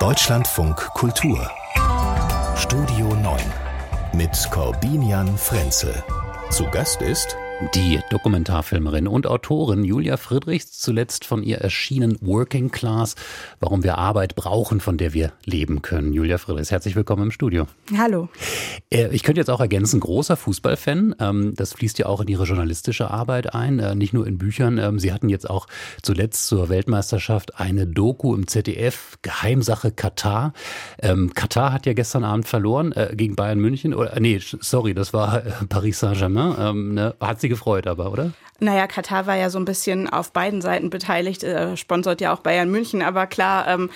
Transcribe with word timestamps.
Deutschlandfunk 0.00 0.76
Kultur 0.94 1.50
Studio 2.56 3.14
9 3.16 3.38
mit 4.14 4.48
Corbinian 4.50 5.36
Frenzel. 5.36 6.02
Zu 6.48 6.64
Gast 6.70 7.02
ist 7.02 7.36
die 7.74 8.00
Dokumentarfilmerin 8.08 9.06
und 9.06 9.26
Autorin 9.26 9.84
Julia 9.84 10.16
Friedrichs, 10.16 10.72
zuletzt 10.72 11.26
von 11.26 11.42
ihr 11.42 11.58
erschienen 11.58 12.16
Working 12.22 12.70
Class, 12.70 13.16
warum 13.60 13.84
wir 13.84 13.98
Arbeit 13.98 14.34
brauchen, 14.34 14.80
von 14.80 14.96
der 14.96 15.12
wir 15.12 15.32
leben 15.44 15.82
können. 15.82 16.14
Julia 16.14 16.38
Friedrichs, 16.38 16.70
herzlich 16.70 16.96
willkommen 16.96 17.24
im 17.24 17.30
Studio. 17.30 17.66
Hallo. 17.96 18.30
Äh, 18.88 19.08
ich 19.14 19.22
könnte 19.22 19.42
jetzt 19.42 19.50
auch 19.50 19.60
ergänzen, 19.60 20.00
großer 20.00 20.36
Fußballfan. 20.36 21.16
Ähm, 21.20 21.54
das 21.54 21.74
fließt 21.74 21.98
ja 21.98 22.06
auch 22.06 22.22
in 22.22 22.28
Ihre 22.28 22.44
journalistische 22.44 23.10
Arbeit 23.10 23.54
ein, 23.54 23.78
äh, 23.78 23.94
nicht 23.94 24.14
nur 24.14 24.26
in 24.26 24.38
Büchern. 24.38 24.78
Ähm, 24.78 24.98
Sie 24.98 25.12
hatten 25.12 25.28
jetzt 25.28 25.48
auch 25.48 25.66
zuletzt 26.00 26.46
zur 26.46 26.70
Weltmeisterschaft 26.70 27.60
eine 27.60 27.86
Doku 27.86 28.34
im 28.34 28.46
ZDF, 28.46 29.18
Geheimsache 29.20 29.92
Katar. 29.92 30.54
Ähm, 30.98 31.34
Katar 31.34 31.74
hat 31.74 31.84
ja 31.84 31.92
gestern 31.92 32.24
Abend 32.24 32.48
verloren 32.48 32.92
äh, 32.92 33.12
gegen 33.14 33.36
Bayern 33.36 33.60
München. 33.60 33.92
Oder, 33.92 34.18
nee, 34.18 34.40
sorry, 34.40 34.94
das 34.94 35.12
war 35.12 35.42
Paris 35.68 35.98
Saint-Germain. 36.00 36.94
Ne? 36.94 37.14
Hat 37.20 37.40
sie 37.40 37.49
gefreut 37.50 37.86
aber, 37.86 38.10
oder? 38.10 38.32
Naja, 38.60 38.86
Katar 38.86 39.26
war 39.26 39.36
ja 39.36 39.50
so 39.50 39.58
ein 39.58 39.66
bisschen 39.66 40.08
auf 40.08 40.32
beiden 40.32 40.62
Seiten 40.62 40.88
beteiligt, 40.88 41.44
äh, 41.44 41.76
sponsort 41.76 42.22
ja 42.22 42.32
auch 42.32 42.40
Bayern 42.40 42.70
München, 42.70 43.02
aber 43.02 43.26
klar, 43.26 43.68
ähm, 43.68 43.90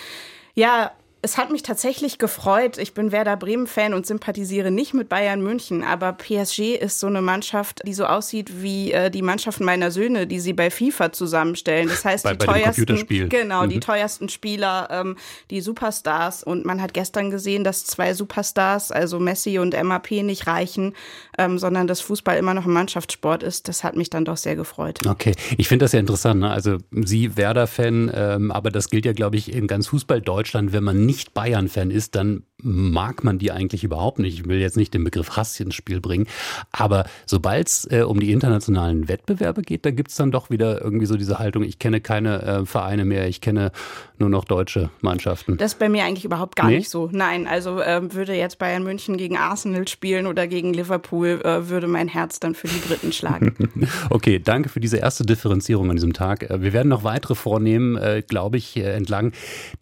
ja, 0.55 0.91
es 1.25 1.39
hat 1.39 1.51
mich 1.51 1.63
tatsächlich 1.63 2.19
gefreut. 2.19 2.77
Ich 2.77 2.93
bin 2.93 3.11
Werder 3.11 3.39
Bremen-Fan 3.39 3.95
und 3.95 4.05
sympathisiere 4.07 4.71
nicht 4.71 4.93
mit 4.93 5.09
Bayern 5.09 5.41
München, 5.41 5.83
aber 5.83 6.13
PSG 6.13 6.77
ist 6.77 7.01
so 7.01 7.07
eine 7.07 7.23
Mannschaft, 7.23 7.81
die 7.87 7.95
so 7.95 8.05
aussieht 8.05 8.63
wie 8.63 8.93
äh, 8.93 9.11
die 9.11 9.23
Mannschaften 9.23 9.65
meiner 9.65 9.91
Söhne, 9.91 10.27
die 10.27 10.39
sie 10.39 10.53
bei 10.53 10.71
FIFA 10.71 11.13
zusammenstellen. 11.13 11.89
Das 11.89 12.05
heißt, 12.05 12.25
bei, 12.25 12.35
die 12.35 12.45
bei 12.45 12.61
teuersten, 12.61 13.29
genau, 13.31 13.65
mhm. 13.65 13.71
die 13.71 13.81
teuersten 13.81 14.29
Spieler, 14.29 14.89
ähm, 14.91 15.17
die 15.51 15.63
Superstars. 15.63 16.45
Und 16.45 16.67
man 16.67 16.83
hat 16.83 16.93
gestern 16.93 17.31
gesehen, 17.31 17.65
dass 17.65 17.87
zwei 17.87 18.13
Superstars, 18.13 18.93
also 18.93 19.19
Messi 19.19 19.59
und 19.59 19.75
MAP, 19.83 20.11
nicht 20.11 20.47
reichen, 20.47 20.93
ähm, 21.39 21.59
sondern 21.59 21.87
dass 21.87 22.03
Fußball 22.03 22.37
immer 22.37 22.53
noch 22.53 22.67
ein 22.67 22.73
Mannschaftssport 22.73 23.43
ist. 23.43 23.67
Das 23.69 23.83
hat 23.83 23.97
mich 23.97 24.11
dann 24.11 24.27
doch 24.27 24.37
sehr 24.37 24.57
gefreut. 24.57 25.01
Okay, 25.09 25.33
ich 25.57 25.69
finde 25.69 25.87
das 25.87 25.93
ja 25.93 26.01
interessant. 26.01 26.41
Ne? 26.41 26.51
Also 26.51 26.77
Sie 26.91 27.39
Werder-Fan, 27.39 28.13
ähm, 28.15 28.51
aber 28.51 28.71
das 28.71 28.91
gilt 28.91 29.07
ja, 29.07 29.15
glaube 29.15 29.37
ich, 29.39 29.51
in 29.51 29.67
ganz 29.67 29.87
Fußball 29.87 30.21
Deutschland, 30.21 30.75
wenn 30.75 30.85
man 30.85 31.07
nicht 31.07 31.14
nicht 31.15 31.33
Bayern-Fan 31.33 31.93
ist, 31.93 32.17
dann 32.17 32.43
mag 32.63 33.25
man 33.25 33.39
die 33.39 33.53
eigentlich 33.53 33.85
überhaupt 33.85 34.19
nicht. 34.19 34.39
Ich 34.39 34.49
will 34.49 34.59
jetzt 34.59 34.77
nicht 34.77 34.95
den 34.95 35.05
Begriff 35.05 35.37
Hass 35.37 35.61
ins 35.61 35.75
Spiel 35.75 36.01
bringen. 36.01 36.27
Aber 36.73 37.05
sobald 37.27 37.69
es 37.69 37.87
äh, 37.91 38.03
um 38.03 38.19
die 38.21 38.33
internationalen 38.33 39.07
Wettbewerbe 39.07 39.63
geht, 39.63 39.85
da 39.85 39.91
gibt 39.91 40.11
es 40.11 40.17
dann 40.17 40.31
doch 40.31 40.51
wieder 40.51 40.81
irgendwie 40.81 41.07
so 41.07 41.17
diese 41.17 41.39
Haltung, 41.39 41.63
ich 41.63 41.79
kenne 41.79 42.01
keine 42.01 42.43
äh, 42.43 42.67
Vereine 42.67 43.05
mehr, 43.05 43.29
ich 43.29 43.41
kenne 43.41 43.71
nur 44.19 44.31
noch 44.31 44.45
deutsche 44.45 44.91
Mannschaften. 45.03 45.59
Das 45.59 45.73
ist 45.73 45.79
bei 45.79 45.89
mir 45.89 46.05
eigentlich 46.05 46.25
überhaupt 46.25 46.57
gar 46.57 46.69
nee? 46.69 46.79
nicht 46.79 46.89
so. 46.89 47.11
Nein, 47.13 47.47
also 47.47 47.81
äh, 47.81 48.15
würde 48.15 48.35
jetzt 48.35 48.59
Bayern 48.59 48.83
München 48.83 49.19
gegen 49.19 49.37
Arsenal 49.37 49.87
spielen 49.87 50.27
oder 50.27 50.47
gegen 50.47 50.73
Liverpool, 50.73 51.43
äh, 51.45 51.69
würde 51.69 51.87
mein 51.87 52.09
Herz 52.09 52.41
dann 52.41 52.55
für 52.55 52.69
die 52.69 52.79
Briten 52.79 53.13
schlagen. 53.13 53.55
okay, 54.11 54.41
danke 54.43 54.71
für 54.71 54.81
diese 54.81 54.97
erste 54.97 55.25
Differenzierung 55.25 55.91
an 55.91 55.97
diesem 55.97 56.15
Tag. 56.15 56.49
Äh, 56.49 56.63
wir 56.63 56.73
werden 56.73 56.89
noch 56.89 57.05
weitere 57.05 57.35
vornehmen, 57.35 57.97
äh, 57.97 58.23
glaube 58.27 58.57
ich, 58.57 58.77
entlang 58.77 59.33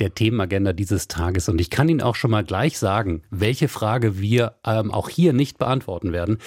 der 0.01 0.15
Themenagenda 0.15 0.73
dieses 0.73 1.07
Tages. 1.07 1.22
Und 1.53 1.61
ich 1.61 1.71
kann 1.71 1.89
Ihnen 1.89 2.01
auch 2.01 2.17
schon 2.17 2.31
mal 2.31 2.45
gleich 2.45 2.63
gleich 2.63 2.79
sagen, 2.79 3.23
welche 3.31 3.69
Frage 3.69 4.21
wir 4.21 4.55
ähm, 4.65 4.91
auch 4.91 5.09
hier 5.09 5.33
nicht 5.33 5.59
beantworten 5.59 6.13
werden 6.13 6.39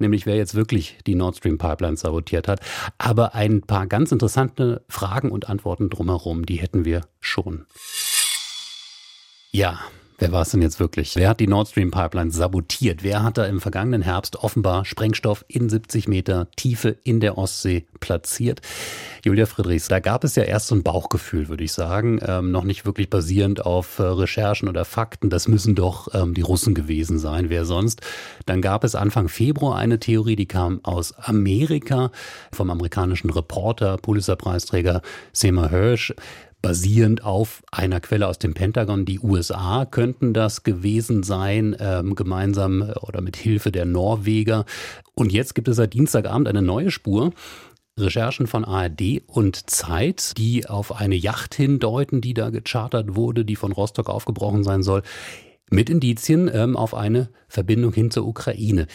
nämlich 0.00 0.24
wer 0.24 0.34
jetzt 0.36 0.54
wirklich 0.54 0.96
die 1.06 1.14
Nord 1.14 1.36
Stream 1.36 1.58
Pipeline 1.58 1.96
sabotiert 1.96 2.48
hat. 2.48 2.60
Aber 2.96 3.34
ein 3.34 3.60
paar 3.60 3.86
ganz 3.86 4.12
interessante 4.12 4.82
Fragen 4.88 5.30
und 5.30 5.50
Antworten 5.50 5.90
drumherum, 5.90 6.46
die 6.46 6.56
hätten 6.56 6.86
wir 6.86 7.02
schon. 7.20 7.66
Ja, 9.52 9.78
Wer 10.20 10.32
war 10.32 10.42
es 10.42 10.50
denn 10.50 10.60
jetzt 10.60 10.78
wirklich? 10.78 11.16
Wer 11.16 11.30
hat 11.30 11.40
die 11.40 11.46
Nord 11.46 11.68
Stream 11.68 11.90
Pipeline 11.90 12.30
sabotiert? 12.30 13.02
Wer 13.02 13.22
hat 13.22 13.38
da 13.38 13.46
im 13.46 13.58
vergangenen 13.58 14.02
Herbst 14.02 14.36
offenbar 14.36 14.84
Sprengstoff 14.84 15.46
in 15.48 15.70
70 15.70 16.08
Meter 16.08 16.48
Tiefe 16.56 16.90
in 17.04 17.20
der 17.20 17.38
Ostsee 17.38 17.86
platziert? 18.00 18.60
Julia 19.24 19.46
Friedrichs, 19.46 19.88
da 19.88 19.98
gab 19.98 20.22
es 20.24 20.36
ja 20.36 20.42
erst 20.42 20.66
so 20.66 20.74
ein 20.74 20.82
Bauchgefühl, 20.82 21.48
würde 21.48 21.64
ich 21.64 21.72
sagen, 21.72 22.20
ähm, 22.22 22.50
noch 22.50 22.64
nicht 22.64 22.84
wirklich 22.84 23.08
basierend 23.08 23.64
auf 23.64 23.98
äh, 23.98 24.02
Recherchen 24.02 24.68
oder 24.68 24.84
Fakten. 24.84 25.30
Das 25.30 25.48
müssen 25.48 25.74
doch 25.74 26.08
ähm, 26.12 26.34
die 26.34 26.42
Russen 26.42 26.74
gewesen 26.74 27.18
sein, 27.18 27.48
wer 27.48 27.64
sonst. 27.64 28.02
Dann 28.44 28.60
gab 28.60 28.84
es 28.84 28.94
Anfang 28.94 29.28
Februar 29.28 29.76
eine 29.76 30.00
Theorie, 30.00 30.36
die 30.36 30.46
kam 30.46 30.80
aus 30.82 31.14
Amerika 31.14 32.10
vom 32.52 32.68
amerikanischen 32.68 33.30
Reporter, 33.30 33.96
Pulitzer-Preisträger 33.96 35.00
Seymour 35.32 35.70
Hirsch 35.70 36.12
basierend 36.62 37.24
auf 37.24 37.62
einer 37.70 38.00
Quelle 38.00 38.28
aus 38.28 38.38
dem 38.38 38.54
Pentagon. 38.54 39.04
Die 39.04 39.20
USA 39.20 39.86
könnten 39.86 40.34
das 40.34 40.62
gewesen 40.62 41.22
sein, 41.22 41.76
ähm, 41.78 42.14
gemeinsam 42.14 42.82
äh, 42.82 42.92
oder 43.00 43.20
mit 43.20 43.36
Hilfe 43.36 43.72
der 43.72 43.84
Norweger. 43.84 44.64
Und 45.14 45.32
jetzt 45.32 45.54
gibt 45.54 45.68
es 45.68 45.76
seit 45.76 45.94
Dienstagabend 45.94 46.48
eine 46.48 46.62
neue 46.62 46.90
Spur. 46.90 47.32
Recherchen 47.98 48.46
von 48.46 48.64
ARD 48.64 49.22
und 49.26 49.68
Zeit, 49.68 50.38
die 50.38 50.66
auf 50.66 50.98
eine 50.98 51.16
Yacht 51.16 51.54
hindeuten, 51.54 52.20
die 52.20 52.34
da 52.34 52.50
gechartert 52.50 53.14
wurde, 53.14 53.44
die 53.44 53.56
von 53.56 53.72
Rostock 53.72 54.08
aufgebrochen 54.08 54.64
sein 54.64 54.82
soll 54.82 55.02
mit 55.70 55.88
Indizien 55.88 56.50
ähm, 56.52 56.76
auf 56.76 56.94
eine 56.94 57.30
Verbindung 57.48 57.92
hin 57.92 58.10
zur 58.10 58.26
Ukraine. 58.26 58.86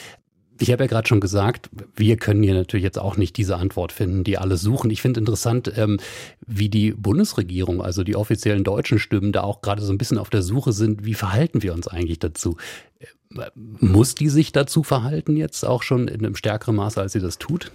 Ich 0.60 0.72
habe 0.72 0.84
ja 0.84 0.88
gerade 0.88 1.08
schon 1.08 1.20
gesagt, 1.20 1.70
wir 1.96 2.16
können 2.16 2.42
hier 2.42 2.54
natürlich 2.54 2.84
jetzt 2.84 2.98
auch 2.98 3.18
nicht 3.18 3.36
diese 3.36 3.58
Antwort 3.58 3.92
finden, 3.92 4.24
die 4.24 4.38
alle 4.38 4.56
suchen. 4.56 4.90
Ich 4.90 5.02
finde 5.02 5.20
interessant, 5.20 5.72
ähm, 5.76 6.00
wie 6.48 6.70
die 6.70 6.92
Bundesregierung, 6.92 7.82
also 7.82 8.04
die 8.04 8.16
offiziellen 8.16 8.64
deutschen 8.64 8.98
Stimmen, 9.00 9.34
da 9.34 9.44
auch 9.44 9.62
gerade 9.62 9.82
so 9.82 9.92
ein 9.92 9.98
bisschen 9.98 10.18
auf 10.18 10.30
der 10.30 10.44
Suche 10.44 10.72
sind. 10.72 11.06
Wie 11.06 11.14
verhalten 11.14 11.62
wir 11.62 11.74
uns 11.74 11.88
eigentlich 11.88 12.20
dazu? 12.20 12.56
Äh, 13.00 13.50
muss 13.56 14.16
die 14.16 14.30
sich 14.30 14.54
dazu 14.54 14.84
verhalten 14.84 15.36
jetzt 15.36 15.66
auch 15.66 15.84
schon 15.84 16.08
in 16.08 16.26
einem 16.26 16.36
stärkeren 16.36 16.76
Maße, 16.76 17.02
als 17.02 17.12
sie 17.12 17.20
das 17.20 17.38
tut? 17.38 17.72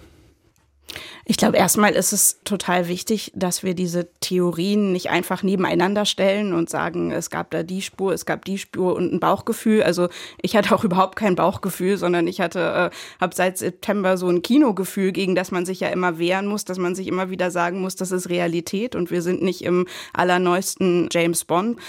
Ich 1.25 1.37
glaube, 1.37 1.57
erstmal 1.57 1.93
ist 1.93 2.13
es 2.13 2.39
total 2.43 2.87
wichtig, 2.87 3.31
dass 3.35 3.63
wir 3.63 3.73
diese 3.73 4.09
Theorien 4.19 4.91
nicht 4.91 5.09
einfach 5.09 5.43
nebeneinander 5.43 6.05
stellen 6.05 6.53
und 6.53 6.69
sagen, 6.69 7.11
es 7.11 7.29
gab 7.29 7.51
da 7.51 7.63
die 7.63 7.81
Spur, 7.81 8.13
es 8.13 8.25
gab 8.25 8.43
die 8.45 8.57
Spur 8.57 8.95
und 8.95 9.13
ein 9.13 9.19
Bauchgefühl. 9.19 9.83
Also 9.83 10.09
ich 10.41 10.55
hatte 10.55 10.75
auch 10.75 10.83
überhaupt 10.91 11.15
kein 11.15 11.35
Bauchgefühl, 11.35 11.97
sondern 11.97 12.27
ich 12.27 12.41
hatte, 12.41 12.91
äh, 12.91 13.21
habe 13.21 13.35
seit 13.35 13.57
September 13.57 14.17
so 14.17 14.27
ein 14.27 14.41
Kinogefühl, 14.41 15.11
gegen 15.11 15.35
das 15.35 15.51
man 15.51 15.65
sich 15.65 15.79
ja 15.79 15.89
immer 15.89 16.17
wehren 16.17 16.47
muss, 16.47 16.65
dass 16.65 16.77
man 16.77 16.95
sich 16.95 17.07
immer 17.07 17.29
wieder 17.29 17.51
sagen 17.51 17.81
muss, 17.81 17.95
das 17.95 18.11
ist 18.11 18.29
Realität 18.29 18.95
und 18.95 19.11
wir 19.11 19.21
sind 19.21 19.41
nicht 19.41 19.63
im 19.63 19.87
allerneuesten 20.13 21.07
James 21.11 21.45
Bond. 21.45 21.79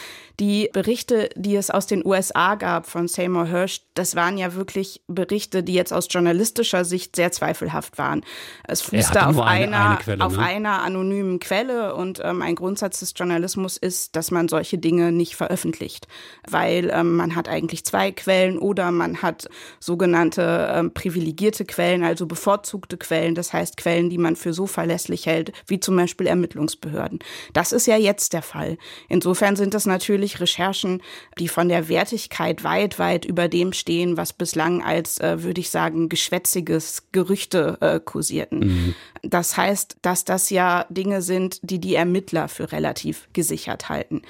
Die 0.41 0.70
Berichte, 0.72 1.31
die 1.37 1.56
es 1.56 1.70
aus 1.70 1.87
den 1.87 2.04
USA 2.04 2.54
gab 2.54 2.87
von 2.87 3.09
Seymour 3.09 3.47
Hirsch, 3.47 3.82
das 3.94 4.16
waren 4.16 4.38
ja 4.38 4.54
wirklich 4.54 5.03
Berichte, 5.06 5.62
die 5.62 5.75
jetzt 5.75 5.93
aus 5.93 6.09
journalistischer 6.10 6.84
Sicht 6.84 7.16
sehr 7.16 7.32
zweifelhaft 7.32 7.98
waren. 7.98 8.22
Es 8.66 8.81
fußte 8.81 9.26
auf, 9.26 9.38
eine, 9.38 9.76
einer, 9.76 9.88
eine 9.91 9.98
Quelle, 9.98 10.25
auf 10.25 10.37
ne? 10.37 10.42
einer 10.42 10.82
anonymen 10.82 11.38
Quelle 11.38 11.94
und 11.94 12.21
ähm, 12.25 12.42
ein 12.42 12.54
Grundsatz 12.54 13.00
des 13.00 13.12
Journalismus 13.16 13.76
ist, 13.76 14.16
dass 14.16 14.31
man 14.31 14.48
solche 14.48 14.78
Dinge 14.78 15.12
nicht 15.12 15.37
veröffentlicht, 15.37 16.06
weil 16.48 16.91
ähm, 16.92 17.16
man 17.16 17.37
hat 17.37 17.48
eigentlich 17.48 17.84
zwei 17.84 18.12
Quellen 18.12 18.59
oder 18.59 18.91
man 18.91 19.21
hat 19.21 19.48
sogenannte 19.81 20.72
ähm, 20.72 20.94
privilegierte 20.94 21.65
Quellen, 21.65 22.04
also 22.04 22.26
bevorzugte 22.26 22.97
Quellen, 22.97 23.34
das 23.34 23.53
heißt 23.53 23.76
Quellen, 23.76 24.09
die 24.09 24.19
man 24.19 24.37
für 24.37 24.54
so 24.54 24.66
verlässlich 24.66 25.26
hält, 25.26 25.53
wie 25.66 25.81
zum 25.81 25.97
Beispiel 25.97 26.26
Ermittlungsbehörden. 26.26 27.19
Das 27.53 27.72
ist 27.72 27.87
ja 27.87 27.97
jetzt 27.97 28.32
der 28.32 28.42
Fall. 28.42 28.78
Insofern 29.09 29.56
sind 29.56 29.75
das 29.75 29.87
natürlich 29.87 30.22
natürlich 30.22 30.41
Recherchen, 30.41 31.03
die 31.38 31.49
von 31.49 31.69
der 31.69 31.88
Wertigkeit 31.88 32.65
weit, 32.65 32.99
weit 32.99 33.25
über 33.25 33.49
dem 33.49 33.72
stehen, 33.72 34.16
was 34.16 34.33
bislang 34.33 34.83
als, 34.83 35.19
äh, 35.21 35.43
würde 35.43 35.60
ich 35.60 35.71
sagen, 35.71 36.09
geschwätziges 36.09 37.05
Gerüchte 37.12 37.78
äh, 37.81 38.00
kursierten. 38.00 38.59
Mhm. 38.59 38.94
Das 39.22 39.56
heißt, 39.56 39.97
dass 40.03 40.25
das 40.25 40.50
ja 40.50 40.87
Dinge 40.88 41.22
sind, 41.22 41.60
die 41.62 41.78
die 41.78 41.94
Ermittler 41.94 42.49
für 42.49 42.72
relativ 42.72 43.28
gesichert 43.33 43.88
halten. 43.88 44.22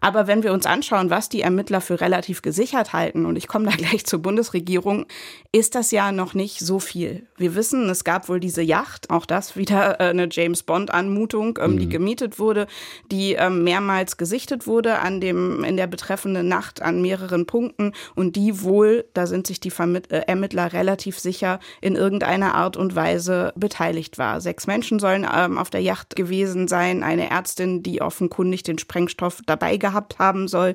Aber 0.00 0.26
wenn 0.26 0.42
wir 0.42 0.52
uns 0.52 0.66
anschauen, 0.66 1.10
was 1.10 1.28
die 1.28 1.42
Ermittler 1.42 1.80
für 1.80 2.00
relativ 2.00 2.42
gesichert 2.42 2.92
halten, 2.92 3.26
und 3.26 3.36
ich 3.36 3.48
komme 3.48 3.66
da 3.66 3.72
gleich 3.76 4.04
zur 4.06 4.20
Bundesregierung, 4.20 5.06
ist 5.52 5.74
das 5.74 5.90
ja 5.90 6.12
noch 6.12 6.34
nicht 6.34 6.60
so 6.60 6.78
viel. 6.78 7.26
Wir 7.36 7.54
wissen, 7.54 7.88
es 7.88 8.04
gab 8.04 8.28
wohl 8.28 8.40
diese 8.40 8.62
Yacht, 8.62 9.10
auch 9.10 9.26
das 9.26 9.56
wieder 9.56 10.00
äh, 10.00 10.10
eine 10.10 10.28
James 10.30 10.62
Bond-Anmutung, 10.62 11.58
ähm, 11.60 11.72
mhm. 11.72 11.78
die 11.78 11.88
gemietet 11.88 12.38
wurde, 12.38 12.66
die 13.10 13.32
ähm, 13.32 13.64
mehrmals 13.64 14.16
gesichtet 14.16 14.66
wurde 14.66 14.98
an 14.98 15.20
dem, 15.20 15.37
in 15.64 15.76
der 15.76 15.86
betreffenden 15.86 16.48
Nacht 16.48 16.82
an 16.82 17.02
mehreren 17.02 17.46
Punkten 17.46 17.92
und 18.14 18.36
die 18.36 18.62
wohl, 18.62 19.04
da 19.14 19.26
sind 19.26 19.46
sich 19.46 19.60
die 19.60 19.70
Vermitt 19.70 20.10
äh, 20.10 20.20
Ermittler 20.26 20.72
relativ 20.72 21.18
sicher, 21.18 21.60
in 21.80 21.96
irgendeiner 21.96 22.54
Art 22.54 22.76
und 22.76 22.94
Weise 22.94 23.52
beteiligt 23.56 24.18
war. 24.18 24.40
Sechs 24.40 24.66
Menschen 24.66 24.98
sollen 24.98 25.26
ähm, 25.32 25.58
auf 25.58 25.70
der 25.70 25.82
Yacht 25.82 26.16
gewesen 26.16 26.68
sein, 26.68 27.02
eine 27.02 27.30
Ärztin, 27.30 27.82
die 27.82 28.02
offenkundig 28.02 28.62
den 28.62 28.78
Sprengstoff 28.78 29.40
dabei 29.46 29.76
gehabt 29.76 30.18
haben 30.18 30.48
soll. 30.48 30.74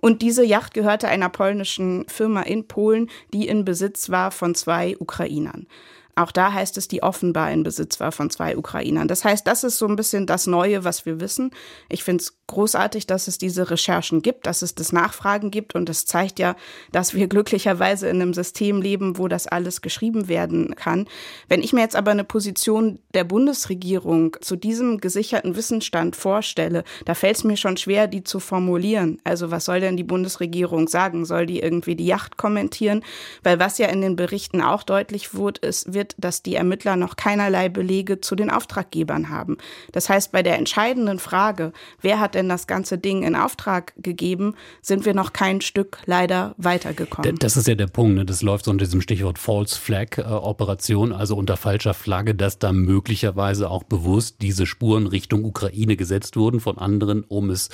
Und 0.00 0.20
diese 0.20 0.44
Yacht 0.44 0.74
gehörte 0.74 1.06
einer 1.06 1.28
polnischen 1.28 2.04
Firma 2.08 2.42
in 2.42 2.66
Polen, 2.66 3.08
die 3.32 3.46
in 3.46 3.64
Besitz 3.64 4.10
war 4.10 4.32
von 4.32 4.54
zwei 4.54 4.96
Ukrainern. 4.98 5.66
Auch 6.14 6.30
da 6.30 6.52
heißt 6.52 6.76
es, 6.76 6.88
die 6.88 7.02
offenbar 7.02 7.50
in 7.50 7.62
Besitz 7.62 7.98
war 7.98 8.12
von 8.12 8.28
zwei 8.28 8.56
Ukrainern. 8.58 9.08
Das 9.08 9.24
heißt, 9.24 9.46
das 9.46 9.64
ist 9.64 9.78
so 9.78 9.86
ein 9.86 9.96
bisschen 9.96 10.26
das 10.26 10.46
Neue, 10.46 10.84
was 10.84 11.06
wir 11.06 11.20
wissen. 11.20 11.52
Ich 11.88 12.04
finde 12.04 12.22
es 12.22 12.36
großartig, 12.48 13.06
dass 13.06 13.28
es 13.28 13.38
diese 13.38 13.70
Recherchen 13.70 14.20
gibt, 14.20 14.46
dass 14.46 14.60
es 14.60 14.74
das 14.74 14.92
Nachfragen 14.92 15.50
gibt 15.50 15.74
und 15.74 15.88
es 15.88 16.04
zeigt 16.04 16.38
ja, 16.38 16.54
dass 16.92 17.14
wir 17.14 17.28
glücklicherweise 17.28 18.08
in 18.08 18.20
einem 18.20 18.34
System 18.34 18.82
leben, 18.82 19.16
wo 19.16 19.26
das 19.26 19.46
alles 19.46 19.80
geschrieben 19.80 20.28
werden 20.28 20.74
kann. 20.76 21.08
Wenn 21.48 21.62
ich 21.62 21.72
mir 21.72 21.80
jetzt 21.80 21.96
aber 21.96 22.10
eine 22.10 22.24
Position 22.24 22.98
der 23.14 23.24
Bundesregierung 23.24 24.36
zu 24.42 24.56
diesem 24.56 25.00
gesicherten 25.00 25.56
Wissensstand 25.56 26.14
vorstelle, 26.14 26.84
da 27.06 27.14
fällt 27.14 27.36
es 27.36 27.44
mir 27.44 27.56
schon 27.56 27.78
schwer, 27.78 28.06
die 28.06 28.22
zu 28.22 28.38
formulieren. 28.38 29.18
Also 29.24 29.50
was 29.50 29.64
soll 29.64 29.80
denn 29.80 29.96
die 29.96 30.04
Bundesregierung 30.04 30.88
sagen? 30.88 31.24
Soll 31.24 31.46
die 31.46 31.60
irgendwie 31.60 31.96
die 31.96 32.06
Yacht 32.06 32.36
kommentieren? 32.36 33.02
Weil 33.42 33.58
was 33.58 33.78
ja 33.78 33.86
in 33.86 34.02
den 34.02 34.16
Berichten 34.16 34.60
auch 34.60 34.82
deutlich 34.82 35.34
wird, 35.34 35.56
ist, 35.56 35.94
wird, 36.02 36.14
dass 36.18 36.42
die 36.42 36.56
Ermittler 36.56 36.96
noch 36.96 37.16
keinerlei 37.16 37.68
Belege 37.68 38.20
zu 38.20 38.34
den 38.34 38.50
Auftraggebern 38.50 39.30
haben. 39.30 39.56
Das 39.92 40.08
heißt, 40.08 40.32
bei 40.32 40.42
der 40.42 40.58
entscheidenden 40.58 41.18
Frage, 41.18 41.72
wer 42.00 42.18
hat 42.18 42.34
denn 42.34 42.48
das 42.48 42.66
ganze 42.66 42.98
Ding 42.98 43.22
in 43.22 43.36
Auftrag 43.36 43.92
gegeben, 43.96 44.54
sind 44.80 45.04
wir 45.04 45.14
noch 45.14 45.32
kein 45.32 45.60
Stück 45.60 45.98
leider 46.06 46.54
weitergekommen. 46.56 47.36
Das 47.38 47.56
ist 47.56 47.68
ja 47.68 47.74
der 47.74 47.86
Punkt. 47.86 48.16
Ne? 48.16 48.24
Das 48.24 48.42
läuft 48.42 48.64
so 48.64 48.70
unter 48.72 48.84
diesem 48.84 49.00
Stichwort 49.00 49.38
False 49.38 49.78
Flag 49.78 50.18
äh, 50.18 50.22
Operation, 50.22 51.12
also 51.12 51.36
unter 51.36 51.56
falscher 51.56 51.94
Flagge, 51.94 52.34
dass 52.34 52.58
da 52.58 52.72
möglicherweise 52.72 53.70
auch 53.70 53.84
bewusst 53.84 54.36
diese 54.42 54.66
Spuren 54.66 55.06
Richtung 55.06 55.44
Ukraine 55.44 55.96
gesetzt 55.96 56.36
wurden 56.36 56.60
von 56.60 56.78
anderen, 56.78 57.22
um 57.22 57.50
es 57.50 57.68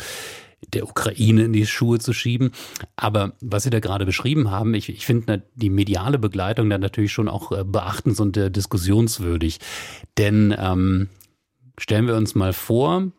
der 0.72 0.84
Ukraine 0.88 1.44
in 1.44 1.52
die 1.52 1.66
Schuhe 1.66 1.98
zu 1.98 2.12
schieben. 2.12 2.52
Aber 2.96 3.32
was 3.40 3.62
Sie 3.62 3.70
da 3.70 3.80
gerade 3.80 4.06
beschrieben 4.06 4.50
haben, 4.50 4.74
ich, 4.74 4.88
ich 4.88 5.06
finde 5.06 5.42
die 5.54 5.70
mediale 5.70 6.18
Begleitung 6.18 6.68
da 6.68 6.78
natürlich 6.78 7.12
schon 7.12 7.28
auch 7.28 7.52
äh, 7.52 7.64
beachtens 7.64 8.20
und 8.20 8.36
äh, 8.36 8.50
diskussionswürdig. 8.50 9.60
Denn 10.16 10.54
ähm, 10.58 11.08
stellen 11.78 12.06
wir 12.06 12.16
uns 12.16 12.34
mal 12.34 12.52
vor, 12.52 13.12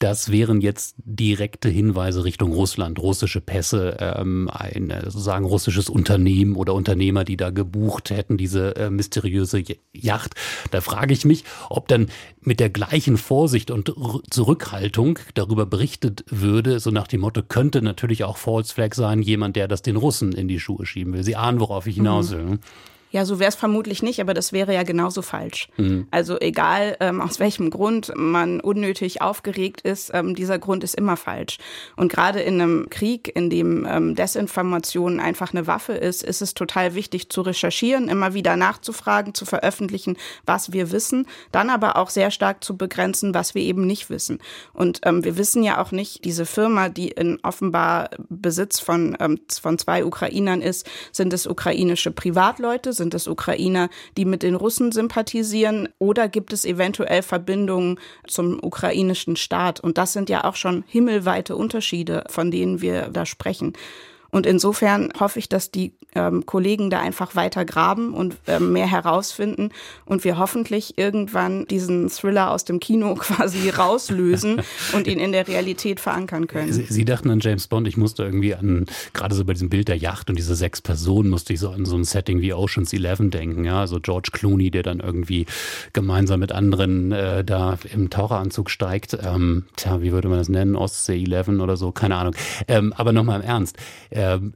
das 0.00 0.32
wären 0.32 0.62
jetzt 0.62 0.96
direkte 0.98 1.68
Hinweise 1.68 2.24
Richtung 2.24 2.52
Russland, 2.52 2.98
russische 2.98 3.42
Pässe, 3.42 3.98
ähm, 4.00 4.50
ein 4.50 4.88
äh, 4.88 5.02
sozusagen 5.04 5.44
russisches 5.44 5.90
Unternehmen 5.90 6.56
oder 6.56 6.72
Unternehmer, 6.74 7.22
die 7.22 7.36
da 7.36 7.50
gebucht 7.50 8.08
hätten, 8.08 8.38
diese 8.38 8.74
äh, 8.76 8.88
mysteriöse 8.88 9.62
Yacht. 9.92 10.34
Da 10.70 10.80
frage 10.80 11.12
ich 11.12 11.26
mich, 11.26 11.44
ob 11.68 11.86
dann 11.88 12.08
mit 12.40 12.60
der 12.60 12.70
gleichen 12.70 13.18
Vorsicht 13.18 13.70
und 13.70 13.92
Zurückhaltung 14.30 15.18
darüber 15.34 15.66
berichtet 15.66 16.24
würde, 16.28 16.80
so 16.80 16.90
nach 16.90 17.06
dem 17.06 17.20
Motto, 17.20 17.42
könnte 17.42 17.82
natürlich 17.82 18.24
auch 18.24 18.38
False 18.38 18.74
Flag 18.74 18.94
sein, 18.94 19.20
jemand, 19.20 19.54
der 19.54 19.68
das 19.68 19.82
den 19.82 19.96
Russen 19.96 20.32
in 20.32 20.48
die 20.48 20.60
Schuhe 20.60 20.86
schieben 20.86 21.12
will. 21.12 21.24
Sie 21.24 21.36
ahnen, 21.36 21.60
worauf 21.60 21.86
ich 21.86 21.96
hinaus 21.96 22.30
will. 22.30 22.44
Mhm. 22.44 22.58
Ja, 23.10 23.24
so 23.24 23.40
wäre 23.40 23.48
es 23.48 23.56
vermutlich 23.56 24.02
nicht, 24.02 24.20
aber 24.20 24.34
das 24.34 24.52
wäre 24.52 24.72
ja 24.72 24.84
genauso 24.84 25.22
falsch. 25.22 25.68
Mhm. 25.76 26.06
Also 26.10 26.38
egal 26.40 26.96
ähm, 27.00 27.20
aus 27.20 27.40
welchem 27.40 27.70
Grund 27.70 28.12
man 28.14 28.60
unnötig 28.60 29.20
aufgeregt 29.20 29.80
ist, 29.80 30.12
ähm, 30.14 30.34
dieser 30.34 30.58
Grund 30.58 30.84
ist 30.84 30.94
immer 30.94 31.16
falsch. 31.16 31.58
Und 31.96 32.12
gerade 32.12 32.40
in 32.40 32.60
einem 32.60 32.88
Krieg, 32.88 33.34
in 33.34 33.50
dem 33.50 33.84
ähm, 33.84 34.14
Desinformation 34.14 35.18
einfach 35.18 35.52
eine 35.52 35.66
Waffe 35.66 35.94
ist, 35.94 36.22
ist 36.22 36.40
es 36.40 36.54
total 36.54 36.94
wichtig 36.94 37.30
zu 37.30 37.40
recherchieren, 37.40 38.08
immer 38.08 38.32
wieder 38.34 38.56
nachzufragen, 38.56 39.34
zu 39.34 39.44
veröffentlichen, 39.44 40.16
was 40.46 40.72
wir 40.72 40.92
wissen, 40.92 41.26
dann 41.50 41.68
aber 41.68 41.96
auch 41.96 42.10
sehr 42.10 42.30
stark 42.30 42.62
zu 42.62 42.76
begrenzen, 42.76 43.34
was 43.34 43.56
wir 43.56 43.62
eben 43.62 43.86
nicht 43.86 44.08
wissen. 44.10 44.38
Und 44.72 45.00
ähm, 45.04 45.24
wir 45.24 45.36
wissen 45.36 45.64
ja 45.64 45.82
auch 45.82 45.90
nicht, 45.90 46.24
diese 46.24 46.46
Firma, 46.46 46.88
die 46.88 47.08
in 47.08 47.40
offenbar 47.42 48.10
Besitz 48.28 48.78
von, 48.78 49.16
ähm, 49.18 49.40
von 49.60 49.78
zwei 49.78 50.04
Ukrainern 50.04 50.62
ist, 50.62 50.88
sind 51.10 51.32
es 51.32 51.48
ukrainische 51.48 52.12
Privatleute, 52.12 52.92
sind 53.00 53.14
es 53.14 53.26
Ukrainer, 53.26 53.88
die 54.18 54.26
mit 54.26 54.42
den 54.42 54.54
Russen 54.54 54.92
sympathisieren? 54.92 55.88
Oder 55.98 56.28
gibt 56.28 56.52
es 56.52 56.66
eventuell 56.66 57.22
Verbindungen 57.22 57.98
zum 58.26 58.62
ukrainischen 58.62 59.36
Staat? 59.36 59.80
Und 59.80 59.96
das 59.96 60.12
sind 60.12 60.28
ja 60.28 60.44
auch 60.44 60.54
schon 60.54 60.84
himmelweite 60.86 61.56
Unterschiede, 61.56 62.24
von 62.28 62.50
denen 62.50 62.82
wir 62.82 63.08
da 63.08 63.24
sprechen. 63.24 63.72
Und 64.30 64.46
insofern 64.46 65.12
hoffe 65.18 65.38
ich, 65.38 65.48
dass 65.48 65.70
die 65.70 65.92
ähm, 66.14 66.46
Kollegen 66.46 66.90
da 66.90 67.00
einfach 67.00 67.36
weiter 67.36 67.64
graben 67.64 68.14
und 68.14 68.36
ähm, 68.46 68.72
mehr 68.72 68.90
herausfinden 68.90 69.70
und 70.04 70.24
wir 70.24 70.38
hoffentlich 70.38 70.98
irgendwann 70.98 71.66
diesen 71.66 72.08
Thriller 72.08 72.50
aus 72.50 72.64
dem 72.64 72.80
Kino 72.80 73.14
quasi 73.18 73.68
rauslösen 73.68 74.62
und 74.92 75.06
ihn 75.06 75.18
in 75.18 75.32
der 75.32 75.46
Realität 75.46 76.00
verankern 76.00 76.46
können. 76.46 76.72
Sie, 76.72 76.86
Sie, 76.88 77.04
dachten 77.04 77.30
an 77.30 77.40
James 77.40 77.66
Bond, 77.66 77.86
ich 77.86 77.96
musste 77.96 78.24
irgendwie 78.24 78.54
an, 78.54 78.86
gerade 79.12 79.34
so 79.34 79.44
bei 79.44 79.52
diesem 79.52 79.70
Bild 79.70 79.88
der 79.88 79.96
Yacht 79.96 80.30
und 80.30 80.36
diese 80.36 80.54
sechs 80.54 80.80
Personen, 80.80 81.30
musste 81.30 81.52
ich 81.52 81.60
so 81.60 81.70
an 81.70 81.84
so 81.84 81.96
ein 81.96 82.04
Setting 82.04 82.40
wie 82.40 82.52
Ocean's 82.52 82.92
Eleven 82.92 83.30
denken, 83.30 83.64
ja, 83.64 83.80
also 83.80 84.00
George 84.00 84.30
Clooney, 84.32 84.70
der 84.70 84.82
dann 84.82 85.00
irgendwie 85.00 85.46
gemeinsam 85.92 86.40
mit 86.40 86.52
anderen 86.52 87.12
äh, 87.12 87.44
da 87.44 87.78
im 87.92 88.10
Taucheranzug 88.10 88.70
steigt. 88.70 89.16
Ähm, 89.22 89.64
tja, 89.76 90.02
wie 90.02 90.12
würde 90.12 90.28
man 90.28 90.38
das 90.38 90.48
nennen? 90.48 90.76
Ostsee 90.76 91.22
Eleven 91.22 91.60
oder 91.60 91.76
so, 91.76 91.92
keine 91.92 92.16
Ahnung. 92.16 92.34
Ähm, 92.68 92.92
aber 92.96 93.12
nochmal 93.12 93.40
im 93.40 93.46
Ernst. 93.46 93.76
Ähm, 94.20 94.52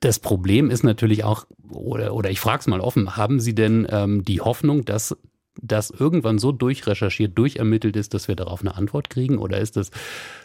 das 0.00 0.18
Problem 0.18 0.70
ist 0.70 0.82
natürlich 0.82 1.24
auch, 1.24 1.46
oder, 1.70 2.14
oder 2.14 2.30
ich 2.30 2.40
frage 2.40 2.60
es 2.60 2.66
mal 2.66 2.80
offen, 2.80 3.16
haben 3.16 3.40
Sie 3.40 3.54
denn 3.54 3.86
ähm, 3.90 4.24
die 4.24 4.40
Hoffnung, 4.40 4.84
dass 4.84 5.16
das 5.60 5.90
irgendwann 5.90 6.38
so 6.38 6.50
durchrecherchiert, 6.50 7.36
durchermittelt 7.36 7.94
ist, 7.94 8.14
dass 8.14 8.26
wir 8.26 8.34
darauf 8.34 8.62
eine 8.62 8.74
Antwort 8.74 9.10
kriegen? 9.10 9.38
Oder 9.38 9.58
ist 9.58 9.76
das 9.76 9.90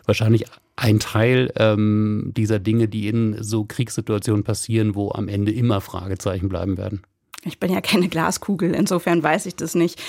wahrscheinlich 0.06 0.46
ein 0.75 1.00
Teil 1.00 1.52
ähm, 1.56 2.34
dieser 2.36 2.60
Dinge, 2.60 2.88
die 2.88 3.08
in 3.08 3.42
so 3.42 3.64
Kriegssituationen 3.66 4.44
passieren, 4.44 4.96
wo 4.96 5.12
am 5.12 5.28
Ende 5.28 5.52
immer 5.52 5.81
Fragezeichen 5.81 6.50
bleiben 6.50 6.78
werden? 6.78 7.04
Ich 7.44 7.60
bin 7.60 7.72
ja 7.72 7.81
keine 7.81 8.10
Glaskugel, 8.10 8.75
insofern 8.75 9.24
weiß 9.24 9.46
ich 9.46 9.56
das 9.56 9.75
nicht 9.75 10.02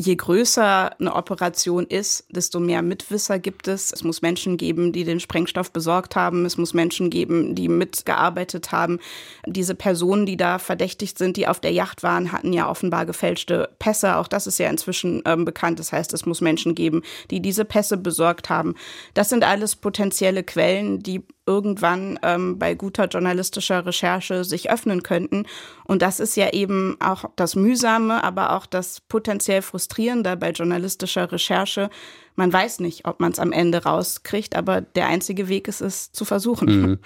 je 0.00 0.14
größer 0.14 0.98
eine 1.00 1.14
Operation 1.14 1.84
ist, 1.84 2.24
desto 2.30 2.60
mehr 2.60 2.82
Mitwisser 2.82 3.40
gibt 3.40 3.66
es. 3.66 3.92
Es 3.92 4.04
muss 4.04 4.22
Menschen 4.22 4.56
geben, 4.56 4.92
die 4.92 5.02
den 5.02 5.18
Sprengstoff 5.18 5.72
besorgt 5.72 6.14
haben. 6.14 6.46
Es 6.46 6.56
muss 6.56 6.72
Menschen 6.72 7.10
geben, 7.10 7.56
die 7.56 7.68
mitgearbeitet 7.68 8.70
haben. 8.70 9.00
Diese 9.44 9.74
Personen, 9.74 10.24
die 10.24 10.36
da 10.36 10.60
verdächtigt 10.60 11.18
sind, 11.18 11.36
die 11.36 11.48
auf 11.48 11.58
der 11.58 11.72
Yacht 11.72 12.04
waren, 12.04 12.30
hatten 12.30 12.52
ja 12.52 12.70
offenbar 12.70 13.06
gefälschte 13.06 13.70
Pässe. 13.80 14.16
Auch 14.16 14.28
das 14.28 14.46
ist 14.46 14.58
ja 14.58 14.70
inzwischen 14.70 15.22
ähm, 15.26 15.44
bekannt. 15.44 15.80
Das 15.80 15.90
heißt, 15.90 16.14
es 16.14 16.24
muss 16.26 16.40
Menschen 16.40 16.76
geben, 16.76 17.02
die 17.32 17.40
diese 17.40 17.64
Pässe 17.64 17.96
besorgt 17.96 18.50
haben. 18.50 18.76
Das 19.14 19.28
sind 19.28 19.42
alles 19.42 19.74
potenzielle 19.74 20.44
Quellen, 20.44 21.00
die 21.00 21.24
irgendwann 21.48 22.18
ähm, 22.22 22.58
bei 22.58 22.74
guter 22.74 23.06
journalistischer 23.06 23.86
Recherche 23.86 24.44
sich 24.44 24.70
öffnen 24.70 25.02
könnten. 25.02 25.46
Und 25.84 26.02
das 26.02 26.20
ist 26.20 26.36
ja 26.36 26.52
eben 26.52 26.98
auch 27.00 27.24
das 27.36 27.56
Mühsame, 27.56 28.22
aber 28.22 28.52
auch 28.52 28.66
das 28.66 29.00
potenziell 29.00 29.62
Frustrierende 29.62 30.36
bei 30.36 30.50
journalistischer 30.50 31.32
Recherche. 31.32 31.88
Man 32.36 32.52
weiß 32.52 32.80
nicht, 32.80 33.06
ob 33.06 33.18
man 33.18 33.32
es 33.32 33.38
am 33.38 33.50
Ende 33.50 33.82
rauskriegt, 33.82 34.54
aber 34.54 34.82
der 34.82 35.06
einzige 35.06 35.48
Weg 35.48 35.66
ist 35.68 35.80
es 35.80 36.12
zu 36.12 36.26
versuchen. 36.26 36.68
Mhm. 36.68 36.98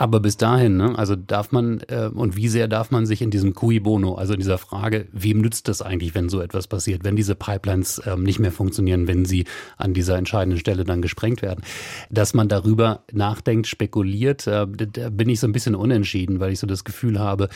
Aber 0.00 0.20
bis 0.20 0.38
dahin, 0.38 0.78
ne, 0.78 0.98
also 0.98 1.14
darf 1.14 1.52
man 1.52 1.80
äh, 1.88 2.08
und 2.10 2.34
wie 2.34 2.48
sehr 2.48 2.68
darf 2.68 2.90
man 2.90 3.04
sich 3.04 3.20
in 3.20 3.30
diesem 3.30 3.52
cui 3.52 3.80
bono, 3.80 4.14
also 4.14 4.32
in 4.32 4.38
dieser 4.38 4.56
Frage, 4.56 5.06
wem 5.12 5.42
nützt 5.42 5.68
das 5.68 5.82
eigentlich, 5.82 6.14
wenn 6.14 6.30
so 6.30 6.40
etwas 6.40 6.68
passiert, 6.68 7.04
wenn 7.04 7.16
diese 7.16 7.34
Pipelines 7.34 8.00
ähm, 8.06 8.22
nicht 8.22 8.38
mehr 8.38 8.50
funktionieren, 8.50 9.08
wenn 9.08 9.26
sie 9.26 9.44
an 9.76 9.92
dieser 9.92 10.16
entscheidenden 10.16 10.58
Stelle 10.58 10.84
dann 10.84 11.02
gesprengt 11.02 11.42
werden, 11.42 11.62
dass 12.08 12.32
man 12.32 12.48
darüber 12.48 13.04
nachdenkt, 13.12 13.66
spekuliert, 13.66 14.46
äh, 14.46 14.66
da 14.66 15.10
bin 15.10 15.28
ich 15.28 15.38
so 15.38 15.46
ein 15.46 15.52
bisschen 15.52 15.74
unentschieden, 15.74 16.40
weil 16.40 16.54
ich 16.54 16.60
so 16.60 16.66
das 16.66 16.84
Gefühl 16.84 17.18
habe, 17.18 17.50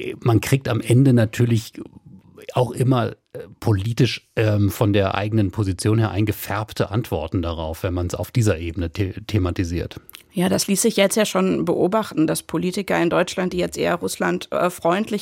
äh, 0.00 0.16
man 0.18 0.40
kriegt 0.40 0.68
am 0.68 0.80
Ende 0.80 1.12
natürlich 1.12 1.74
auch 2.54 2.72
immer 2.72 3.14
politisch 3.60 4.28
ähm, 4.36 4.70
von 4.70 4.92
der 4.92 5.14
eigenen 5.14 5.50
Position 5.50 5.98
her 5.98 6.10
eingefärbte 6.10 6.90
Antworten 6.90 7.42
darauf, 7.42 7.82
wenn 7.82 7.94
man 7.94 8.06
es 8.06 8.14
auf 8.14 8.30
dieser 8.30 8.58
Ebene 8.58 8.90
the 8.94 9.12
thematisiert. 9.26 10.00
Ja, 10.36 10.50
das 10.50 10.66
ließ 10.66 10.82
sich 10.82 10.98
jetzt 10.98 11.16
ja 11.16 11.24
schon 11.24 11.64
beobachten, 11.64 12.26
dass 12.26 12.42
Politiker 12.42 13.00
in 13.00 13.08
Deutschland, 13.08 13.54
die 13.54 13.56
jetzt 13.56 13.78
eher 13.78 13.94
Russland 13.94 14.52
äh, 14.52 14.68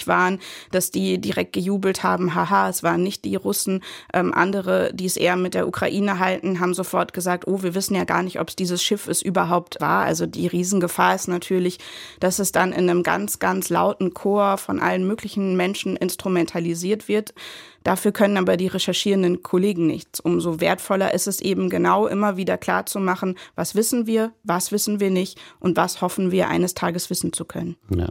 waren, 0.08 0.40
dass 0.72 0.90
die 0.90 1.20
direkt 1.20 1.52
gejubelt 1.52 2.02
haben, 2.02 2.34
haha, 2.34 2.68
es 2.68 2.82
waren 2.82 3.04
nicht 3.04 3.24
die 3.24 3.36
Russen. 3.36 3.84
Ähm, 4.12 4.34
andere, 4.34 4.90
die 4.92 5.06
es 5.06 5.16
eher 5.16 5.36
mit 5.36 5.54
der 5.54 5.68
Ukraine 5.68 6.18
halten, 6.18 6.58
haben 6.58 6.74
sofort 6.74 7.12
gesagt, 7.12 7.46
oh, 7.46 7.62
wir 7.62 7.76
wissen 7.76 7.94
ja 7.94 8.02
gar 8.02 8.24
nicht, 8.24 8.40
ob 8.40 8.48
es 8.48 8.56
dieses 8.56 8.82
Schiff 8.82 9.06
es 9.06 9.22
überhaupt 9.22 9.80
war. 9.80 10.04
Also 10.04 10.26
die 10.26 10.48
Riesengefahr 10.48 11.14
ist 11.14 11.28
natürlich, 11.28 11.78
dass 12.18 12.40
es 12.40 12.50
dann 12.50 12.72
in 12.72 12.90
einem 12.90 13.04
ganz, 13.04 13.38
ganz 13.38 13.68
lauten 13.68 14.14
Chor 14.14 14.58
von 14.58 14.80
allen 14.80 15.06
möglichen 15.06 15.56
Menschen 15.56 15.94
instrumentalisiert 15.94 17.06
wird. 17.06 17.34
Dafür 17.84 18.12
können 18.12 18.38
aber 18.38 18.56
die 18.56 18.66
recherchierenden 18.66 19.42
Kollegen 19.42 19.86
nichts. 19.86 20.18
Umso 20.18 20.60
wertvoller 20.60 21.14
ist 21.14 21.28
es 21.28 21.40
eben 21.40 21.70
genau 21.70 22.06
immer 22.06 22.36
wieder 22.36 22.56
klar 22.58 22.86
zu 22.86 22.98
machen, 22.98 23.36
was 23.54 23.74
wissen 23.74 24.06
wir, 24.06 24.32
was 24.42 24.72
wissen 24.72 25.00
wir 25.00 25.10
nicht 25.10 25.38
und 25.60 25.76
was 25.76 26.00
hoffen 26.00 26.32
wir 26.32 26.48
eines 26.48 26.74
Tages 26.74 27.10
wissen 27.10 27.32
zu 27.32 27.44
können. 27.44 27.76
Ja. 27.94 28.08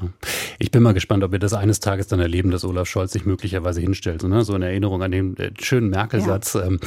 Ich 0.59 0.71
bin 0.71 0.83
mal 0.83 0.93
gespannt, 0.93 1.23
ob 1.23 1.31
wir 1.31 1.39
das 1.39 1.53
eines 1.53 1.79
Tages 1.79 2.07
dann 2.07 2.19
erleben, 2.19 2.51
dass 2.51 2.63
Olaf 2.63 2.87
Scholz 2.87 3.13
sich 3.13 3.25
möglicherweise 3.25 3.81
hinstellt. 3.81 4.23
Ne? 4.23 4.43
So 4.45 4.53
eine 4.53 4.67
Erinnerung 4.67 5.01
an 5.01 5.11
den 5.11 5.35
äh, 5.37 5.51
schönen 5.59 5.89
Merkel-Satz. 5.89 6.53
Ja. 6.53 6.65
Ähm, 6.65 6.79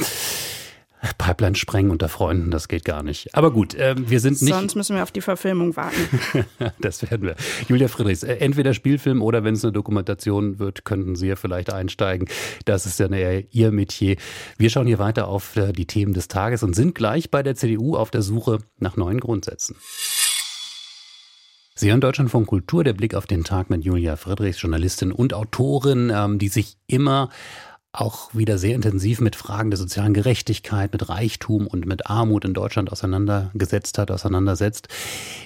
Pipeline 1.17 1.55
sprengen 1.55 1.91
unter 1.91 2.09
Freunden, 2.09 2.51
das 2.51 2.67
geht 2.67 2.85
gar 2.85 3.03
nicht. 3.03 3.35
Aber 3.35 3.51
gut, 3.51 3.75
äh, 3.75 3.95
wir 3.97 4.19
sind 4.19 4.41
nicht. 4.41 4.53
Sonst 4.53 4.75
müssen 4.75 4.95
wir 4.95 5.03
auf 5.03 5.11
die 5.11 5.21
Verfilmung 5.21 5.75
warten. 5.75 5.97
das 6.79 7.09
werden 7.09 7.27
wir. 7.27 7.35
Julia 7.67 7.87
Friedrichs, 7.87 8.23
äh, 8.23 8.35
entweder 8.35 8.73
Spielfilm 8.73 9.21
oder 9.21 9.43
wenn 9.43 9.53
es 9.53 9.63
eine 9.63 9.73
Dokumentation 9.73 10.59
wird, 10.59 10.85
könnten 10.85 11.15
Sie 11.15 11.27
ja 11.27 11.35
vielleicht 11.35 11.71
einsteigen. 11.71 12.27
Das 12.65 12.85
ist 12.85 12.99
ja 12.99 13.07
eher 13.07 13.43
Ihr 13.51 13.71
Metier. 13.71 14.17
Wir 14.57 14.69
schauen 14.69 14.87
hier 14.87 14.99
weiter 14.99 15.27
auf 15.27 15.55
äh, 15.55 15.73
die 15.73 15.85
Themen 15.85 16.13
des 16.13 16.27
Tages 16.27 16.63
und 16.63 16.75
sind 16.75 16.95
gleich 16.95 17.31
bei 17.31 17.43
der 17.43 17.55
CDU 17.55 17.95
auf 17.95 18.11
der 18.11 18.21
Suche 18.21 18.59
nach 18.79 18.97
neuen 18.97 19.19
Grundsätzen. 19.19 19.75
Sie 21.79 21.91
hören 21.91 22.01
Deutschland 22.01 22.31
von 22.31 22.47
Kultur, 22.47 22.83
der 22.83 22.93
Blick 22.93 23.13
auf 23.13 23.27
den 23.27 23.43
Tag 23.43 23.69
mit 23.69 23.83
Julia 23.85 24.15
Friedrichs, 24.15 24.59
Journalistin 24.59 25.11
und 25.11 25.35
Autorin, 25.35 26.11
ähm, 26.11 26.39
die 26.39 26.47
sich 26.47 26.75
immer 26.87 27.29
auch 27.93 28.35
wieder 28.35 28.57
sehr 28.57 28.75
intensiv 28.75 29.21
mit 29.21 29.35
Fragen 29.35 29.71
der 29.71 29.77
sozialen 29.77 30.13
Gerechtigkeit, 30.13 30.91
mit 30.91 31.09
Reichtum 31.09 31.67
und 31.67 31.85
mit 31.85 32.07
Armut 32.07 32.45
in 32.45 32.53
Deutschland 32.53 32.91
auseinandergesetzt 32.91 33.97
hat, 33.97 34.11
auseinandersetzt. 34.11 34.87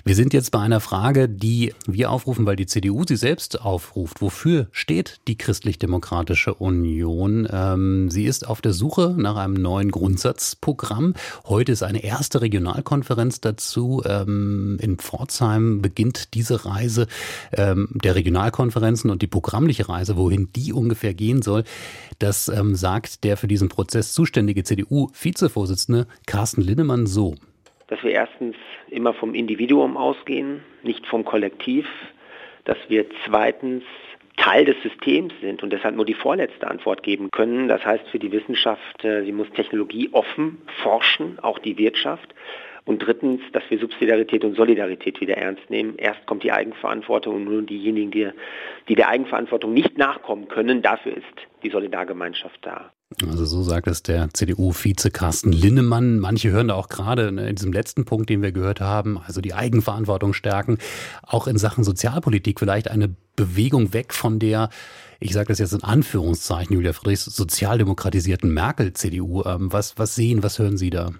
Wir 0.03 0.15
sind 0.15 0.33
jetzt 0.33 0.51
bei 0.51 0.60
einer 0.60 0.79
Frage, 0.79 1.29
die 1.29 1.74
wir 1.88 2.12
aufrufen, 2.12 2.45
weil 2.45 2.55
die 2.55 2.65
CDU 2.65 3.03
sie 3.07 3.15
selbst 3.15 3.62
aufruft. 3.62 4.21
Wofür 4.21 4.67
steht 4.71 5.21
die 5.27 5.38
Christlich-Demokratische 5.38 6.53
Union? 6.55 7.48
Ähm, 7.50 8.10
sie 8.10 8.25
ist 8.25 8.48
auf 8.48 8.60
der 8.60 8.74
Suche 8.74 9.15
nach 9.17 9.38
einem 9.38 9.53
neuen 9.53 9.91
Grundsatzprogramm. 9.91 11.13
Heute 11.45 11.71
ist 11.71 11.83
eine 11.83 12.03
erste 12.03 12.41
Regionalkonferenz 12.41 13.39
dazu. 13.39 14.01
Ähm, 14.05 14.77
in 14.81 14.98
Pforzheim 14.98 15.81
beginnt 15.81 16.33
diese 16.33 16.65
Reise 16.65 17.07
ähm, 17.53 17.88
der 17.93 18.15
Regionalkonferenzen 18.15 19.10
und 19.10 19.21
die 19.21 19.27
programmliche 19.27 19.88
Reise, 19.88 20.17
wohin 20.17 20.50
die 20.53 20.74
ungefähr 20.74 21.13
gehen 21.13 21.41
soll. 21.41 21.63
Das 22.19 22.31
das 22.32 22.48
ähm, 22.48 22.76
sagt 22.76 23.26
der 23.26 23.36
für 23.36 23.48
diesen 23.48 23.68
Prozess 23.68 24.14
zuständige 24.14 24.64
CDU-Vizevorsitzende 24.64 26.08
Carsten 26.28 26.62
Linnemann 26.62 27.06
so. 27.06 27.36
Dass 27.88 28.02
wir 28.04 28.12
erstens 28.12 28.56
immer 28.90 29.14
vom 29.14 29.36
Individuum 29.36 29.98
ausgehen, 29.98 30.62
nicht 30.82 31.06
vom 31.08 31.26
Kollektiv. 31.26 31.86
Dass 32.64 32.78
wir 32.88 33.06
zweitens 33.26 33.84
Teil 34.38 34.64
des 34.64 34.82
Systems 34.82 35.34
sind 35.42 35.62
und 35.62 35.74
deshalb 35.74 35.98
nur 35.98 36.06
die 36.06 36.14
vorletzte 36.14 36.68
Antwort 36.70 37.04
geben 37.04 37.32
können. 37.32 37.68
Das 37.68 37.86
heißt 37.86 38.08
für 38.08 38.20
die 38.20 38.32
Wissenschaft, 38.32 39.04
äh, 39.04 39.26
sie 39.26 39.34
muss 39.34 39.50
technologieoffen 39.50 40.62
forschen, 40.82 41.38
auch 41.40 41.60
die 41.60 41.78
Wirtschaft. 41.78 42.34
Und 42.86 43.00
drittens, 43.00 43.42
dass 43.54 43.64
wir 43.70 43.80
Subsidiarität 43.80 44.44
und 44.44 44.56
Solidarität 44.56 45.22
wieder 45.22 45.38
ernst 45.38 45.70
nehmen. 45.70 45.96
Erst 45.98 46.26
kommt 46.26 46.44
die 46.44 46.52
Eigenverantwortung 46.52 47.36
und 47.36 47.44
nur 47.46 47.62
diejenigen, 47.62 48.12
die, 48.12 48.30
die 48.90 48.96
der 48.96 49.10
Eigenverantwortung 49.10 49.74
nicht 49.74 49.98
nachkommen 49.98 50.48
können, 50.48 50.82
dafür 50.82 51.16
ist 51.16 51.26
die 51.64 51.70
Solidargemeinschaft 51.70 52.60
da. 52.64 52.92
Also 53.28 53.46
so 53.46 53.62
sagt 53.62 53.88
es 53.88 54.04
der 54.04 54.30
CDU-Vize 54.34 55.12
Carsten 55.12 55.52
Linnemann. 55.52 56.20
Manche 56.20 56.50
hören 56.50 56.70
da 56.70 56.76
auch 56.76 56.88
gerade 56.88 57.28
in 57.28 57.56
diesem 57.56 57.74
letzten 57.74 58.06
Punkt, 58.06 58.30
den 58.30 58.42
wir 58.42 58.52
gehört 58.52 58.80
haben, 58.80 59.20
also 59.20 59.42
die 59.42 59.54
Eigenverantwortung 59.54 60.34
stärken, 60.34 60.78
auch 61.22 61.48
in 61.48 61.58
Sachen 61.58 61.84
Sozialpolitik 61.84 62.60
vielleicht 62.60 62.90
eine 62.90 63.14
Bewegung 63.36 63.94
weg 63.94 64.14
von 64.14 64.40
der 64.40 64.70
ich 65.24 65.34
sage 65.34 65.50
das 65.50 65.60
jetzt 65.60 65.74
in 65.74 65.84
Anführungszeichen, 65.84 66.74
Julia 66.74 66.94
Friedrichs, 66.94 67.26
sozialdemokratisierten 67.26 68.52
Merkel-CDU. 68.52 69.44
Ähm, 69.46 69.72
was, 69.72 70.00
was 70.00 70.16
sehen, 70.16 70.42
was 70.42 70.58
hören 70.58 70.78
Sie 70.78 70.90
da? 70.90 71.12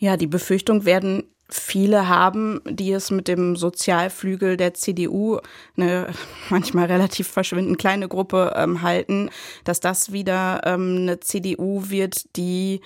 Ja, 0.00 0.16
die 0.16 0.26
Befürchtung 0.26 0.86
werden 0.86 1.24
viele 1.50 2.08
haben, 2.08 2.62
die 2.64 2.90
es 2.90 3.10
mit 3.10 3.28
dem 3.28 3.54
Sozialflügel 3.54 4.56
der 4.56 4.72
CDU, 4.72 5.40
eine 5.76 6.08
manchmal 6.48 6.86
relativ 6.86 7.28
verschwindend 7.28 7.76
kleine 7.76 8.08
Gruppe, 8.08 8.54
ähm, 8.56 8.80
halten, 8.80 9.28
dass 9.64 9.78
das 9.80 10.10
wieder 10.10 10.62
ähm, 10.64 11.00
eine 11.02 11.20
CDU 11.20 11.90
wird, 11.90 12.34
die 12.36 12.80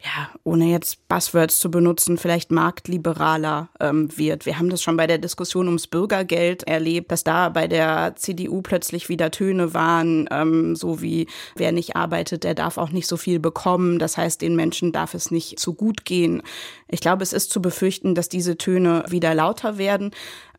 ja, 0.00 0.30
ohne 0.44 0.66
jetzt 0.66 1.08
Buzzwords 1.08 1.58
zu 1.58 1.72
benutzen, 1.72 2.18
vielleicht 2.18 2.52
marktliberaler 2.52 3.68
ähm, 3.80 4.16
wird. 4.16 4.46
Wir 4.46 4.56
haben 4.56 4.70
das 4.70 4.80
schon 4.80 4.96
bei 4.96 5.08
der 5.08 5.18
Diskussion 5.18 5.66
ums 5.66 5.88
Bürgergeld 5.88 6.62
erlebt, 6.62 7.10
dass 7.10 7.24
da 7.24 7.48
bei 7.48 7.66
der 7.66 8.14
CDU 8.14 8.62
plötzlich 8.62 9.08
wieder 9.08 9.32
Töne 9.32 9.74
waren, 9.74 10.28
ähm, 10.30 10.76
so 10.76 11.02
wie 11.02 11.26
wer 11.56 11.72
nicht 11.72 11.96
arbeitet, 11.96 12.44
der 12.44 12.54
darf 12.54 12.78
auch 12.78 12.90
nicht 12.90 13.08
so 13.08 13.16
viel 13.16 13.40
bekommen. 13.40 13.98
Das 13.98 14.16
heißt, 14.16 14.40
den 14.40 14.54
Menschen 14.54 14.92
darf 14.92 15.14
es 15.14 15.32
nicht 15.32 15.58
zu 15.58 15.74
gut 15.74 16.04
gehen. 16.04 16.42
Ich 16.90 17.00
glaube, 17.00 17.22
es 17.22 17.32
ist 17.32 17.50
zu 17.50 17.60
befürchten, 17.60 18.14
dass 18.14 18.28
diese 18.28 18.56
Töne 18.56 19.04
wieder 19.08 19.34
lauter 19.34 19.76
werden. 19.76 20.12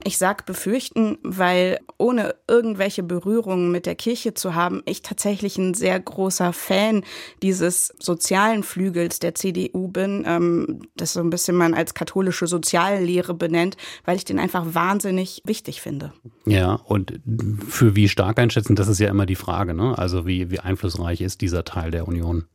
Ich 0.03 0.17
sag 0.17 0.45
befürchten, 0.45 1.17
weil 1.23 1.79
ohne 1.97 2.35
irgendwelche 2.47 3.03
Berührungen 3.03 3.71
mit 3.71 3.85
der 3.85 3.95
Kirche 3.95 4.33
zu 4.33 4.55
haben, 4.55 4.81
ich 4.85 5.01
tatsächlich 5.01 5.57
ein 5.57 5.73
sehr 5.73 5.99
großer 5.99 6.53
Fan 6.53 7.03
dieses 7.41 7.93
sozialen 7.99 8.63
Flügels 8.63 9.19
der 9.19 9.35
CDU 9.35 9.89
bin, 9.89 10.23
ähm, 10.25 10.81
das 10.95 11.13
so 11.13 11.19
ein 11.19 11.29
bisschen 11.29 11.57
man 11.57 11.73
als 11.73 11.95
katholische 11.95 12.47
Soziallehre 12.47 13.33
benennt, 13.33 13.75
weil 14.05 14.15
ich 14.15 14.23
den 14.23 14.39
einfach 14.39 14.73
wahnsinnig 14.73 15.41
wichtig 15.45 15.81
finde. 15.81 16.13
Ja, 16.45 16.75
und 16.75 17.19
für 17.67 17.95
wie 17.95 18.07
stark 18.07 18.39
einschätzen, 18.39 18.77
das 18.77 18.87
ist 18.87 18.99
ja 18.99 19.09
immer 19.09 19.25
die 19.25 19.35
Frage, 19.35 19.73
ne? 19.73 19.97
Also 19.97 20.25
wie, 20.25 20.49
wie 20.49 20.59
einflussreich 20.59 21.19
ist 21.19 21.41
dieser 21.41 21.65
Teil 21.65 21.91
der 21.91 22.07
Union? 22.07 22.45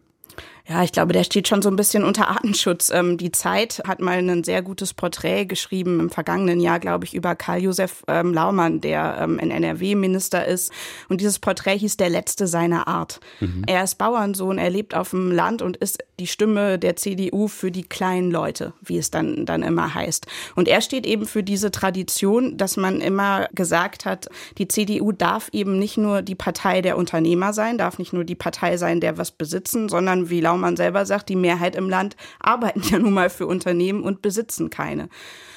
Ja, 0.66 0.82
ich 0.82 0.92
glaube, 0.92 1.12
der 1.12 1.24
steht 1.24 1.46
schon 1.46 1.60
so 1.60 1.68
ein 1.68 1.76
bisschen 1.76 2.04
unter 2.04 2.28
Artenschutz. 2.28 2.90
Ähm, 2.90 3.18
die 3.18 3.30
Zeit 3.30 3.82
hat 3.86 4.00
mal 4.00 4.16
ein 4.16 4.44
sehr 4.44 4.62
gutes 4.62 4.94
Porträt 4.94 5.44
geschrieben 5.44 6.00
im 6.00 6.08
vergangenen 6.08 6.58
Jahr, 6.58 6.80
glaube 6.80 7.04
ich, 7.04 7.14
über 7.14 7.34
Karl-Josef 7.34 8.02
ähm, 8.08 8.32
Laumann, 8.32 8.80
der 8.80 9.18
ähm, 9.20 9.38
in 9.38 9.50
NRW 9.50 9.94
Minister 9.94 10.46
ist. 10.46 10.72
Und 11.10 11.20
dieses 11.20 11.38
Porträt 11.38 11.76
hieß 11.76 11.98
Der 11.98 12.08
Letzte 12.08 12.46
seiner 12.46 12.88
Art. 12.88 13.20
Mhm. 13.40 13.64
Er 13.66 13.84
ist 13.84 13.98
Bauernsohn, 13.98 14.56
er 14.56 14.70
lebt 14.70 14.94
auf 14.94 15.10
dem 15.10 15.30
Land 15.30 15.60
und 15.60 15.76
ist 15.76 16.02
die 16.18 16.26
Stimme 16.26 16.78
der 16.78 16.96
CDU 16.96 17.46
für 17.48 17.70
die 17.70 17.82
kleinen 17.82 18.30
Leute, 18.30 18.72
wie 18.80 18.96
es 18.96 19.10
dann, 19.10 19.44
dann 19.44 19.62
immer 19.62 19.94
heißt. 19.94 20.26
Und 20.54 20.66
er 20.66 20.80
steht 20.80 21.04
eben 21.04 21.26
für 21.26 21.42
diese 21.42 21.72
Tradition, 21.72 22.56
dass 22.56 22.78
man 22.78 23.02
immer 23.02 23.48
gesagt 23.52 24.06
hat, 24.06 24.28
die 24.56 24.68
CDU 24.68 25.12
darf 25.12 25.50
eben 25.52 25.78
nicht 25.78 25.98
nur 25.98 26.22
die 26.22 26.34
Partei 26.34 26.80
der 26.80 26.96
Unternehmer 26.96 27.52
sein, 27.52 27.76
darf 27.76 27.98
nicht 27.98 28.14
nur 28.14 28.24
die 28.24 28.34
Partei 28.34 28.78
sein, 28.78 29.00
der 29.00 29.18
was 29.18 29.30
besitzen, 29.30 29.90
sondern 29.90 30.30
wie 30.30 30.40
Laumann 30.40 30.53
Baumann 30.54 30.76
selber 30.76 31.04
sagt, 31.04 31.28
die 31.28 31.36
Mehrheit 31.36 31.74
im 31.74 31.90
Land 31.90 32.16
arbeiten 32.38 32.82
ja 32.88 33.00
nun 33.00 33.12
mal 33.12 33.28
für 33.28 33.46
Unternehmen 33.46 34.04
und 34.04 34.22
besitzen 34.22 34.70
keine. 34.70 35.08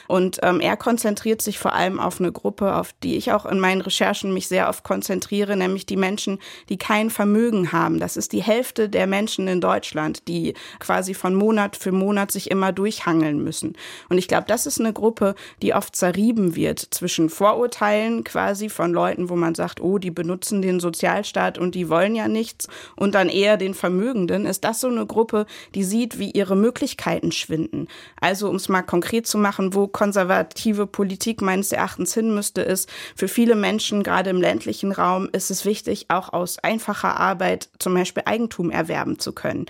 Und 0.08 0.40
ähm, 0.42 0.62
er 0.62 0.78
konzentriert 0.78 1.42
sich 1.42 1.60
vor 1.60 1.74
allem 1.74 2.00
auf 2.00 2.20
eine 2.20 2.32
Gruppe, 2.32 2.76
auf 2.76 2.94
die 3.04 3.18
ich 3.18 3.32
auch 3.32 3.46
in 3.46 3.60
meinen 3.60 3.82
Recherchen 3.82 4.34
mich 4.34 4.48
sehr 4.48 4.70
oft 4.70 4.84
konzentriere, 4.84 5.56
nämlich 5.56 5.86
die 5.86 5.98
Menschen, 5.98 6.40
die 6.70 6.78
kein 6.78 7.10
Vermögen 7.10 7.72
haben. 7.72 8.00
Das 8.00 8.18
ist 8.18 8.32
die 8.32 8.42
Hälfte 8.42 8.90
der 8.90 9.06
Menschen 9.06 9.48
in 9.48 9.62
Deutschland, 9.62 10.28
die 10.28 10.54
quasi 10.80 11.14
von 11.14 11.36
Monat 11.36 11.76
für 11.76 11.92
Monat 11.92 12.32
sich 12.32 12.50
immer 12.50 12.72
durchhangeln 12.72 13.44
müssen. 13.44 13.76
Und 14.10 14.18
ich 14.18 14.28
glaube, 14.28 14.46
das 14.48 14.66
ist 14.66 14.80
eine 14.80 14.94
Gruppe, 14.94 15.36
die 15.62 15.74
oft 15.74 15.96
zerrieben 15.96 16.56
wird 16.56 16.80
zwischen 16.80 17.30
Vorurteilen 17.30 18.24
quasi 18.24 18.70
von 18.70 18.94
Leuten, 18.94 19.30
wo 19.30 19.36
man 19.36 19.56
sagt, 19.56 19.82
oh, 19.82 19.98
die 19.98 20.12
benutzen 20.12 20.62
den 20.62 20.80
Sozialstaat 20.80 21.58
und 21.58 21.76
die 21.76 21.90
wollen 21.90 22.16
ja 22.16 22.28
nichts, 22.28 22.68
und 22.96 23.16
dann 23.16 23.30
eher 23.30 23.58
den 23.58 23.74
Vermögenden. 23.74 24.46
Ist 24.46 24.64
das 24.64 24.80
so 24.80 24.87
eine 24.90 25.06
Gruppe, 25.06 25.46
die 25.76 25.84
sieht, 25.84 26.20
wie 26.20 26.32
ihre 26.32 26.56
Möglichkeiten 26.56 27.32
schwinden? 27.32 27.88
Also, 28.20 28.50
um 28.50 28.56
es 28.56 28.70
mal 28.70 28.82
konkret 28.82 29.28
zu 29.28 29.38
machen, 29.38 29.74
wo 29.74 29.88
konservative 29.88 30.88
Politik 30.88 31.42
meines 31.42 31.72
Erachtens 31.72 32.14
hin 32.14 32.34
müsste, 32.34 32.62
ist, 32.62 32.90
für 33.16 33.28
viele 33.28 33.56
Menschen, 33.56 34.04
gerade 34.04 34.30
im 34.30 34.42
ländlichen 34.42 34.92
Raum, 34.92 35.30
ist 35.32 35.52
es 35.52 35.66
wichtig, 35.66 36.06
auch 36.10 36.34
aus 36.34 36.60
einfacher 36.60 37.20
Arbeit 37.20 37.70
zum 37.80 37.94
Beispiel 37.94 38.24
Eigentum 38.26 38.72
erwerben 38.72 39.20
zu 39.20 39.34
können. 39.34 39.66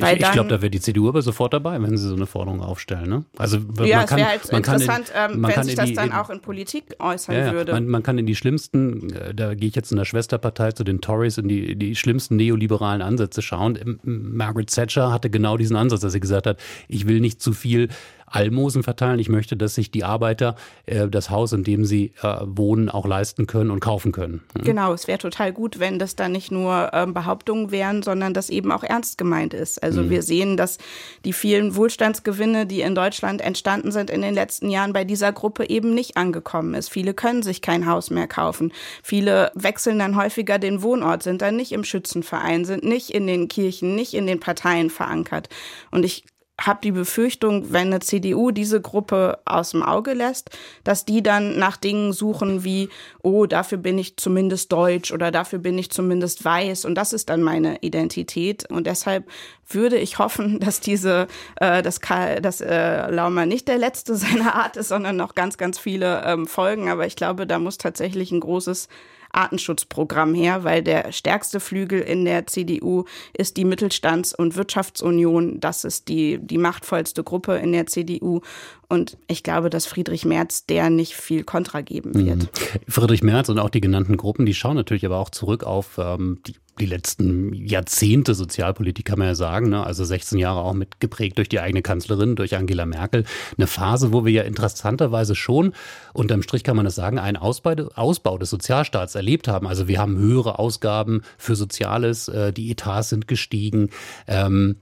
Weil 0.00 0.16
ich, 0.16 0.22
ich 0.22 0.32
glaube, 0.32 0.48
da 0.48 0.60
wäre 0.60 0.70
die 0.70 0.80
CDU 0.80 1.08
aber 1.08 1.22
sofort 1.22 1.52
dabei, 1.52 1.80
wenn 1.80 1.96
sie 1.96 2.08
so 2.08 2.14
eine 2.14 2.26
Forderung 2.26 2.60
aufstellen. 2.60 3.08
Ne? 3.08 3.24
Also 3.36 3.58
ja, 3.84 4.04
es 4.04 4.10
wäre 4.10 4.28
halt 4.28 4.48
interessant, 4.48 5.10
in, 5.10 5.34
ähm, 5.34 5.42
wenn 5.42 5.62
sich 5.64 5.74
das 5.74 5.86
die, 5.86 5.94
dann 5.94 6.12
auch 6.12 6.30
in 6.30 6.40
Politik 6.40 6.96
äußern 6.98 7.34
ja, 7.34 7.52
würde. 7.52 7.72
Man, 7.72 7.88
man, 7.88 8.02
kann 8.02 8.18
in 8.18 8.26
die 8.26 8.34
schlimmsten, 8.34 9.12
äh, 9.12 9.34
da 9.34 9.54
gehe 9.54 9.68
ich 9.68 9.74
jetzt 9.74 9.90
in 9.90 9.98
der 9.98 10.04
Schwesterpartei 10.04 10.72
zu 10.72 10.84
den 10.84 11.00
Tories, 11.00 11.38
in 11.38 11.48
die, 11.48 11.76
die 11.76 11.94
schlimmsten 11.94 12.36
neoliberalen 12.36 13.02
Ansätze 13.02 13.42
schauen. 13.42 13.98
Margaret 14.02 14.72
Thatcher 14.72 15.12
hatte 15.12 15.30
genau 15.30 15.56
diesen 15.56 15.76
Ansatz, 15.76 16.00
dass 16.00 16.12
sie 16.12 16.20
gesagt 16.20 16.46
hat, 16.46 16.58
ich 16.88 17.06
will 17.06 17.20
nicht 17.20 17.40
zu 17.40 17.52
viel 17.52 17.88
Almosen 18.26 18.82
verteilen. 18.82 19.18
Ich 19.18 19.28
möchte, 19.28 19.56
dass 19.56 19.74
sich 19.74 19.90
die 19.90 20.04
Arbeiter 20.04 20.56
äh, 20.86 21.08
das 21.08 21.30
Haus, 21.30 21.52
in 21.52 21.64
dem 21.64 21.84
sie 21.84 22.12
äh, 22.22 22.36
wohnen, 22.42 22.88
auch 22.88 23.06
leisten 23.06 23.46
können 23.46 23.70
und 23.70 23.80
kaufen 23.80 24.12
können. 24.12 24.42
Mhm. 24.54 24.64
Genau, 24.64 24.92
es 24.92 25.06
wäre 25.06 25.18
total 25.18 25.52
gut, 25.52 25.78
wenn 25.78 25.98
das 25.98 26.16
dann 26.16 26.32
nicht 26.32 26.50
nur 26.50 26.90
ähm, 26.92 27.14
Behauptungen 27.14 27.70
wären, 27.70 28.02
sondern 28.02 28.34
das 28.34 28.50
eben 28.50 28.72
auch 28.72 28.82
ernst 28.82 29.18
gemeint 29.18 29.54
ist. 29.54 29.82
Also 29.82 30.02
mhm. 30.02 30.10
wir 30.10 30.22
sehen, 30.22 30.56
dass 30.56 30.78
die 31.24 31.32
vielen 31.32 31.76
Wohlstandsgewinne, 31.76 32.66
die 32.66 32.80
in 32.80 32.94
Deutschland 32.94 33.40
entstanden 33.40 33.92
sind 33.92 34.10
in 34.10 34.22
den 34.22 34.34
letzten 34.34 34.70
Jahren, 34.70 34.92
bei 34.92 35.04
dieser 35.04 35.32
Gruppe 35.32 35.68
eben 35.68 35.94
nicht 35.94 36.16
angekommen 36.16 36.74
ist. 36.74 36.90
Viele 36.90 37.14
können 37.14 37.42
sich 37.42 37.62
kein 37.62 37.86
Haus 37.86 38.10
mehr 38.10 38.26
kaufen. 38.26 38.72
Viele 39.02 39.52
wechseln 39.54 39.98
dann 39.98 40.16
häufiger 40.16 40.58
den 40.58 40.82
Wohnort, 40.82 41.22
sind 41.22 41.42
dann 41.42 41.56
nicht 41.56 41.72
im 41.72 41.84
Schützenverein, 41.84 42.64
sind 42.64 42.84
nicht 42.84 43.10
in 43.10 43.26
den 43.26 43.48
Kirchen, 43.48 43.94
nicht 43.94 44.14
in 44.14 44.26
den 44.26 44.40
Parteien 44.40 44.90
verankert. 44.90 45.48
Und 45.90 46.04
ich 46.04 46.24
habe 46.58 46.80
die 46.82 46.92
Befürchtung, 46.92 47.72
wenn 47.72 47.88
eine 47.88 48.00
CDU 48.00 48.50
diese 48.50 48.80
Gruppe 48.80 49.38
aus 49.44 49.70
dem 49.70 49.82
Auge 49.82 50.14
lässt, 50.14 50.50
dass 50.84 51.04
die 51.04 51.22
dann 51.22 51.58
nach 51.58 51.76
Dingen 51.76 52.12
suchen 52.12 52.64
wie, 52.64 52.88
oh, 53.22 53.46
dafür 53.46 53.76
bin 53.78 53.98
ich 53.98 54.16
zumindest 54.16 54.72
deutsch 54.72 55.12
oder 55.12 55.30
dafür 55.30 55.58
bin 55.58 55.76
ich 55.76 55.90
zumindest 55.90 56.44
weiß 56.44 56.86
und 56.86 56.94
das 56.94 57.12
ist 57.12 57.28
dann 57.28 57.42
meine 57.42 57.82
Identität. 57.82 58.70
Und 58.70 58.86
deshalb 58.86 59.28
würde 59.68 59.98
ich 59.98 60.18
hoffen, 60.18 60.58
dass 60.60 60.80
diese, 60.80 61.26
äh, 61.56 61.82
dass, 61.82 62.00
Karl, 62.00 62.40
dass 62.40 62.62
äh, 62.62 63.10
Laumer 63.10 63.44
nicht 63.44 63.68
der 63.68 63.78
letzte 63.78 64.14
seiner 64.16 64.54
Art 64.54 64.76
ist, 64.76 64.88
sondern 64.88 65.16
noch 65.16 65.34
ganz, 65.34 65.58
ganz 65.58 65.78
viele 65.78 66.22
ähm, 66.24 66.46
folgen. 66.46 66.88
Aber 66.88 67.06
ich 67.06 67.16
glaube, 67.16 67.46
da 67.46 67.58
muss 67.58 67.76
tatsächlich 67.76 68.32
ein 68.32 68.40
großes 68.40 68.88
Artenschutzprogramm 69.36 70.34
her, 70.34 70.64
weil 70.64 70.82
der 70.82 71.12
stärkste 71.12 71.60
Flügel 71.60 72.00
in 72.00 72.24
der 72.24 72.46
CDU 72.46 73.04
ist 73.32 73.56
die 73.56 73.64
Mittelstands- 73.64 74.34
und 74.34 74.56
Wirtschaftsunion. 74.56 75.60
Das 75.60 75.84
ist 75.84 76.08
die, 76.08 76.38
die 76.38 76.58
machtvollste 76.58 77.22
Gruppe 77.22 77.56
in 77.56 77.72
der 77.72 77.86
CDU. 77.86 78.40
Und 78.88 79.18
ich 79.26 79.42
glaube, 79.42 79.70
dass 79.70 79.86
Friedrich 79.86 80.24
Merz 80.24 80.66
der 80.66 80.90
nicht 80.90 81.14
viel 81.14 81.44
Kontra 81.44 81.80
geben 81.80 82.14
wird. 82.14 82.38
Mhm. 82.38 82.48
Friedrich 82.88 83.22
Merz 83.22 83.48
und 83.48 83.58
auch 83.58 83.70
die 83.70 83.80
genannten 83.80 84.16
Gruppen, 84.16 84.46
die 84.46 84.54
schauen 84.54 84.76
natürlich 84.76 85.04
aber 85.06 85.18
auch 85.18 85.30
zurück 85.30 85.64
auf 85.64 85.98
ähm, 85.98 86.40
die 86.46 86.54
die 86.78 86.86
letzten 86.86 87.54
Jahrzehnte 87.54 88.34
Sozialpolitik, 88.34 89.06
kann 89.06 89.18
man 89.18 89.28
ja 89.28 89.34
sagen, 89.34 89.70
ne? 89.70 89.84
also 89.84 90.04
16 90.04 90.38
Jahre 90.38 90.60
auch 90.60 90.74
mitgeprägt 90.74 91.38
durch 91.38 91.48
die 91.48 91.60
eigene 91.60 91.82
Kanzlerin, 91.82 92.36
durch 92.36 92.54
Angela 92.56 92.84
Merkel. 92.84 93.24
Eine 93.56 93.66
Phase, 93.66 94.12
wo 94.12 94.24
wir 94.24 94.32
ja 94.32 94.42
interessanterweise 94.42 95.34
schon, 95.34 95.72
unterm 96.12 96.42
Strich 96.42 96.64
kann 96.64 96.76
man 96.76 96.84
das 96.84 96.94
sagen, 96.94 97.18
einen 97.18 97.36
Ausbau, 97.36 98.38
des 98.38 98.50
Sozialstaats 98.50 99.14
erlebt 99.14 99.48
haben. 99.48 99.66
Also 99.66 99.88
wir 99.88 99.98
haben 99.98 100.18
höhere 100.18 100.58
Ausgaben 100.58 101.22
für 101.38 101.56
Soziales, 101.56 102.28
äh, 102.28 102.52
die 102.52 102.70
Etats 102.70 103.08
sind 103.08 103.28
gestiegen. 103.28 103.90
Ähm, 104.26 104.76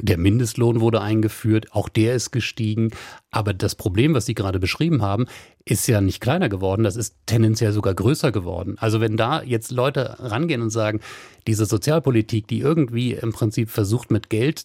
der 0.00 0.18
Mindestlohn 0.18 0.80
wurde 0.80 1.00
eingeführt, 1.00 1.72
auch 1.72 1.88
der 1.88 2.14
ist 2.14 2.30
gestiegen. 2.30 2.90
Aber 3.30 3.54
das 3.54 3.74
Problem, 3.74 4.14
was 4.14 4.26
Sie 4.26 4.34
gerade 4.34 4.58
beschrieben 4.58 5.02
haben, 5.02 5.26
ist 5.64 5.86
ja 5.88 6.00
nicht 6.00 6.20
kleiner 6.20 6.48
geworden, 6.48 6.84
das 6.84 6.96
ist 6.96 7.16
tendenziell 7.26 7.72
sogar 7.72 7.94
größer 7.94 8.30
geworden. 8.30 8.76
Also 8.78 9.00
wenn 9.00 9.16
da 9.16 9.42
jetzt 9.42 9.70
Leute 9.72 10.16
rangehen 10.20 10.62
und 10.62 10.70
sagen, 10.70 11.00
diese 11.46 11.66
Sozialpolitik, 11.66 12.46
die 12.46 12.60
irgendwie 12.60 13.14
im 13.14 13.32
Prinzip 13.32 13.70
versucht, 13.70 14.10
mit 14.10 14.30
Geld 14.30 14.64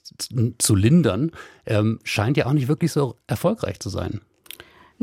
zu 0.58 0.76
lindern, 0.76 1.32
ähm, 1.66 2.00
scheint 2.04 2.38
ja 2.38 2.46
auch 2.46 2.54
nicht 2.54 2.68
wirklich 2.68 2.92
so 2.92 3.16
erfolgreich 3.28 3.80
zu 3.80 3.90
sein. 3.90 4.22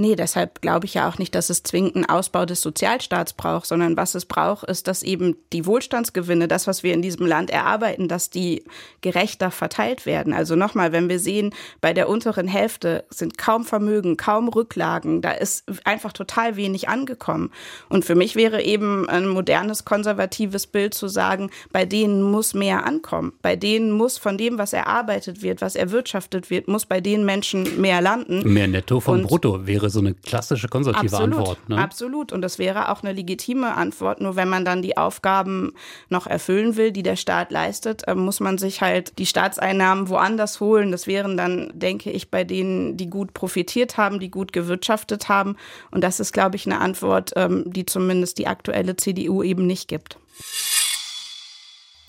Nee, 0.01 0.15
deshalb 0.15 0.63
glaube 0.63 0.87
ich 0.87 0.95
ja 0.95 1.09
auch 1.09 1.19
nicht, 1.19 1.35
dass 1.35 1.51
es 1.51 1.65
zwingend 1.65 1.97
einen 1.97 2.05
Ausbau 2.05 2.47
des 2.47 2.61
Sozialstaats 2.61 3.33
braucht, 3.33 3.67
sondern 3.67 3.97
was 3.97 4.15
es 4.15 4.27
braucht, 4.27 4.63
ist, 4.71 4.87
dass 4.87 5.03
eben 5.03 5.35
die 5.53 5.67
Wohlstandsgewinne, 5.67 6.47
das, 6.47 6.69
was 6.69 6.85
wir 6.85 6.95
in 6.95 7.03
diesem 7.03 7.27
Land 7.27 7.51
erarbeiten, 7.51 8.07
dass 8.07 8.31
die 8.31 8.63
gerechter 9.01 9.51
verteilt 9.51 10.07
werden. 10.07 10.33
Also 10.33 10.55
nochmal, 10.55 10.93
wenn 10.93 11.09
wir 11.09 11.19
sehen, 11.19 11.53
bei 11.81 11.93
der 11.93 12.09
unteren 12.09 12.47
Hälfte 12.47 13.07
sind 13.11 13.39
kaum 13.39 13.65
Vermögen, 13.65 14.17
kaum 14.17 14.47
Rücklagen, 14.49 15.21
da 15.21 15.33
ist 15.33 15.65
einfach 15.83 16.13
total 16.13 16.55
wenig 16.55 16.89
angekommen. 16.89 17.51
Und 17.89 18.05
für 18.05 18.15
mich 18.15 18.37
wäre 18.37 18.63
eben 18.63 19.09
ein 19.09 19.27
modernes, 19.27 19.85
konservatives 19.85 20.69
Bild 20.69 20.95
zu 20.95 21.09
sagen, 21.09 21.51
bei 21.73 21.85
denen 21.85 22.23
muss 22.23 22.55
mehr 22.55 22.87
ankommen. 22.87 23.33
Bei 23.43 23.57
denen 23.57 23.91
muss 23.91 24.17
von 24.17 24.39
dem, 24.39 24.59
was 24.59 24.73
erarbeitet 24.73 25.43
wird, 25.43 25.61
was 25.61 25.75
erwirtschaftet 25.75 26.51
wird, 26.51 26.69
muss 26.69 26.87
bei 26.87 27.01
den 27.01 27.25
Menschen 27.25 27.81
mehr 27.81 28.01
landen. 28.01 28.53
Mehr 28.53 28.69
Netto 28.69 29.01
von 29.01 29.23
Und 29.23 29.27
Brutto 29.27 29.67
wäre 29.67 29.88
wäre 29.89 29.91
so 29.91 30.01
eine 30.01 30.15
klassische 30.15 30.69
konservative 30.69 31.17
absolut, 31.17 31.39
Antwort. 31.39 31.69
Ne? 31.69 31.79
Absolut. 31.79 32.33
Und 32.33 32.43
das 32.43 32.59
wäre 32.59 32.91
auch 32.91 33.03
eine 33.03 33.13
legitime 33.13 33.75
Antwort. 33.75 34.21
Nur 34.21 34.37
wenn 34.37 34.49
man 34.49 34.65
dann 34.65 34.83
die 34.83 34.97
Aufgaben 34.97 35.73
noch 36.09 36.27
erfüllen 36.27 36.77
will, 36.77 36.93
die 36.93 37.03
der 37.03 37.17
Staat 37.17 37.51
leistet, 37.51 38.07
äh, 38.07 38.15
muss 38.15 38.41
man 38.41 38.59
sich 38.59 38.81
halt 38.81 39.19
die 39.19 39.27
Staatseinnahmen 39.27 40.09
woanders 40.09 40.61
holen. 40.61 40.93
Das 40.93 41.07
wären 41.07 41.37
dann, 41.37 41.71
denke 41.75 42.11
ich, 42.11 42.31
bei 42.31 42.45
denen, 42.45 42.97
die 42.97 43.09
gut 43.09 43.35
profitiert 43.35 43.97
haben, 43.97 44.21
die 44.21 44.31
gut 44.31 44.53
gewirtschaftet 44.53 45.29
haben. 45.29 45.57
Und 45.91 46.05
das 46.05 46.21
ist, 46.21 46.33
glaube 46.33 46.57
ich, 46.57 46.67
eine 46.67 46.81
Antwort, 46.81 47.33
ähm, 47.37 47.65
die 47.67 47.87
zumindest 47.87 48.39
die 48.39 48.47
aktuelle 48.47 48.97
CDU 48.97 49.43
eben 49.43 49.67
nicht 49.67 49.89
gibt. 49.89 50.19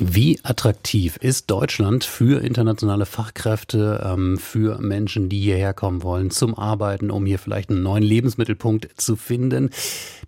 Wie 0.01 0.39
attraktiv 0.43 1.17
ist 1.17 1.51
Deutschland 1.51 2.05
für 2.05 2.41
internationale 2.41 3.05
Fachkräfte, 3.05 4.01
ähm, 4.05 4.37
für 4.37 4.79
Menschen, 4.79 5.27
die 5.27 5.41
hierher 5.41 5.73
kommen 5.73 6.03
wollen 6.03 6.31
zum 6.31 6.57
Arbeiten, 6.57 7.11
um 7.11 7.25
hier 7.25 7.37
vielleicht 7.37 7.69
einen 7.69 7.83
neuen 7.83 8.03
Lebensmittelpunkt 8.03 8.87
zu 8.95 9.17
finden? 9.17 9.71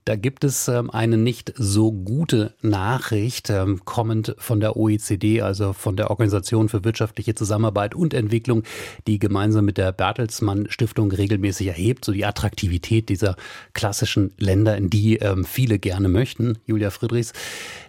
Da 0.06 0.16
gibt 0.16 0.44
es 0.44 0.68
ähm, 0.68 0.90
eine 0.90 1.18
nicht 1.18 1.54
so 1.56 1.92
gute 1.92 2.56
Nachricht, 2.62 3.52
ähm, 3.52 3.82
kommend 3.86 4.36
von 4.40 4.60
der 4.60 4.76
OECD, 4.76 5.42
also 5.42 5.74
von 5.74 5.96
der 5.96 6.10
Organisation 6.10 6.70
für 6.70 6.84
wirtschaftliche 6.84 7.36
Zusammenarbeit 7.36 7.94
und 7.94 8.16
Entwicklung, 8.16 8.64
die 9.06 9.20
gemeinsam 9.20 9.66
mit 9.66 9.78
der 9.78 9.92
Bertelsmann 9.92 10.68
Stiftung 10.72 11.12
regelmäßig 11.12 11.68
erhebt, 11.68 12.04
so 12.04 12.14
die 12.14 12.26
Attraktivität 12.26 13.10
dieser 13.10 13.36
klassischen 13.74 14.34
Länder, 14.40 14.76
in 14.76 14.90
die 14.90 15.18
ähm, 15.18 15.46
viele 15.46 15.78
gerne 15.78 16.10
möchten. 16.10 16.58
Julia 16.66 16.90
Friedrichs, 16.90 17.34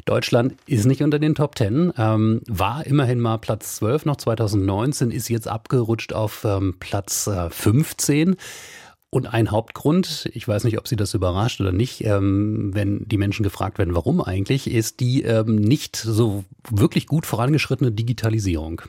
Deutschland 0.05 0.55
ist 0.67 0.85
nicht 0.85 1.03
unter 1.03 1.19
den 1.19 1.35
Top 1.35 1.55
Ten, 1.55 1.93
war 1.95 2.87
immerhin 2.87 3.21
mal 3.21 3.39
Platz 3.39 3.77
12 3.77 4.05
noch 4.05 4.17
2019, 4.17 5.11
ist 5.11 5.29
jetzt 5.29 5.47
abgerutscht 5.47 6.13
auf 6.13 6.47
Platz 6.81 7.27
äh, 7.29 7.51
15. 7.51 8.37
Und 9.15 9.27
ein 9.27 9.51
Hauptgrund, 9.51 10.31
ich 10.33 10.49
weiß 10.49 10.65
nicht, 10.65 10.79
ob 10.79 10.89
Sie 10.89 10.97
das 10.97 11.13
überrascht 11.13 11.61
oder 11.61 11.71
nicht, 11.71 12.03
ähm, 12.03 12.71
wenn 12.73 13.07
die 13.07 13.19
Menschen 13.19 13.43
gefragt 13.43 13.77
werden, 13.77 13.95
warum 13.95 14.23
eigentlich, 14.23 14.71
ist 14.71 15.01
die 15.01 15.23
ähm, 15.23 15.57
nicht 15.57 15.97
so 15.97 16.45
wirklich 16.71 17.07
gut 17.07 17.27
vorangeschrittene 17.27 17.93
Digitalisierung. 17.93 18.81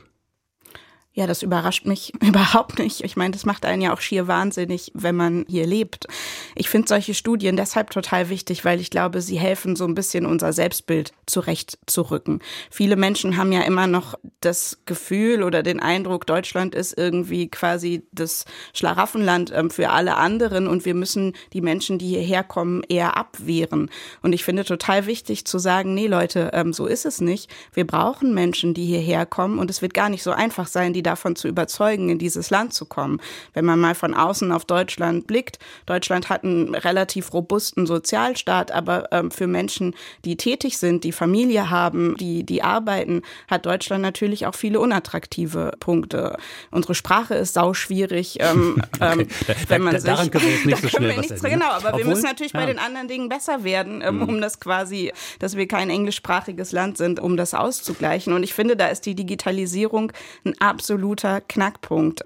Ja, 1.16 1.28
das 1.28 1.44
überrascht 1.44 1.86
mich 1.86 2.12
überhaupt 2.22 2.80
nicht. 2.80 3.02
Ich 3.02 3.16
meine, 3.16 3.30
das 3.30 3.46
macht 3.46 3.64
einen 3.64 3.82
ja 3.82 3.94
auch 3.94 4.00
schier 4.00 4.26
wahnsinnig, 4.26 4.90
wenn 4.94 5.14
man 5.14 5.44
hier 5.48 5.64
lebt. 5.64 6.08
Ich 6.56 6.68
finde 6.68 6.88
solche 6.88 7.14
Studien 7.14 7.56
deshalb 7.56 7.90
total 7.90 8.30
wichtig, 8.30 8.64
weil 8.64 8.80
ich 8.80 8.90
glaube, 8.90 9.20
sie 9.20 9.38
helfen 9.38 9.76
so 9.76 9.84
ein 9.84 9.94
bisschen 9.94 10.26
unser 10.26 10.52
Selbstbild 10.52 11.12
zurechtzurücken. 11.26 12.40
Viele 12.68 12.96
Menschen 12.96 13.36
haben 13.36 13.52
ja 13.52 13.62
immer 13.62 13.86
noch 13.86 14.14
das 14.40 14.78
Gefühl 14.86 15.44
oder 15.44 15.62
den 15.62 15.78
Eindruck, 15.78 16.26
Deutschland 16.26 16.74
ist 16.74 16.98
irgendwie 16.98 17.48
quasi 17.48 18.02
das 18.10 18.44
Schlaraffenland 18.72 19.52
ähm, 19.54 19.70
für 19.70 19.90
alle 19.90 20.16
anderen 20.16 20.66
und 20.66 20.84
wir 20.84 20.94
müssen 20.94 21.34
die 21.52 21.60
Menschen, 21.60 21.98
die 21.98 22.08
hierher 22.08 22.42
kommen, 22.42 22.82
eher 22.88 23.16
abwehren. 23.16 23.88
Und 24.20 24.32
ich 24.32 24.42
finde 24.42 24.64
total 24.64 25.06
wichtig 25.06 25.46
zu 25.46 25.60
sagen, 25.60 25.94
nee 25.94 26.08
Leute, 26.08 26.50
ähm, 26.54 26.72
so 26.72 26.86
ist 26.86 27.06
es 27.06 27.20
nicht. 27.20 27.48
Wir 27.72 27.86
brauchen 27.86 28.34
Menschen, 28.34 28.74
die 28.74 28.84
hierher 28.84 29.26
kommen 29.26 29.60
und 29.60 29.70
es 29.70 29.80
wird 29.80 29.94
gar 29.94 30.08
nicht 30.08 30.24
so 30.24 30.32
einfach 30.32 30.66
sein, 30.66 30.92
die 30.92 31.03
davon 31.04 31.36
zu 31.36 31.48
überzeugen, 31.48 32.08
in 32.08 32.18
dieses 32.18 32.50
Land 32.50 32.74
zu 32.74 32.86
kommen. 32.86 33.20
Wenn 33.52 33.64
man 33.64 33.78
mal 33.78 33.94
von 33.94 34.14
außen 34.14 34.50
auf 34.50 34.64
Deutschland 34.64 35.26
blickt, 35.26 35.58
Deutschland 35.86 36.28
hat 36.28 36.44
einen 36.44 36.74
relativ 36.74 37.32
robusten 37.32 37.86
Sozialstaat, 37.86 38.72
aber 38.72 39.12
ähm, 39.12 39.30
für 39.30 39.46
Menschen, 39.46 39.94
die 40.24 40.36
tätig 40.36 40.78
sind, 40.78 41.04
die 41.04 41.12
Familie 41.12 41.70
haben, 41.70 42.16
die, 42.18 42.44
die 42.44 42.62
arbeiten, 42.62 43.22
hat 43.48 43.66
Deutschland 43.66 44.02
natürlich 44.02 44.46
auch 44.46 44.54
viele 44.54 44.80
unattraktive 44.80 45.72
Punkte. 45.80 46.36
Unsere 46.70 46.94
Sprache 46.94 47.34
ist 47.34 47.54
sauschwierig. 47.54 48.38
Ähm, 48.40 48.82
okay. 48.96 49.20
ähm, 49.20 49.28
wenn 49.68 49.82
man 49.82 49.98
sich, 49.98 50.10
daran 50.10 50.30
können 50.30 50.44
wir 50.44 50.52
jetzt 50.52 50.66
nicht 50.66 50.82
so 50.82 50.88
schnell 50.88 51.16
was 51.16 51.30
ändern. 51.30 51.50
Genau, 51.52 51.70
aber 51.70 51.88
Obwohl, 51.88 51.98
wir 51.98 52.06
müssen 52.06 52.24
natürlich 52.24 52.52
ja. 52.52 52.60
bei 52.60 52.66
den 52.66 52.78
anderen 52.78 53.08
Dingen 53.08 53.28
besser 53.28 53.64
werden, 53.64 54.02
ähm, 54.02 54.16
mhm. 54.16 54.22
um 54.22 54.40
das 54.40 54.60
quasi, 54.60 55.12
dass 55.38 55.56
wir 55.56 55.68
kein 55.68 55.90
englischsprachiges 55.90 56.72
Land 56.72 56.98
sind, 56.98 57.20
um 57.20 57.36
das 57.36 57.54
auszugleichen. 57.54 58.32
Und 58.32 58.42
ich 58.42 58.54
finde, 58.54 58.76
da 58.76 58.88
ist 58.88 59.06
die 59.06 59.14
Digitalisierung 59.14 60.12
ein 60.44 60.54
absolut 60.60 60.93
absoluter 60.94 61.40
Knackpunkt. 61.40 62.22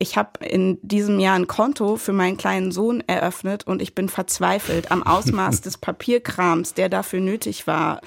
Ich 0.00 0.16
habe 0.16 0.44
in 0.44 0.78
diesem 0.82 1.20
Jahr 1.20 1.36
ein 1.36 1.46
Konto 1.46 1.96
für 1.96 2.12
meinen 2.12 2.36
kleinen 2.36 2.72
Sohn 2.72 3.02
eröffnet 3.06 3.66
und 3.66 3.80
ich 3.80 3.94
bin 3.94 4.08
verzweifelt 4.08 4.90
am 4.90 5.04
Ausmaß 5.04 5.60
des 5.62 5.78
Papierkrams, 5.78 6.74
der 6.74 6.88
dafür 6.88 7.20
nötig 7.20 7.66
war. 7.66 8.00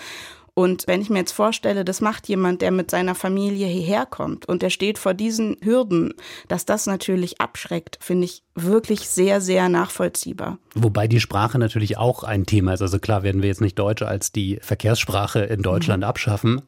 Und 0.53 0.85
wenn 0.85 1.01
ich 1.01 1.09
mir 1.09 1.19
jetzt 1.19 1.31
vorstelle, 1.31 1.85
das 1.85 2.01
macht 2.01 2.27
jemand, 2.27 2.61
der 2.61 2.71
mit 2.71 2.91
seiner 2.91 3.15
Familie 3.15 3.67
hierher 3.67 4.05
kommt 4.05 4.45
und 4.49 4.61
der 4.61 4.69
steht 4.69 4.97
vor 4.97 5.13
diesen 5.13 5.55
Hürden, 5.63 6.13
dass 6.49 6.65
das 6.65 6.87
natürlich 6.87 7.39
abschreckt, 7.39 7.97
finde 8.01 8.25
ich 8.25 8.43
wirklich 8.53 9.07
sehr, 9.07 9.39
sehr 9.39 9.69
nachvollziehbar. 9.69 10.57
Wobei 10.75 11.07
die 11.07 11.21
Sprache 11.21 11.57
natürlich 11.57 11.97
auch 11.97 12.25
ein 12.25 12.45
Thema 12.45 12.73
ist. 12.73 12.81
Also 12.81 12.99
klar 12.99 13.23
werden 13.23 13.41
wir 13.41 13.47
jetzt 13.47 13.61
nicht 13.61 13.79
Deutsch 13.79 14.01
als 14.01 14.33
die 14.33 14.59
Verkehrssprache 14.61 15.39
in 15.39 15.61
Deutschland 15.61 16.01
mhm. 16.01 16.09
abschaffen. 16.09 16.61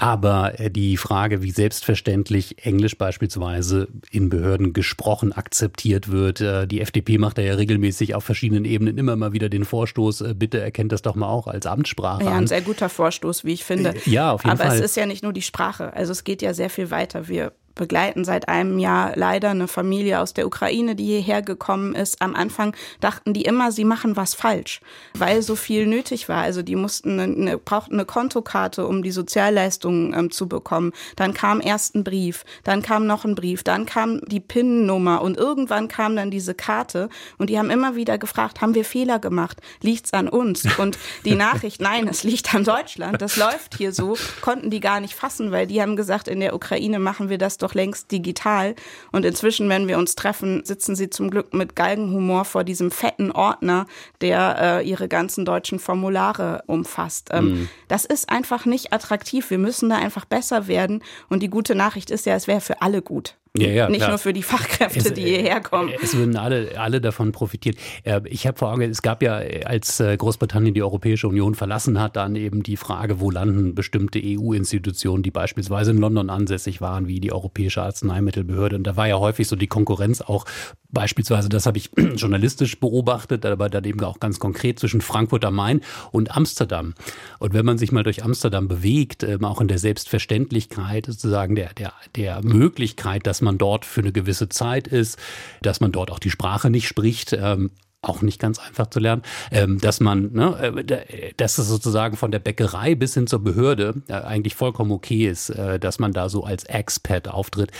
Aber 0.00 0.60
äh, 0.60 0.70
die 0.70 0.96
Frage, 0.96 1.42
wie 1.42 1.50
selbstverständlich 1.50 2.64
Englisch 2.64 2.96
beispielsweise 2.96 3.88
in 4.12 4.28
Behörden 4.28 4.72
gesprochen 4.72 5.32
akzeptiert 5.32 6.08
wird, 6.08 6.40
äh, 6.40 6.68
die 6.68 6.80
FDP 6.80 7.18
macht 7.18 7.36
da 7.36 7.42
ja 7.42 7.54
regelmäßig 7.54 8.14
auf 8.14 8.22
verschiedenen 8.22 8.64
Ebenen 8.64 8.96
immer 8.96 9.16
mal 9.16 9.32
wieder 9.32 9.48
den 9.48 9.64
Vorstoß, 9.64 10.20
äh, 10.20 10.34
bitte 10.34 10.60
erkennt 10.60 10.92
das 10.92 11.02
doch 11.02 11.16
mal 11.16 11.28
auch 11.28 11.48
als 11.48 11.66
Amtssprache 11.66 12.22
ja, 12.22 12.30
an. 12.30 12.44
ein 12.44 12.46
sehr 12.46 12.60
guter 12.60 12.88
Vorstoß, 12.88 13.44
wie 13.44 13.54
ich 13.54 13.64
finde. 13.64 13.92
Ja, 14.06 14.30
auf 14.30 14.44
jeden 14.44 14.52
Aber 14.52 14.58
Fall. 14.58 14.66
Aber 14.68 14.76
es 14.76 14.84
ist 14.84 14.96
ja 14.96 15.04
nicht 15.04 15.24
nur 15.24 15.32
die 15.32 15.42
Sprache, 15.42 15.92
also 15.92 16.12
es 16.12 16.22
geht 16.22 16.42
ja 16.42 16.54
sehr 16.54 16.70
viel 16.70 16.92
weiter. 16.92 17.26
Wir 17.26 17.52
begleiten 17.78 18.26
seit 18.26 18.50
einem 18.50 18.78
Jahr 18.78 19.12
leider 19.14 19.50
eine 19.50 19.68
Familie 19.68 20.20
aus 20.20 20.34
der 20.34 20.46
Ukraine, 20.46 20.94
die 20.94 21.06
hierher 21.06 21.40
gekommen 21.40 21.94
ist. 21.94 22.20
Am 22.20 22.34
Anfang 22.34 22.76
dachten 23.00 23.32
die 23.32 23.42
immer, 23.42 23.72
sie 23.72 23.84
machen 23.84 24.16
was 24.16 24.34
falsch, 24.34 24.82
weil 25.14 25.40
so 25.40 25.56
viel 25.56 25.86
nötig 25.86 26.28
war. 26.28 26.42
Also 26.42 26.60
die 26.60 26.76
mussten 26.76 27.18
eine, 27.18 27.34
eine 27.34 27.58
brauchten 27.58 27.94
eine 27.94 28.04
Kontokarte, 28.04 28.86
um 28.86 29.02
die 29.02 29.10
Sozialleistungen 29.10 30.12
ähm, 30.12 30.30
zu 30.30 30.46
bekommen. 30.48 30.92
Dann 31.16 31.32
kam 31.32 31.62
erst 31.62 31.94
ein 31.94 32.04
Brief, 32.04 32.44
dann 32.64 32.82
kam 32.82 33.06
noch 33.06 33.24
ein 33.24 33.34
Brief, 33.34 33.62
dann 33.62 33.86
kam 33.86 34.20
die 34.26 34.40
PIN-Nummer 34.40 35.22
und 35.22 35.38
irgendwann 35.38 35.88
kam 35.88 36.16
dann 36.16 36.30
diese 36.30 36.54
Karte 36.54 37.08
und 37.38 37.48
die 37.48 37.58
haben 37.58 37.70
immer 37.70 37.94
wieder 37.94 38.18
gefragt, 38.18 38.60
haben 38.60 38.74
wir 38.74 38.84
Fehler 38.84 39.18
gemacht? 39.18 39.60
Liegt's 39.80 40.12
an 40.12 40.28
uns? 40.28 40.66
Und 40.78 40.98
die 41.24 41.34
Nachricht, 41.36 41.80
nein, 41.80 42.08
es 42.08 42.24
liegt 42.24 42.54
an 42.54 42.64
Deutschland. 42.64 43.22
Das 43.22 43.36
läuft 43.36 43.76
hier 43.76 43.92
so, 43.92 44.16
konnten 44.40 44.70
die 44.70 44.80
gar 44.80 45.00
nicht 45.00 45.14
fassen, 45.14 45.52
weil 45.52 45.66
die 45.66 45.80
haben 45.80 45.94
gesagt, 45.94 46.26
in 46.26 46.40
der 46.40 46.54
Ukraine 46.54 46.98
machen 46.98 47.28
wir 47.28 47.38
das 47.38 47.58
doch 47.58 47.67
längst 47.74 48.10
digital. 48.12 48.74
Und 49.12 49.24
inzwischen, 49.24 49.68
wenn 49.68 49.88
wir 49.88 49.98
uns 49.98 50.14
treffen, 50.14 50.64
sitzen 50.64 50.96
sie 50.96 51.10
zum 51.10 51.30
Glück 51.30 51.54
mit 51.54 51.76
Galgenhumor 51.76 52.44
vor 52.44 52.64
diesem 52.64 52.90
fetten 52.90 53.30
Ordner, 53.30 53.86
der 54.20 54.56
äh, 54.80 54.88
ihre 54.88 55.08
ganzen 55.08 55.44
deutschen 55.44 55.78
Formulare 55.78 56.62
umfasst. 56.66 57.28
Ähm, 57.32 57.44
mhm. 57.44 57.68
Das 57.88 58.04
ist 58.04 58.28
einfach 58.28 58.66
nicht 58.66 58.92
attraktiv. 58.92 59.50
Wir 59.50 59.58
müssen 59.58 59.88
da 59.88 59.96
einfach 59.96 60.24
besser 60.24 60.68
werden. 60.68 61.02
Und 61.28 61.42
die 61.42 61.50
gute 61.50 61.74
Nachricht 61.74 62.10
ist 62.10 62.26
ja, 62.26 62.34
es 62.34 62.46
wäre 62.46 62.60
für 62.60 62.82
alle 62.82 63.02
gut. 63.02 63.34
Ja, 63.60 63.68
ja, 63.68 63.88
Nicht 63.88 63.98
klar. 63.98 64.10
nur 64.10 64.18
für 64.18 64.32
die 64.32 64.42
Fachkräfte, 64.42 64.98
es, 64.98 65.12
die 65.12 65.22
hierher 65.22 65.60
kommen. 65.60 65.90
Es 66.02 66.16
würden 66.16 66.36
alle, 66.36 66.78
alle 66.78 67.00
davon 67.00 67.32
profitieren. 67.32 67.76
Äh, 68.04 68.20
ich 68.26 68.46
habe 68.46 68.58
vor 68.58 68.72
Augen, 68.72 68.82
es 68.82 69.02
gab 69.02 69.22
ja, 69.22 69.40
als 69.64 70.00
äh, 70.00 70.16
Großbritannien 70.16 70.74
die 70.74 70.82
Europäische 70.82 71.28
Union 71.28 71.54
verlassen 71.54 72.00
hat, 72.00 72.16
dann 72.16 72.36
eben 72.36 72.62
die 72.62 72.76
Frage, 72.76 73.20
wo 73.20 73.30
landen 73.30 73.74
bestimmte 73.74 74.20
EU-Institutionen, 74.22 75.22
die 75.22 75.30
beispielsweise 75.30 75.90
in 75.90 75.98
London 75.98 76.30
ansässig 76.30 76.80
waren, 76.80 77.08
wie 77.08 77.20
die 77.20 77.32
Europäische 77.32 77.82
Arzneimittelbehörde. 77.82 78.76
Und 78.76 78.84
da 78.84 78.96
war 78.96 79.08
ja 79.08 79.18
häufig 79.18 79.48
so 79.48 79.56
die 79.56 79.66
Konkurrenz 79.66 80.20
auch 80.20 80.44
beispielsweise, 80.90 81.48
das 81.48 81.66
habe 81.66 81.78
ich 81.78 81.90
journalistisch 82.16 82.78
beobachtet, 82.80 83.44
aber 83.44 83.68
dann 83.68 83.84
eben 83.84 84.02
auch 84.04 84.20
ganz 84.20 84.38
konkret 84.38 84.78
zwischen 84.78 85.00
Frankfurt 85.00 85.44
am 85.44 85.54
Main 85.54 85.80
und 86.12 86.36
Amsterdam. 86.36 86.94
Und 87.38 87.52
wenn 87.52 87.64
man 87.64 87.78
sich 87.78 87.92
mal 87.92 88.02
durch 88.02 88.24
Amsterdam 88.24 88.68
bewegt, 88.68 89.22
ähm, 89.22 89.44
auch 89.44 89.60
in 89.60 89.68
der 89.68 89.78
Selbstverständlichkeit 89.78 91.06
sozusagen 91.06 91.54
der, 91.54 91.74
der, 91.74 91.92
der 92.16 92.42
Möglichkeit, 92.42 93.26
dass 93.26 93.40
man 93.40 93.47
man 93.48 93.58
dort 93.58 93.86
für 93.86 94.02
eine 94.02 94.12
gewisse 94.12 94.50
Zeit 94.50 94.86
ist, 94.86 95.18
dass 95.62 95.80
man 95.80 95.90
dort 95.90 96.10
auch 96.10 96.18
die 96.18 96.30
Sprache 96.30 96.68
nicht 96.68 96.86
spricht. 96.86 97.32
Ähm, 97.32 97.70
auch 98.00 98.22
nicht 98.22 98.40
ganz 98.40 98.60
einfach 98.60 98.86
zu 98.86 99.00
lernen, 99.00 99.22
ähm, 99.50 99.80
dass 99.80 99.98
man, 99.98 100.32
ne, 100.32 100.56
äh, 100.86 101.32
dass 101.36 101.58
es 101.58 101.66
sozusagen 101.66 102.16
von 102.16 102.30
der 102.30 102.38
Bäckerei 102.38 102.94
bis 102.94 103.14
hin 103.14 103.26
zur 103.26 103.42
Behörde 103.42 104.02
äh, 104.06 104.12
eigentlich 104.12 104.54
vollkommen 104.54 104.92
okay 104.92 105.26
ist, 105.26 105.50
äh, 105.50 105.80
dass 105.80 105.98
man 105.98 106.12
da 106.12 106.28
so 106.28 106.44
als 106.44 106.62
Expat 106.62 107.26
auftritt. 107.26 107.72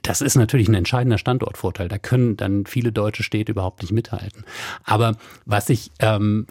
Das 0.00 0.22
ist 0.22 0.36
natürlich 0.36 0.68
ein 0.68 0.74
entscheidender 0.74 1.18
Standortvorteil. 1.18 1.88
Da 1.88 1.98
können 1.98 2.38
dann 2.38 2.64
viele 2.64 2.92
deutsche 2.92 3.22
Städte 3.22 3.52
überhaupt 3.52 3.82
nicht 3.82 3.92
mithalten. 3.92 4.44
Aber 4.84 5.16
was 5.44 5.68
ich 5.68 5.90
ähm, 5.98 6.46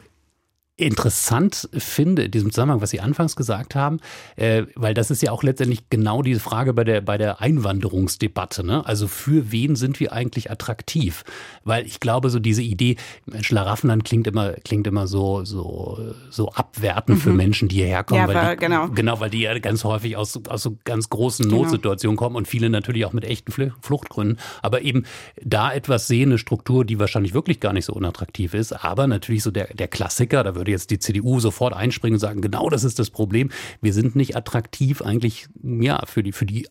interessant 0.78 1.70
finde 1.74 2.24
in 2.24 2.32
diesem 2.32 2.52
Zusammenhang, 2.52 2.82
was 2.82 2.90
Sie 2.90 3.00
anfangs 3.00 3.36
gesagt 3.36 3.76
haben, 3.76 4.00
äh, 4.36 4.64
weil 4.76 4.94
das 4.94 5.12
ist 5.12 5.22
ja 5.22 5.32
auch 5.32 5.44
letztendlich 5.44 5.90
genau 5.90 6.22
diese 6.22 6.40
Frage 6.40 6.74
bei 6.74 6.84
der, 6.84 7.02
bei 7.02 7.18
der 7.18 7.40
Einwanderungsdebatte. 7.42 8.66
Ne? 8.66 8.86
Also 8.86 9.08
für 9.08 9.52
wen 9.52 9.76
sind 9.76 10.00
wir 10.00 10.12
eigentlich 10.12 10.50
attraktiv? 10.50 11.24
Weil 11.64 11.86
ich 11.86 12.00
glaube, 12.00 12.30
so 12.30 12.40
diese 12.40 12.64
Idee, 12.64 12.96
Schlaraffenland 13.42 14.06
klingt 14.06 14.28
immer, 14.28 14.54
klingt 14.54 14.88
immer 14.88 15.08
so, 15.08 15.46
so, 15.46 16.16
so 16.30 16.50
abwertend 16.52 17.20
mhm. 17.20 17.22
für 17.22 17.34
Menschen, 17.34 17.68
die 17.68 17.76
hierher 17.76 18.04
kommen. 18.04 18.28
Ja, 18.30 18.34
weil 18.34 18.56
die, 18.56 18.60
genau. 18.60 18.88
genau, 18.90 19.20
weil 19.20 19.30
die 19.30 19.42
ja 19.42 19.58
ganz 19.60 19.84
häufig 19.84 20.18
aus, 20.18 20.40
aus 20.48 20.64
so 20.64 20.78
ganz 20.84 21.10
großen 21.10 21.48
genau. 21.48 21.64
Notsituationen 21.64 22.18
kommen 22.18 22.36
und 22.36 22.48
viele 22.48 22.70
natürlich 22.70 23.06
auch 23.06 23.14
mit 23.14 23.26
echten 23.26 23.52
Fluchtgründen. 23.52 24.40
Aber 24.62 24.82
eben 24.82 25.04
da 25.44 25.72
etwas 25.72 26.08
sehen, 26.08 26.30
eine 26.30 26.38
Struktur, 26.40 26.86
die 26.86 26.98
wahrscheinlich 26.98 27.34
wirklich 27.34 27.60
gar 27.60 27.74
nicht 27.74 27.86
so 27.86 27.94
unattraktiv 27.94 28.54
ist, 28.54 28.72
aber 28.72 29.06
natürlich 29.06 29.44
so 29.44 29.52
der, 29.52 29.68
der 29.74 29.88
Klassiker, 29.88 30.44
da 30.44 30.56
würde 30.56 30.71
würde 30.72 30.82
jetzt 30.82 30.90
die 30.90 31.00
CDU 31.00 31.40
sofort 31.40 31.74
einspringen 31.74 32.16
und 32.16 32.20
sagen, 32.20 32.42
genau 32.42 32.70
das 32.70 32.84
ist 32.84 33.00
das 33.00 33.10
Problem. 33.10 33.52
Wir 33.82 33.94
sind 33.94 34.16
nicht 34.16 34.36
attraktiv 34.36 35.02
eigentlich 35.02 35.48
ja 35.64 36.02
für 36.06 36.24
die 36.24 36.32
für 36.32 36.46
die 36.46 36.68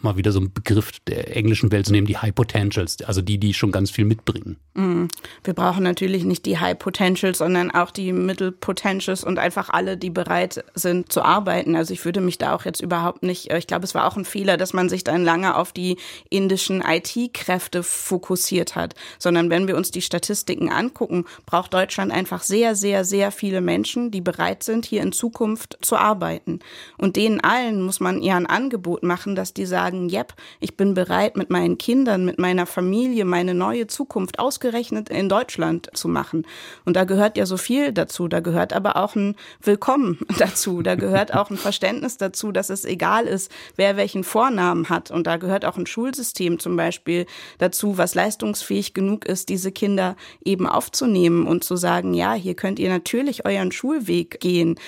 mal 0.00 0.16
wieder 0.16 0.32
so 0.32 0.40
ein 0.40 0.52
Begriff 0.52 0.98
der 1.06 1.36
englischen 1.36 1.70
Welt 1.70 1.86
zu 1.86 1.92
nehmen, 1.92 2.08
die 2.08 2.16
High 2.16 2.34
Potentials, 2.34 3.00
also 3.02 3.22
die, 3.22 3.38
die 3.38 3.54
schon 3.54 3.70
ganz 3.70 3.90
viel 3.90 4.04
mitbringen. 4.04 4.56
Mm. 4.74 5.08
Wir 5.44 5.52
brauchen 5.52 5.82
natürlich 5.82 6.24
nicht 6.24 6.46
die 6.46 6.58
High 6.58 6.78
Potentials, 6.78 7.38
sondern 7.38 7.70
auch 7.70 7.90
die 7.90 8.12
Middle 8.12 8.52
Potentials 8.52 9.22
und 9.22 9.38
einfach 9.38 9.68
alle, 9.68 9.98
die 9.98 10.08
bereit 10.08 10.64
sind 10.74 11.12
zu 11.12 11.22
arbeiten. 11.22 11.76
Also 11.76 11.92
ich 11.92 12.04
würde 12.06 12.22
mich 12.22 12.38
da 12.38 12.54
auch 12.54 12.64
jetzt 12.64 12.80
überhaupt 12.80 13.22
nicht, 13.22 13.50
äh, 13.50 13.58
ich 13.58 13.66
glaube, 13.66 13.84
es 13.84 13.94
war 13.94 14.06
auch 14.06 14.16
ein 14.16 14.24
Fehler, 14.24 14.56
dass 14.56 14.72
man 14.72 14.88
sich 14.88 15.04
dann 15.04 15.24
lange 15.24 15.56
auf 15.56 15.72
die 15.72 15.98
indischen 16.30 16.82
IT-Kräfte 16.82 17.82
fokussiert 17.82 18.74
hat, 18.74 18.94
sondern 19.18 19.50
wenn 19.50 19.68
wir 19.68 19.76
uns 19.76 19.90
die 19.90 20.00
Statistiken 20.00 20.70
angucken, 20.70 21.26
braucht 21.44 21.74
Deutschland 21.74 22.10
einfach 22.10 22.42
sehr, 22.42 22.74
sehr, 22.74 23.04
sehr 23.04 23.30
viele 23.30 23.60
Menschen, 23.60 24.10
die 24.10 24.22
bereit 24.22 24.62
sind, 24.62 24.86
hier 24.86 25.02
in 25.02 25.12
Zukunft 25.12 25.78
zu 25.82 25.96
arbeiten. 25.96 26.60
Und 26.96 27.16
denen 27.16 27.40
allen 27.40 27.82
muss 27.82 28.00
man 28.00 28.22
eher 28.22 28.36
ein 28.36 28.46
Angebot 28.46 29.02
machen, 29.02 29.34
dass 29.34 29.52
die 29.52 29.66
sagen, 29.66 30.08
yep, 30.08 30.32
ich 30.60 30.78
bin 30.78 30.94
bereit, 30.94 31.36
mit 31.36 31.50
meinen 31.50 31.76
Kindern, 31.76 32.24
mit 32.24 32.38
meiner 32.38 32.64
Familie 32.64 33.26
meine 33.26 33.54
neue 33.54 33.86
Zukunft 33.86 34.38
ausgerechnet 34.62 35.08
in 35.08 35.28
Deutschland 35.28 35.88
zu 35.92 36.08
machen. 36.08 36.46
Und 36.84 36.94
da 36.94 37.04
gehört 37.04 37.36
ja 37.36 37.46
so 37.46 37.56
viel 37.56 37.92
dazu. 37.92 38.28
Da 38.28 38.40
gehört 38.40 38.72
aber 38.72 38.96
auch 38.96 39.16
ein 39.16 39.34
Willkommen 39.60 40.18
dazu. 40.38 40.82
Da 40.82 40.94
gehört 40.94 41.34
auch 41.34 41.50
ein 41.50 41.56
Verständnis 41.56 42.16
dazu, 42.16 42.52
dass 42.52 42.70
es 42.70 42.84
egal 42.84 43.24
ist, 43.24 43.50
wer 43.76 43.96
welchen 43.96 44.22
Vornamen 44.22 44.88
hat. 44.88 45.10
Und 45.10 45.26
da 45.26 45.36
gehört 45.36 45.64
auch 45.64 45.76
ein 45.76 45.86
Schulsystem 45.86 46.60
zum 46.60 46.76
Beispiel 46.76 47.26
dazu, 47.58 47.98
was 47.98 48.14
leistungsfähig 48.14 48.94
genug 48.94 49.24
ist, 49.24 49.48
diese 49.48 49.72
Kinder 49.72 50.16
eben 50.44 50.66
aufzunehmen 50.66 51.46
und 51.46 51.64
zu 51.64 51.76
sagen, 51.76 52.14
ja, 52.14 52.34
hier 52.34 52.54
könnt 52.54 52.78
ihr 52.78 52.88
natürlich 52.88 53.44
euren 53.44 53.72
Schulweg 53.72 54.40
gehen. 54.40 54.78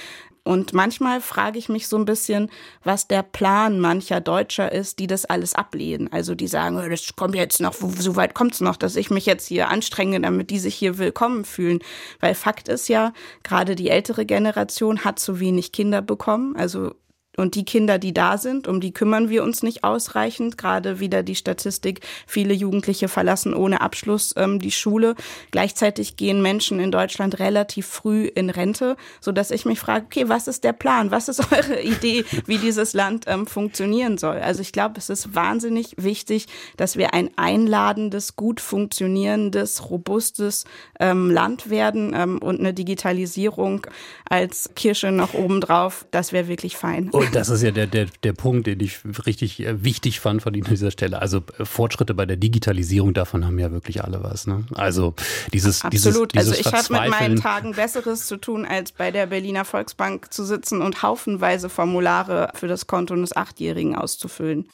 Und 0.44 0.74
manchmal 0.74 1.22
frage 1.22 1.58
ich 1.58 1.70
mich 1.70 1.88
so 1.88 1.96
ein 1.96 2.04
bisschen, 2.04 2.50
was 2.82 3.08
der 3.08 3.22
Plan 3.22 3.80
mancher 3.80 4.20
Deutscher 4.20 4.70
ist, 4.70 4.98
die 4.98 5.06
das 5.06 5.24
alles 5.24 5.54
ablehnen. 5.54 6.12
Also 6.12 6.34
die 6.34 6.46
sagen, 6.46 6.76
oh, 6.76 6.88
das 6.88 7.16
kommt 7.16 7.34
jetzt 7.34 7.60
noch, 7.60 7.74
so 7.74 8.14
weit 8.14 8.34
kommt 8.34 8.52
es 8.52 8.60
noch, 8.60 8.76
dass 8.76 8.96
ich 8.96 9.10
mich 9.10 9.24
jetzt 9.24 9.48
hier 9.48 9.68
anstrenge, 9.68 10.20
damit 10.20 10.50
die 10.50 10.58
sich 10.58 10.74
hier 10.74 10.98
willkommen 10.98 11.46
fühlen. 11.46 11.78
Weil 12.20 12.34
Fakt 12.34 12.68
ist 12.68 12.88
ja, 12.88 13.14
gerade 13.42 13.74
die 13.74 13.88
ältere 13.88 14.26
Generation 14.26 15.04
hat 15.04 15.18
zu 15.18 15.40
wenig 15.40 15.72
Kinder 15.72 16.02
bekommen. 16.02 16.56
Also 16.56 16.94
und 17.36 17.54
die 17.54 17.64
Kinder, 17.64 17.98
die 17.98 18.14
da 18.14 18.38
sind, 18.38 18.68
um 18.68 18.80
die 18.80 18.92
kümmern 18.92 19.28
wir 19.28 19.42
uns 19.42 19.62
nicht 19.62 19.84
ausreichend. 19.84 20.58
Gerade 20.58 21.00
wieder 21.00 21.22
die 21.22 21.34
Statistik, 21.34 22.00
viele 22.26 22.54
Jugendliche 22.54 23.08
verlassen 23.08 23.54
ohne 23.54 23.80
Abschluss 23.80 24.34
ähm, 24.36 24.58
die 24.58 24.70
Schule. 24.70 25.14
Gleichzeitig 25.50 26.16
gehen 26.16 26.42
Menschen 26.42 26.80
in 26.80 26.90
Deutschland 26.90 27.38
relativ 27.38 27.86
früh 27.86 28.24
in 28.24 28.50
Rente, 28.50 28.96
so 29.20 29.32
dass 29.32 29.50
ich 29.50 29.64
mich 29.64 29.80
frage, 29.80 30.06
okay, 30.06 30.28
was 30.28 30.48
ist 30.48 30.64
der 30.64 30.72
Plan? 30.72 31.10
Was 31.10 31.28
ist 31.28 31.40
eure 31.52 31.80
Idee, 31.80 32.24
wie 32.46 32.58
dieses 32.58 32.92
Land 32.92 33.24
ähm, 33.26 33.46
funktionieren 33.46 34.18
soll? 34.18 34.38
Also 34.38 34.60
ich 34.60 34.72
glaube, 34.72 34.98
es 34.98 35.08
ist 35.08 35.34
wahnsinnig 35.34 35.94
wichtig, 35.96 36.46
dass 36.76 36.96
wir 36.96 37.14
ein 37.14 37.30
einladendes, 37.36 38.36
gut 38.36 38.60
funktionierendes, 38.60 39.90
robustes 39.90 40.64
ähm, 41.00 41.30
Land 41.30 41.70
werden 41.70 42.12
ähm, 42.14 42.38
und 42.38 42.60
eine 42.60 42.74
Digitalisierung 42.74 43.86
als 44.28 44.70
Kirsche 44.76 45.10
noch 45.10 45.34
obendrauf. 45.34 46.06
Das 46.10 46.32
wäre 46.32 46.48
wirklich 46.48 46.76
fein. 46.76 47.10
Und 47.10 47.23
das 47.32 47.48
ist 47.48 47.62
ja 47.62 47.70
der, 47.70 47.86
der, 47.86 48.06
der 48.22 48.32
Punkt, 48.32 48.66
den 48.66 48.80
ich 48.80 49.00
richtig 49.26 49.60
äh, 49.60 49.84
wichtig 49.84 50.20
fand 50.20 50.42
von 50.42 50.54
Ihnen 50.54 50.66
an 50.66 50.70
dieser 50.70 50.90
Stelle. 50.90 51.20
Also 51.20 51.42
äh, 51.58 51.64
Fortschritte 51.64 52.14
bei 52.14 52.26
der 52.26 52.36
Digitalisierung, 52.36 53.14
davon 53.14 53.44
haben 53.44 53.58
ja 53.58 53.70
wirklich 53.72 54.02
alle 54.04 54.22
was. 54.22 54.46
Ne? 54.46 54.64
Also 54.74 55.14
dieses 55.52 55.84
Absolut. 55.84 56.34
Dieses, 56.34 56.52
dieses 56.52 56.66
also 56.66 56.78
ich 56.78 56.88
habe 56.88 57.02
mit 57.02 57.10
meinen 57.10 57.36
Tagen 57.36 57.72
Besseres 57.72 58.26
zu 58.26 58.36
tun, 58.36 58.64
als 58.64 58.92
bei 58.92 59.10
der 59.10 59.26
Berliner 59.26 59.64
Volksbank 59.64 60.32
zu 60.32 60.44
sitzen 60.44 60.82
und 60.82 61.02
haufenweise 61.02 61.68
Formulare 61.68 62.50
für 62.54 62.68
das 62.68 62.86
Konto 62.86 63.14
eines 63.14 63.36
Achtjährigen 63.36 63.96
auszufüllen. 63.96 64.68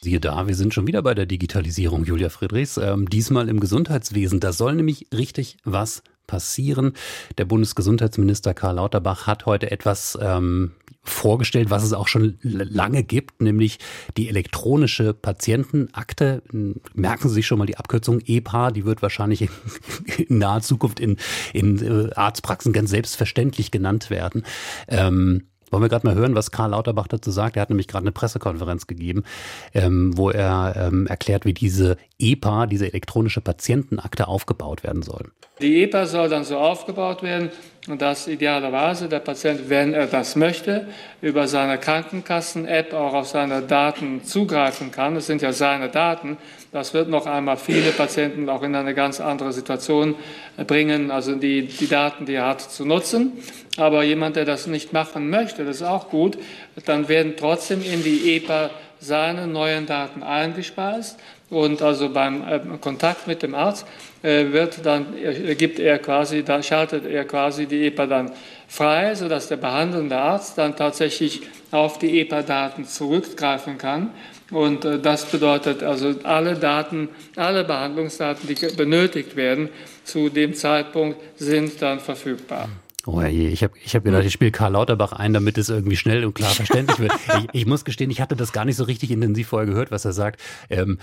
Siehe 0.00 0.20
da, 0.20 0.46
wir 0.46 0.54
sind 0.54 0.74
schon 0.74 0.86
wieder 0.86 1.02
bei 1.02 1.14
der 1.14 1.26
Digitalisierung, 1.26 2.04
Julia 2.04 2.28
Friedrichs. 2.28 2.76
Ähm, 2.76 3.08
diesmal 3.08 3.48
im 3.48 3.58
Gesundheitswesen. 3.58 4.38
Da 4.38 4.52
soll 4.52 4.74
nämlich 4.76 5.08
richtig 5.12 5.56
was 5.64 6.02
passieren. 6.28 6.92
Der 7.38 7.44
Bundesgesundheitsminister 7.44 8.54
Karl 8.54 8.76
Lauterbach 8.76 9.26
hat 9.26 9.46
heute 9.46 9.72
etwas 9.72 10.16
ähm, 10.22 10.70
vorgestellt, 11.02 11.70
was 11.70 11.82
es 11.82 11.92
auch 11.92 12.06
schon 12.06 12.38
lange 12.42 13.02
gibt, 13.02 13.40
nämlich 13.40 13.78
die 14.16 14.28
elektronische 14.28 15.14
Patientenakte. 15.14 16.42
Merken 16.94 17.28
Sie 17.28 17.34
sich 17.34 17.46
schon 17.46 17.58
mal 17.58 17.66
die 17.66 17.78
Abkürzung 17.78 18.20
EPA, 18.24 18.70
die 18.70 18.84
wird 18.84 19.02
wahrscheinlich 19.02 19.42
in, 19.42 19.48
in 20.28 20.38
naher 20.38 20.60
Zukunft 20.60 21.00
in, 21.00 21.16
in 21.52 21.78
äh, 21.82 22.14
Arztpraxen 22.14 22.72
ganz 22.72 22.90
selbstverständlich 22.90 23.72
genannt 23.72 24.10
werden. 24.10 24.44
Ähm, 24.86 25.48
wollen 25.70 25.82
wir 25.82 25.88
gerade 25.88 26.06
mal 26.06 26.14
hören, 26.14 26.34
was 26.34 26.50
Karl 26.50 26.70
Lauterbach 26.70 27.08
dazu 27.08 27.30
sagt? 27.30 27.56
Er 27.56 27.62
hat 27.62 27.70
nämlich 27.70 27.88
gerade 27.88 28.04
eine 28.04 28.12
Pressekonferenz 28.12 28.86
gegeben, 28.86 29.24
ähm, 29.74 30.16
wo 30.16 30.30
er 30.30 30.74
ähm, 30.76 31.06
erklärt, 31.06 31.44
wie 31.44 31.54
diese 31.54 31.96
EPA, 32.18 32.66
diese 32.66 32.86
elektronische 32.86 33.40
Patientenakte, 33.40 34.28
aufgebaut 34.28 34.82
werden 34.82 35.02
soll. 35.02 35.30
Die 35.60 35.82
EPA 35.82 36.06
soll 36.06 36.28
dann 36.28 36.44
so 36.44 36.56
aufgebaut 36.56 37.22
werden, 37.22 37.50
dass 37.96 38.28
idealerweise 38.28 39.08
der 39.08 39.20
Patient, 39.20 39.68
wenn 39.68 39.94
er 39.94 40.06
das 40.06 40.36
möchte, 40.36 40.88
über 41.20 41.48
seine 41.48 41.78
Krankenkassen-App 41.78 42.92
auch 42.92 43.14
auf 43.14 43.28
seine 43.28 43.62
Daten 43.62 44.22
zugreifen 44.24 44.90
kann. 44.90 45.16
Es 45.16 45.26
sind 45.26 45.42
ja 45.42 45.52
seine 45.52 45.88
Daten. 45.88 46.36
Das 46.70 46.92
wird 46.92 47.08
noch 47.08 47.26
einmal 47.26 47.56
viele 47.56 47.92
Patienten 47.92 48.48
auch 48.48 48.62
in 48.62 48.74
eine 48.74 48.94
ganz 48.94 49.20
andere 49.20 49.52
Situation 49.52 50.14
bringen, 50.66 51.10
also 51.10 51.34
die, 51.34 51.62
die 51.66 51.88
Daten, 51.88 52.26
die 52.26 52.34
er 52.34 52.46
hat, 52.46 52.60
zu 52.60 52.84
nutzen. 52.84 53.32
Aber 53.78 54.02
jemand, 54.02 54.36
der 54.36 54.44
das 54.44 54.66
nicht 54.66 54.92
machen 54.92 55.30
möchte, 55.30 55.64
das 55.64 55.76
ist 55.76 55.82
auch 55.82 56.10
gut, 56.10 56.36
dann 56.84 57.08
werden 57.08 57.34
trotzdem 57.38 57.82
in 57.82 58.02
die 58.02 58.36
EPA 58.36 58.70
seine 59.00 59.46
neuen 59.46 59.86
Daten 59.86 60.22
eingespeist 60.22 61.18
und 61.50 61.80
also 61.80 62.10
beim 62.10 62.46
äh, 62.46 62.60
Kontakt 62.80 63.26
mit 63.26 63.42
dem 63.42 63.54
Arzt 63.54 63.86
äh, 64.22 64.52
wird 64.52 64.84
dann, 64.84 65.16
äh, 65.16 65.54
gibt 65.54 65.78
er 65.78 65.98
quasi, 65.98 66.42
dann 66.42 66.62
schaltet 66.62 67.06
er 67.06 67.24
quasi 67.24 67.66
die 67.66 67.86
EPA 67.86 68.06
dann 68.06 68.32
frei, 68.66 69.14
sodass 69.14 69.48
der 69.48 69.56
behandelnde 69.56 70.16
Arzt 70.16 70.58
dann 70.58 70.76
tatsächlich 70.76 71.40
auf 71.70 71.98
die 71.98 72.20
EPA-Daten 72.20 72.84
zurückgreifen 72.84 73.78
kann. 73.78 74.10
Und 74.50 74.84
das 74.84 75.26
bedeutet 75.26 75.82
also, 75.82 76.14
alle 76.22 76.54
Daten, 76.54 77.08
alle 77.36 77.64
Behandlungsdaten, 77.64 78.48
die 78.48 78.76
benötigt 78.76 79.36
werden, 79.36 79.68
zu 80.04 80.30
dem 80.30 80.54
Zeitpunkt 80.54 81.18
sind 81.36 81.82
dann 81.82 82.00
verfügbar. 82.00 82.68
Oh 83.06 83.22
je, 83.22 83.48
ich 83.48 83.62
habe 83.62 83.72
ich 83.82 83.96
hab 83.96 84.04
gedacht, 84.04 84.24
ich 84.24 84.32
spiele 84.34 84.50
Karl 84.50 84.72
Lauterbach 84.72 85.12
ein, 85.12 85.32
damit 85.32 85.56
es 85.56 85.70
irgendwie 85.70 85.96
schnell 85.96 86.26
und 86.26 86.34
klar 86.34 86.50
verständlich 86.50 86.98
wird. 86.98 87.12
ich, 87.38 87.60
ich, 87.60 87.66
muss 87.66 87.86
gestehen, 87.86 88.10
ich 88.10 88.20
hatte 88.20 88.36
das 88.36 88.52
gar 88.52 88.66
nicht 88.66 88.76
so 88.76 88.84
richtig 88.84 89.10
intensiv 89.10 89.48
vorher 89.48 89.66
gehört, 89.66 89.90
was 89.90 90.04
er 90.04 90.12
sagt. 90.12 90.42
Ähm, 90.68 90.98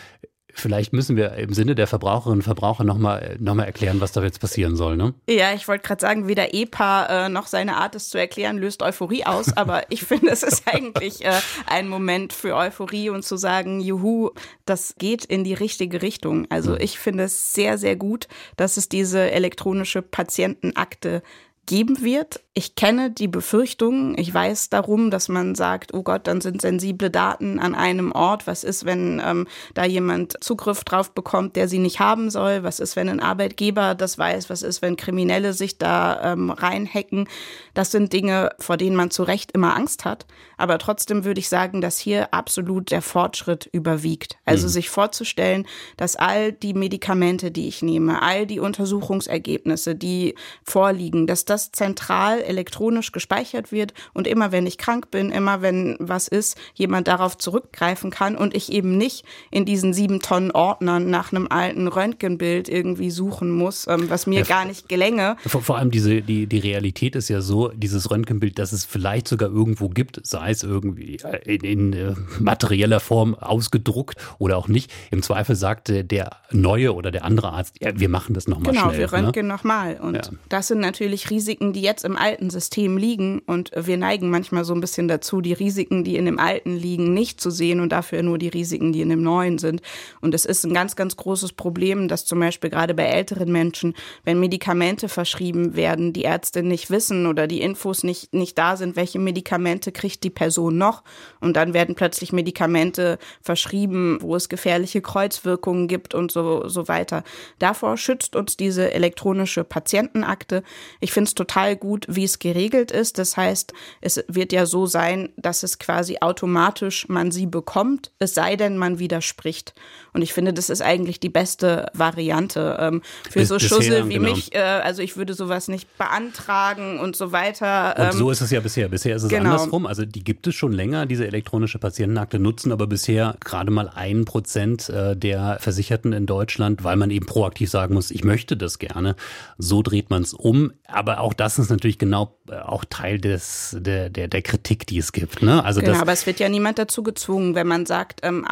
Vielleicht 0.57 0.93
müssen 0.93 1.17
wir 1.17 1.33
im 1.33 1.53
Sinne 1.53 1.75
der 1.75 1.85
Verbraucherinnen 1.85 2.39
und 2.39 2.43
Verbraucher 2.43 2.85
nochmal 2.85 3.35
noch 3.39 3.55
mal 3.55 3.65
erklären, 3.65 3.99
was 3.99 4.13
da 4.13 4.23
jetzt 4.23 4.39
passieren 4.39 4.77
soll. 4.77 4.95
Ne? 4.95 5.13
Ja, 5.29 5.53
ich 5.53 5.67
wollte 5.67 5.85
gerade 5.85 5.99
sagen, 5.99 6.29
weder 6.29 6.53
EPA 6.53 7.25
äh, 7.25 7.29
noch 7.29 7.47
seine 7.47 7.75
Art, 7.75 7.93
es 7.95 8.09
zu 8.09 8.17
erklären, 8.17 8.57
löst 8.57 8.81
Euphorie 8.81 9.25
aus. 9.25 9.51
Aber 9.57 9.83
ich 9.91 10.03
finde, 10.03 10.31
es 10.31 10.43
ist 10.43 10.63
eigentlich 10.65 11.25
äh, 11.25 11.33
ein 11.67 11.89
Moment 11.89 12.31
für 12.31 12.55
Euphorie 12.55 13.09
und 13.09 13.23
zu 13.23 13.35
sagen, 13.35 13.81
juhu, 13.81 14.31
das 14.65 14.95
geht 14.97 15.25
in 15.25 15.43
die 15.43 15.53
richtige 15.53 16.01
Richtung. 16.01 16.47
Also 16.49 16.77
ich 16.77 16.99
finde 16.99 17.25
es 17.25 17.51
sehr, 17.51 17.77
sehr 17.77 17.97
gut, 17.97 18.29
dass 18.55 18.77
es 18.77 18.87
diese 18.87 19.29
elektronische 19.31 20.01
Patientenakte 20.01 21.21
geben 21.65 22.01
wird. 22.01 22.41
Ich 22.53 22.75
kenne 22.75 23.11
die 23.11 23.27
Befürchtungen. 23.27 24.17
Ich 24.17 24.33
weiß 24.33 24.69
darum, 24.69 25.11
dass 25.11 25.27
man 25.27 25.55
sagt, 25.55 25.93
oh 25.93 26.03
Gott, 26.03 26.27
dann 26.27 26.39
sind 26.39 26.61
sensible 26.61 27.09
Daten 27.09 27.59
an 27.59 27.75
einem 27.75 28.11
Ort. 28.13 28.47
Was 28.47 28.63
ist, 28.63 28.85
wenn 28.85 29.21
ähm, 29.23 29.47
da 29.73 29.83
jemand 29.83 30.41
Zugriff 30.41 30.83
drauf 30.83 31.11
bekommt, 31.11 31.55
der 31.55 31.67
sie 31.67 31.79
nicht 31.79 31.99
haben 31.99 32.29
soll? 32.29 32.63
Was 32.63 32.79
ist, 32.79 32.95
wenn 32.95 33.09
ein 33.09 33.19
Arbeitgeber 33.19 33.93
das 33.95 34.17
weiß? 34.17 34.49
Was 34.49 34.61
ist, 34.61 34.81
wenn 34.81 34.95
Kriminelle 34.95 35.53
sich 35.53 35.77
da 35.77 36.33
ähm, 36.33 36.49
reinhacken? 36.49 37.27
Das 37.73 37.91
sind 37.91 38.13
Dinge, 38.13 38.51
vor 38.59 38.77
denen 38.77 38.95
man 38.95 39.11
zu 39.11 39.23
Recht 39.23 39.51
immer 39.51 39.75
Angst 39.75 40.05
hat. 40.05 40.25
Aber 40.57 40.77
trotzdem 40.77 41.25
würde 41.25 41.39
ich 41.39 41.49
sagen, 41.49 41.81
dass 41.81 41.97
hier 41.97 42.33
absolut 42.33 42.91
der 42.91 43.01
Fortschritt 43.01 43.67
überwiegt. 43.71 44.37
Also 44.45 44.67
mhm. 44.67 44.71
sich 44.71 44.89
vorzustellen, 44.89 45.67
dass 45.97 46.15
all 46.15 46.53
die 46.53 46.73
Medikamente, 46.73 47.51
die 47.51 47.67
ich 47.67 47.81
nehme, 47.81 48.21
all 48.21 48.45
die 48.45 48.61
Untersuchungsergebnisse, 48.61 49.95
die 49.95 50.35
vorliegen, 50.63 51.27
dass 51.27 51.43
das 51.43 51.54
zentral 51.71 52.41
elektronisch 52.41 53.11
gespeichert 53.11 53.71
wird 53.71 53.93
und 54.13 54.27
immer 54.27 54.51
wenn 54.51 54.65
ich 54.65 54.77
krank 54.77 55.11
bin, 55.11 55.31
immer 55.31 55.61
wenn 55.61 55.95
was 55.99 56.27
ist, 56.27 56.57
jemand 56.73 57.07
darauf 57.07 57.37
zurückgreifen 57.37 58.11
kann 58.11 58.35
und 58.35 58.55
ich 58.55 58.71
eben 58.71 58.97
nicht 58.97 59.25
in 59.51 59.65
diesen 59.65 59.93
sieben 59.93 60.19
Tonnen 60.19 60.51
Ordnern 60.51 61.09
nach 61.09 61.31
einem 61.31 61.47
alten 61.49 61.87
Röntgenbild 61.87 62.69
irgendwie 62.69 63.11
suchen 63.11 63.51
muss, 63.51 63.87
ähm, 63.87 64.09
was 64.09 64.27
mir 64.27 64.39
ja, 64.39 64.45
gar 64.45 64.65
nicht 64.65 64.89
gelänge. 64.89 65.37
Vor, 65.45 65.61
vor 65.61 65.77
allem 65.77 65.91
diese, 65.91 66.21
die, 66.21 66.47
die 66.47 66.59
Realität 66.59 67.15
ist 67.15 67.29
ja 67.29 67.41
so, 67.41 67.69
dieses 67.69 68.09
Röntgenbild, 68.09 68.59
das 68.59 68.71
es 68.71 68.85
vielleicht 68.85 69.27
sogar 69.27 69.49
irgendwo 69.49 69.89
gibt, 69.89 70.25
sei 70.25 70.51
es 70.51 70.63
irgendwie 70.63 71.17
äh, 71.17 71.55
in, 71.55 71.91
in 71.91 71.93
äh, 71.93 72.15
materieller 72.39 72.99
Form 72.99 73.35
ausgedruckt 73.35 74.17
oder 74.39 74.57
auch 74.57 74.67
nicht. 74.67 74.91
Im 75.11 75.21
Zweifel 75.21 75.55
sagt 75.55 75.89
der 75.89 76.37
neue 76.51 76.93
oder 76.93 77.11
der 77.11 77.25
andere 77.25 77.51
Arzt, 77.51 77.75
ja, 77.81 77.97
wir 77.99 78.09
machen 78.09 78.33
das 78.33 78.47
nochmal 78.47 78.73
genau, 78.73 78.89
schnell. 78.89 78.99
Genau, 78.99 79.11
wir 79.11 79.17
röntgen 79.17 79.47
ne? 79.47 79.53
nochmal. 79.53 79.97
Und 80.01 80.15
ja. 80.15 80.21
das 80.49 80.67
sind 80.67 80.79
natürlich 80.79 81.29
Risiken, 81.45 81.73
die 81.73 81.81
jetzt 81.81 82.03
im 82.05 82.17
alten 82.17 82.49
System 82.49 82.97
liegen. 82.97 83.39
Und 83.45 83.69
wir 83.75 83.97
neigen 83.97 84.31
manchmal 84.31 84.65
so 84.65 84.73
ein 84.73 84.81
bisschen 84.81 85.07
dazu, 85.07 85.41
die 85.41 85.53
Risiken, 85.53 86.03
die 86.03 86.15
in 86.15 86.25
dem 86.25 86.39
alten 86.39 86.75
liegen, 86.75 87.13
nicht 87.13 87.39
zu 87.39 87.51
sehen 87.51 87.79
und 87.79 87.91
dafür 87.91 88.23
nur 88.23 88.39
die 88.39 88.47
Risiken, 88.47 88.91
die 88.91 89.01
in 89.01 89.09
dem 89.09 89.21
neuen 89.21 89.59
sind. 89.59 89.83
Und 90.21 90.33
es 90.33 90.45
ist 90.45 90.65
ein 90.65 90.73
ganz, 90.73 90.95
ganz 90.95 91.15
großes 91.15 91.53
Problem, 91.53 92.07
dass 92.07 92.25
zum 92.25 92.39
Beispiel 92.39 92.71
gerade 92.71 92.95
bei 92.95 93.03
älteren 93.03 93.51
Menschen, 93.51 93.93
wenn 94.23 94.39
Medikamente 94.39 95.07
verschrieben 95.07 95.75
werden, 95.75 96.13
die 96.13 96.23
Ärzte 96.23 96.63
nicht 96.63 96.89
wissen 96.89 97.27
oder 97.27 97.45
die 97.45 97.61
Infos 97.61 98.03
nicht, 98.03 98.33
nicht 98.33 98.57
da 98.57 98.75
sind, 98.75 98.95
welche 98.95 99.19
Medikamente 99.19 99.91
kriegt 99.91 100.23
die 100.23 100.31
Person 100.31 100.79
noch. 100.79 101.03
Und 101.41 101.55
dann 101.55 101.75
werden 101.75 101.93
plötzlich 101.93 102.33
Medikamente 102.33 103.19
verschrieben, 103.41 104.17
wo 104.21 104.35
es 104.35 104.49
gefährliche 104.49 105.01
Kreuzwirkungen 105.01 105.87
gibt 105.87 106.15
und 106.15 106.31
so, 106.31 106.67
so 106.67 106.87
weiter. 106.87 107.23
Davor 107.59 107.97
schützt 107.97 108.35
uns 108.35 108.57
diese 108.57 108.91
elektronische 108.91 109.63
Patientenakte. 109.63 110.63
Ich 110.99 111.11
finde 111.11 111.27
es 111.27 111.34
total 111.35 111.75
gut, 111.75 112.05
wie 112.09 112.23
es 112.23 112.39
geregelt 112.39 112.91
ist. 112.91 113.17
Das 113.17 113.37
heißt, 113.37 113.73
es 114.01 114.23
wird 114.27 114.53
ja 114.53 114.65
so 114.65 114.85
sein, 114.85 115.29
dass 115.37 115.63
es 115.63 115.79
quasi 115.79 116.17
automatisch 116.21 117.09
man 117.09 117.31
sie 117.31 117.45
bekommt, 117.45 118.11
es 118.19 118.33
sei 118.33 118.55
denn, 118.55 118.77
man 118.77 118.99
widerspricht. 118.99 119.73
Und 120.13 120.21
ich 120.21 120.33
finde, 120.33 120.53
das 120.53 120.69
ist 120.69 120.81
eigentlich 120.81 121.19
die 121.19 121.29
beste 121.29 121.87
Variante 121.93 122.77
ähm, 122.79 123.01
für 123.29 123.39
Bis, 123.39 123.49
so 123.49 123.59
Schussel 123.59 124.07
wie 124.07 124.13
genau. 124.13 124.31
mich. 124.31 124.55
Äh, 124.55 124.59
also 124.59 125.01
ich 125.01 125.17
würde 125.17 125.33
sowas 125.33 125.67
nicht 125.67 125.97
beantragen 125.97 126.99
und 126.99 127.15
so 127.15 127.31
weiter. 127.31 127.95
Ähm, 127.97 128.09
und 128.11 128.17
so 128.17 128.31
ist 128.31 128.41
es 128.41 128.51
ja 128.51 128.61
bisher. 128.61 128.87
Bisher 128.87 129.15
ist 129.17 129.23
es 129.23 129.29
genau. 129.29 129.51
andersrum. 129.51 129.85
Also 129.85 130.05
die 130.05 130.23
gibt 130.23 130.47
es 130.47 130.55
schon 130.55 130.71
länger, 130.71 131.05
diese 131.05 131.27
elektronische 131.27 131.79
Patientenakte 131.79 132.39
nutzen 132.39 132.71
aber 132.71 132.87
bisher 132.87 133.35
gerade 133.39 133.71
mal 133.71 133.89
ein 133.89 134.25
Prozent 134.25 134.89
äh, 134.89 135.15
der 135.15 135.57
Versicherten 135.59 136.13
in 136.13 136.25
Deutschland, 136.25 136.83
weil 136.83 136.97
man 136.97 137.09
eben 137.09 137.25
proaktiv 137.25 137.69
sagen 137.69 137.93
muss, 137.93 138.11
ich 138.11 138.23
möchte 138.23 138.57
das 138.57 138.79
gerne. 138.79 139.15
So 139.57 139.81
dreht 139.81 140.09
man 140.09 140.21
es 140.21 140.33
um. 140.33 140.73
Aber 140.87 141.21
auch 141.21 141.24
das 141.33 141.59
ist 141.59 141.69
natürlich 141.69 141.97
genau 141.97 142.37
äh, 142.49 142.55
auch 142.55 142.85
Teil 142.85 143.19
des, 143.19 143.75
der, 143.79 144.09
der, 144.09 144.27
der 144.27 144.41
Kritik, 144.41 144.85
die 144.87 144.97
es 144.97 145.11
gibt. 145.11 145.41
Ne? 145.41 145.63
Also 145.63 145.81
genau, 145.81 145.99
aber 145.99 146.11
es 146.11 146.25
wird 146.25 146.39
ja 146.39 146.49
niemand 146.49 146.77
dazu 146.79 147.03
gezwungen, 147.03 147.55
wenn 147.55 147.67
man 147.67 147.85
sagt, 147.85 148.21
ähm, 148.23 148.45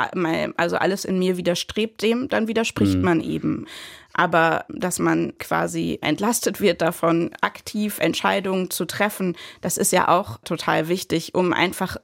also 0.58 0.78
alles 0.78 1.06
in 1.06 1.20
mir 1.20 1.38
widerstrebt 1.38 2.02
dem, 2.02 2.30
dann 2.30 2.48
widerspricht 2.48 2.96
mhm. 2.96 3.02
man 3.02 3.22
eben. 3.22 3.68
Aber 4.14 4.66
dass 4.70 5.00
man 5.00 5.38
quasi 5.40 5.98
entlastet 6.02 6.62
wird 6.62 6.82
davon, 6.82 7.32
aktiv 7.42 8.00
Entscheidungen 8.00 8.70
zu 8.70 8.86
treffen, 8.86 9.36
das 9.62 9.78
ist 9.78 9.92
ja 9.92 10.08
auch 10.08 10.38
total 10.44 10.88
wichtig, 10.88 11.34
um 11.34 11.52
einfach 11.52 11.98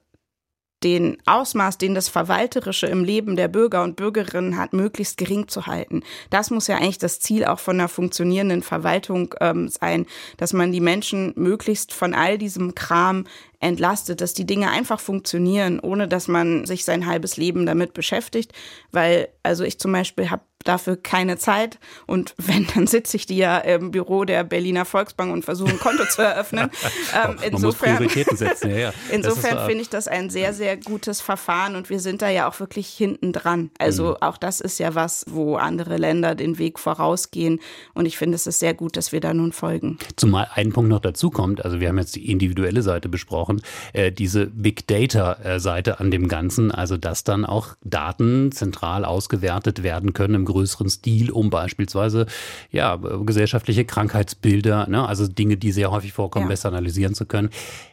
den 0.83 1.17
Ausmaß, 1.25 1.77
den 1.77 1.93
das 1.93 2.09
Verwalterische 2.09 2.87
im 2.87 3.03
Leben 3.03 3.35
der 3.35 3.47
Bürger 3.47 3.83
und 3.83 3.95
Bürgerinnen 3.95 4.57
hat, 4.57 4.73
möglichst 4.73 5.17
gering 5.17 5.47
zu 5.47 5.67
halten. 5.67 6.03
Das 6.29 6.51
muss 6.51 6.67
ja 6.67 6.77
eigentlich 6.77 6.97
das 6.97 7.19
Ziel 7.19 7.45
auch 7.45 7.59
von 7.59 7.79
einer 7.79 7.89
funktionierenden 7.89 8.63
Verwaltung 8.63 9.35
ähm, 9.41 9.67
sein, 9.67 10.05
dass 10.37 10.53
man 10.53 10.71
die 10.71 10.81
Menschen 10.81 11.33
möglichst 11.35 11.93
von 11.93 12.13
all 12.13 12.37
diesem 12.37 12.75
Kram 12.75 13.25
entlastet, 13.59 14.21
dass 14.21 14.33
die 14.33 14.45
Dinge 14.45 14.69
einfach 14.69 14.99
funktionieren, 14.99 15.79
ohne 15.81 16.07
dass 16.07 16.27
man 16.29 16.65
sich 16.65 16.85
sein 16.85 17.05
halbes 17.05 17.35
Leben 17.35 17.65
damit 17.65 17.93
beschäftigt. 17.93 18.53
Weil, 18.91 19.27
also 19.43 19.65
ich 19.65 19.79
zum 19.79 19.91
Beispiel 19.91 20.29
habe 20.29 20.43
dafür 20.65 20.97
keine 20.97 21.37
Zeit. 21.37 21.79
Und 22.05 22.35
wenn, 22.37 22.67
dann 22.75 22.85
sitze 22.85 23.17
ich 23.17 23.25
die 23.25 23.37
ja 23.37 23.57
im 23.59 23.91
Büro 23.91 24.25
der 24.25 24.43
Berliner 24.43 24.85
Volksbank 24.85 25.31
und 25.31 25.45
versuche 25.45 25.69
ein 25.69 25.79
Konto 25.79 26.05
zu 26.05 26.21
eröffnen. 26.21 26.69
Ähm, 27.11 27.37
insofern 27.41 28.07
setzen, 28.09 28.69
ja, 28.69 28.77
ja. 28.77 28.93
insofern 29.11 29.65
finde 29.65 29.81
ich 29.81 29.89
das 29.89 30.07
ein 30.07 30.29
sehr, 30.29 30.53
sehr 30.53 30.77
gutes 30.77 31.21
Verfahren 31.21 31.75
und 31.75 31.89
wir 31.89 31.99
sind 31.99 32.21
da 32.21 32.29
ja 32.29 32.47
auch 32.47 32.59
wirklich 32.59 32.87
hinten 32.89 33.33
dran. 33.33 33.71
Also 33.79 34.11
mhm. 34.11 34.17
auch 34.21 34.37
das 34.37 34.59
ist 34.59 34.79
ja 34.79 34.95
was, 34.95 35.25
wo 35.27 35.55
andere 35.55 35.97
Länder 35.97 36.35
den 36.35 36.57
Weg 36.57 36.77
vorausgehen. 36.77 37.59
Und 37.93 38.05
ich 38.05 38.17
finde, 38.17 38.35
es 38.35 38.47
ist 38.47 38.59
sehr 38.59 38.73
gut, 38.73 38.95
dass 38.95 39.11
wir 39.11 39.21
da 39.21 39.33
nun 39.33 39.53
folgen. 39.53 39.97
Zumal 40.17 40.49
ein 40.53 40.71
Punkt 40.71 40.89
noch 40.89 40.99
dazu 40.99 41.29
kommt, 41.29 41.63
also 41.65 41.79
wir 41.79 41.89
haben 41.89 41.97
jetzt 41.97 42.15
die 42.15 42.29
individuelle 42.29 42.81
Seite 42.81 43.09
besprochen, 43.09 43.61
äh, 43.93 44.11
diese 44.11 44.47
Big 44.47 44.87
Data-Seite 44.87 45.91
äh, 45.91 45.95
an 45.95 46.11
dem 46.11 46.27
Ganzen, 46.27 46.71
also 46.71 46.97
dass 46.97 47.23
dann 47.23 47.45
auch 47.45 47.75
Daten 47.83 48.51
zentral 48.51 49.05
ausgewertet 49.05 49.83
werden 49.83 50.13
können 50.13 50.35
im 50.35 50.45
größeren 50.49 50.89
Stil, 50.89 51.31
um 51.31 51.49
beispielsweise 51.49 52.25
ja, 52.71 52.97
gesellschaftliche 52.97 53.85
Krankheitsbilder, 53.85 54.87
ne, 54.87 55.07
also 55.07 55.27
Dinge, 55.27 55.57
die 55.57 55.71
sehr 55.71 55.91
häufig 55.91 56.13
vorkommen, 56.13 56.45
ja. 56.45 56.49
besser 56.49 56.69
analysieren 56.69 57.13
zu 57.13 57.25
können. 57.25 57.49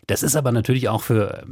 Das 0.06 0.22
ist 0.22 0.36
aber 0.36 0.52
natürlich 0.52 0.88
auch 0.88 1.02
für, 1.02 1.44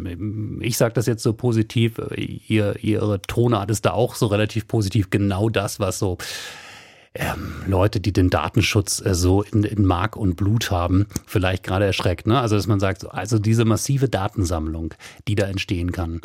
ich 0.61 0.77
sage 0.77 0.95
das 0.95 1.07
jetzt 1.07 1.23
so 1.23 1.33
positiv, 1.33 2.01
ihr, 2.17 2.77
ihre 2.83 3.23
Tonart 3.23 3.71
ist 3.71 3.85
da 3.85 3.93
auch 3.93 4.15
so 4.15 4.27
relativ 4.27 4.69
positiv, 4.69 5.11
genau 5.11 5.49
das, 5.49 5.81
was 5.81 5.99
so 5.99 6.19
ähm, 7.15 7.63
Leute, 7.67 8.01
die 8.01 8.13
den 8.13 8.29
Datenschutz 8.29 9.01
äh, 9.05 9.15
so 9.15 9.43
in, 9.43 9.63
in 9.65 9.85
Mark 9.85 10.17
und 10.17 10.35
Blut 10.37 10.71
haben, 10.71 11.07
vielleicht 11.27 11.63
gerade 11.63 11.85
erschreckt. 11.85 12.27
Ne? 12.27 12.41
Also, 12.41 12.57
dass 12.57 12.67
man 12.67 12.81
sagt, 12.81 13.09
also 13.13 13.39
diese 13.39 13.65
massive 13.65 14.09
Datensammlung, 14.09 14.95
die 15.29 15.37
da 15.37 15.47
entstehen 15.47 15.93
kann, 15.93 16.21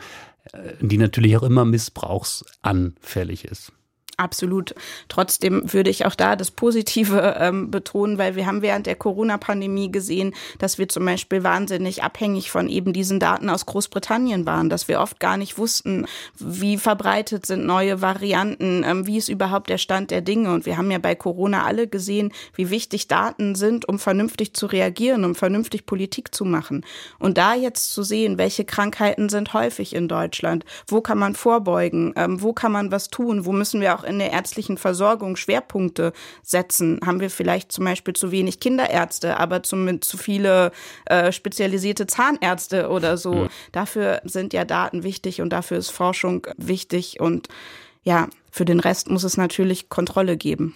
äh, 0.52 0.74
die 0.82 0.98
natürlich 0.98 1.38
auch 1.38 1.44
immer 1.44 1.66
missbrauchsanfällig 1.66 3.46
ist. 3.46 3.72
Absolut. 4.20 4.76
Trotzdem 5.08 5.72
würde 5.72 5.90
ich 5.90 6.06
auch 6.06 6.14
da 6.14 6.36
das 6.36 6.52
Positive 6.52 7.38
ähm, 7.40 7.72
betonen, 7.72 8.18
weil 8.18 8.36
wir 8.36 8.48
haben 8.48 8.62
während 8.62 8.86
der 8.86 8.98
Corona-Pandemie 8.98 9.94
gesehen, 9.94 10.36
dass 10.58 10.78
wir 10.78 10.90
zum 10.90 11.06
Beispiel 11.06 11.46
wahnsinnig 11.46 12.04
abhängig 12.04 12.52
von 12.52 12.68
eben 12.68 12.92
diesen 12.92 13.22
Daten 13.22 13.50
aus 13.50 13.66
Großbritannien 13.66 14.46
waren, 14.46 14.70
dass 14.70 14.90
wir 14.90 15.00
oft 15.00 15.22
gar 15.22 15.38
nicht 15.38 15.58
wussten, 15.58 16.06
wie 16.38 16.78
verbreitet 16.78 17.46
sind 17.46 17.66
neue 17.66 18.02
Varianten, 18.02 18.84
ähm, 18.86 19.08
wie 19.08 19.16
ist 19.16 19.30
überhaupt 19.30 19.70
der 19.70 19.78
Stand 19.78 20.12
der 20.12 20.20
Dinge. 20.20 20.52
Und 20.52 20.66
wir 20.66 20.76
haben 20.76 20.92
ja 20.92 21.00
bei 21.00 21.16
Corona 21.16 21.64
alle 21.64 21.88
gesehen, 21.88 22.34
wie 22.56 22.70
wichtig 22.70 23.08
Daten 23.08 23.56
sind, 23.56 23.88
um 23.88 24.00
vernünftig 24.00 24.54
zu 24.54 24.66
reagieren, 24.66 25.24
um 25.24 25.34
vernünftig 25.34 25.86
Politik 25.86 26.36
zu 26.36 26.44
machen. 26.44 26.86
Und 27.20 27.38
da 27.38 27.56
jetzt 27.56 27.94
zu 27.94 28.04
sehen, 28.04 28.38
welche 28.38 28.66
Krankheiten 28.66 29.30
sind 29.30 29.54
häufig 29.54 29.96
in 29.96 30.10
Deutschland, 30.10 30.66
wo 30.88 31.00
kann 31.00 31.18
man 31.18 31.36
vorbeugen, 31.36 32.12
ähm, 32.18 32.42
wo 32.42 32.52
kann 32.52 32.74
man 32.74 32.92
was 32.92 33.08
tun, 33.08 33.46
wo 33.46 33.54
müssen 33.54 33.80
wir 33.80 33.96
auch 33.96 34.09
in 34.10 34.20
der 34.20 34.32
ärztlichen 34.32 34.78
Versorgung 34.78 35.36
Schwerpunkte 35.36 36.14
setzen? 36.44 37.00
Haben 37.06 37.20
wir 37.20 37.30
vielleicht 37.30 37.72
zum 37.72 37.86
Beispiel 37.86 38.14
zu 38.14 38.32
wenig 38.32 38.60
Kinderärzte, 38.60 39.38
aber 39.38 39.64
zu, 39.64 40.00
zu 40.00 40.18
viele 40.18 40.72
äh, 41.06 41.32
spezialisierte 41.32 42.08
Zahnärzte 42.08 42.90
oder 42.90 43.18
so? 43.18 43.34
Ja. 43.34 43.50
Dafür 43.72 44.22
sind 44.26 44.54
ja 44.54 44.66
Daten 44.66 45.04
wichtig 45.04 45.42
und 45.42 45.52
dafür 45.52 45.78
ist 45.78 45.92
Forschung 45.92 46.48
wichtig 46.58 47.20
und 47.20 47.48
ja, 48.04 48.28
für 48.52 48.66
den 48.66 48.80
Rest 48.80 49.10
muss 49.10 49.24
es 49.24 49.38
natürlich 49.38 49.90
Kontrolle 49.90 50.38
geben. 50.38 50.76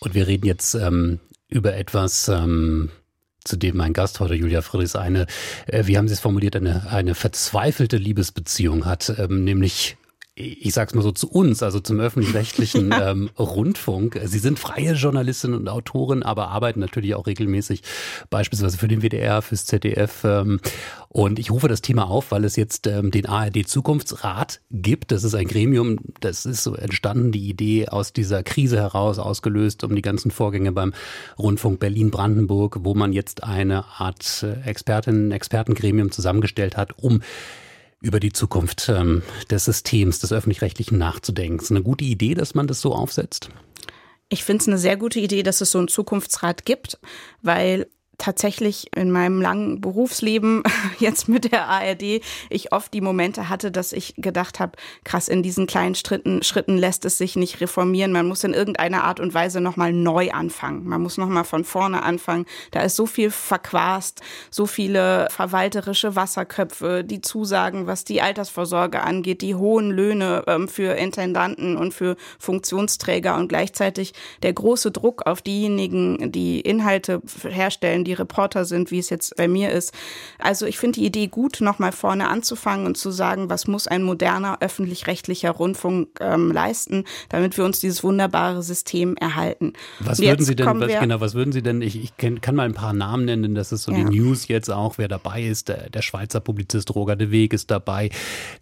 Und 0.00 0.14
wir 0.14 0.26
reden 0.26 0.46
jetzt 0.46 0.74
ähm, 0.74 1.20
über 1.48 1.74
etwas, 1.74 2.28
ähm, 2.28 2.90
zu 3.44 3.56
dem 3.56 3.76
mein 3.76 3.92
Gast 3.92 4.20
heute, 4.20 4.34
Julia 4.34 4.62
Friedrichs, 4.62 4.94
eine, 4.94 5.26
äh, 5.66 5.86
wie 5.86 5.98
haben 5.98 6.08
Sie 6.08 6.14
es 6.14 6.20
formuliert, 6.20 6.54
eine, 6.56 6.90
eine 6.90 7.14
verzweifelte 7.14 7.96
Liebesbeziehung 7.96 8.84
hat, 8.84 9.12
ähm, 9.18 9.44
nämlich 9.44 9.96
ich 10.38 10.72
sag's 10.72 10.94
mal 10.94 11.02
so 11.02 11.10
zu 11.10 11.28
uns, 11.28 11.62
also 11.62 11.80
zum 11.80 11.98
öffentlich-rechtlichen 11.98 12.94
ähm, 13.02 13.30
Rundfunk. 13.38 14.20
Sie 14.24 14.38
sind 14.38 14.58
freie 14.58 14.92
Journalistin 14.92 15.54
und 15.54 15.68
Autorin, 15.68 16.22
aber 16.22 16.48
arbeiten 16.48 16.80
natürlich 16.80 17.14
auch 17.14 17.26
regelmäßig 17.26 17.82
beispielsweise 18.30 18.78
für 18.78 18.88
den 18.88 19.02
WDR, 19.02 19.42
fürs 19.42 19.66
ZDF. 19.66 20.24
Ähm, 20.24 20.60
und 21.08 21.38
ich 21.38 21.50
rufe 21.50 21.68
das 21.68 21.82
Thema 21.82 22.08
auf, 22.08 22.30
weil 22.30 22.44
es 22.44 22.56
jetzt 22.56 22.86
ähm, 22.86 23.10
den 23.10 23.26
ARD 23.26 23.66
Zukunftsrat 23.66 24.60
gibt. 24.70 25.10
Das 25.10 25.24
ist 25.24 25.34
ein 25.34 25.48
Gremium, 25.48 25.98
das 26.20 26.46
ist 26.46 26.62
so 26.62 26.74
entstanden, 26.74 27.32
die 27.32 27.48
Idee 27.48 27.88
aus 27.88 28.12
dieser 28.12 28.42
Krise 28.42 28.76
heraus 28.76 29.18
ausgelöst, 29.18 29.82
um 29.84 29.96
die 29.96 30.02
ganzen 30.02 30.30
Vorgänge 30.30 30.70
beim 30.72 30.92
Rundfunk 31.38 31.80
Berlin-Brandenburg, 31.80 32.78
wo 32.84 32.94
man 32.94 33.12
jetzt 33.12 33.42
eine 33.42 33.86
Art 33.98 34.44
äh, 34.44 34.68
Expertinnen, 34.68 35.32
Expertengremium 35.32 36.12
zusammengestellt 36.12 36.76
hat, 36.76 36.98
um 36.98 37.22
über 38.00 38.20
die 38.20 38.32
Zukunft 38.32 38.88
ähm, 38.88 39.22
des 39.50 39.64
Systems, 39.64 40.20
des 40.20 40.32
öffentlich-rechtlichen 40.32 40.98
nachzudenken. 40.98 41.60
Ist 41.60 41.70
eine 41.70 41.82
gute 41.82 42.04
Idee, 42.04 42.34
dass 42.34 42.54
man 42.54 42.66
das 42.66 42.80
so 42.80 42.94
aufsetzt? 42.94 43.50
Ich 44.28 44.44
finde 44.44 44.62
es 44.62 44.68
eine 44.68 44.78
sehr 44.78 44.96
gute 44.96 45.20
Idee, 45.20 45.42
dass 45.42 45.60
es 45.60 45.70
so 45.70 45.78
einen 45.78 45.88
Zukunftsrat 45.88 46.64
gibt, 46.64 46.98
weil 47.42 47.88
tatsächlich 48.18 48.90
in 48.96 49.10
meinem 49.12 49.40
langen 49.40 49.80
Berufsleben 49.80 50.62
jetzt 50.98 51.28
mit 51.28 51.50
der 51.50 51.68
ARD 51.68 52.20
ich 52.50 52.72
oft 52.72 52.92
die 52.92 53.00
Momente 53.00 53.48
hatte, 53.48 53.70
dass 53.70 53.92
ich 53.92 54.14
gedacht 54.16 54.60
habe, 54.60 54.72
krass, 55.04 55.28
in 55.28 55.42
diesen 55.42 55.66
kleinen 55.66 55.94
Schritten, 55.94 56.42
Schritten 56.42 56.76
lässt 56.76 57.04
es 57.04 57.16
sich 57.16 57.36
nicht 57.36 57.60
reformieren. 57.60 58.12
Man 58.12 58.26
muss 58.26 58.44
in 58.44 58.54
irgendeiner 58.54 59.04
Art 59.04 59.20
und 59.20 59.34
Weise 59.34 59.60
nochmal 59.60 59.92
neu 59.92 60.30
anfangen. 60.30 60.86
Man 60.86 61.00
muss 61.00 61.16
nochmal 61.16 61.44
von 61.44 61.64
vorne 61.64 62.02
anfangen. 62.02 62.46
Da 62.72 62.80
ist 62.80 62.96
so 62.96 63.06
viel 63.06 63.30
verquast, 63.30 64.20
so 64.50 64.66
viele 64.66 65.28
verwalterische 65.30 66.16
Wasserköpfe, 66.16 67.04
die 67.04 67.20
Zusagen, 67.20 67.86
was 67.86 68.04
die 68.04 68.20
Altersvorsorge 68.20 69.02
angeht, 69.02 69.42
die 69.42 69.54
hohen 69.54 69.90
Löhne 69.90 70.42
ähm, 70.46 70.68
für 70.68 70.94
Intendanten 70.94 71.76
und 71.76 71.94
für 71.94 72.16
Funktionsträger 72.38 73.36
und 73.36 73.48
gleichzeitig 73.48 74.12
der 74.42 74.52
große 74.52 74.90
Druck 74.90 75.26
auf 75.26 75.40
diejenigen, 75.42 76.32
die 76.32 76.60
Inhalte 76.60 77.22
herstellen, 77.48 78.04
die 78.08 78.14
Reporter 78.14 78.64
sind, 78.64 78.90
wie 78.90 78.98
es 78.98 79.10
jetzt 79.10 79.36
bei 79.36 79.46
mir 79.46 79.70
ist. 79.70 79.92
Also 80.38 80.66
ich 80.66 80.78
finde 80.78 81.00
die 81.00 81.06
Idee 81.06 81.28
gut, 81.28 81.60
nochmal 81.60 81.92
vorne 81.92 82.28
anzufangen 82.28 82.86
und 82.86 82.96
zu 82.96 83.10
sagen, 83.10 83.50
was 83.50 83.66
muss 83.66 83.86
ein 83.86 84.02
moderner 84.02 84.58
öffentlich-rechtlicher 84.60 85.50
Rundfunk 85.50 86.08
ähm, 86.20 86.50
leisten, 86.50 87.04
damit 87.28 87.56
wir 87.56 87.64
uns 87.64 87.80
dieses 87.80 88.02
wunderbare 88.02 88.62
System 88.62 89.16
erhalten. 89.16 89.74
Was 90.00 90.20
würden 90.20 90.44
Sie 90.44 90.56
denn, 90.56 90.66
was, 90.66 91.00
genau, 91.00 91.20
was 91.20 91.34
würden 91.34 91.52
Sie 91.52 91.62
denn, 91.62 91.82
ich, 91.82 92.02
ich 92.02 92.16
kenn, 92.16 92.40
kann 92.40 92.54
mal 92.54 92.64
ein 92.64 92.74
paar 92.74 92.94
Namen 92.94 93.26
nennen, 93.26 93.54
das 93.54 93.72
ist 93.72 93.84
so 93.84 93.92
ja. 93.92 93.98
die 93.98 94.04
News 94.04 94.48
jetzt 94.48 94.70
auch, 94.70 94.98
wer 94.98 95.08
dabei 95.08 95.42
ist. 95.42 95.68
Der, 95.68 95.90
der 95.90 96.02
Schweizer 96.02 96.40
Publizist 96.40 96.94
Roger 96.94 97.16
de 97.16 97.30
Weg 97.30 97.52
ist 97.52 97.70
dabei, 97.70 98.10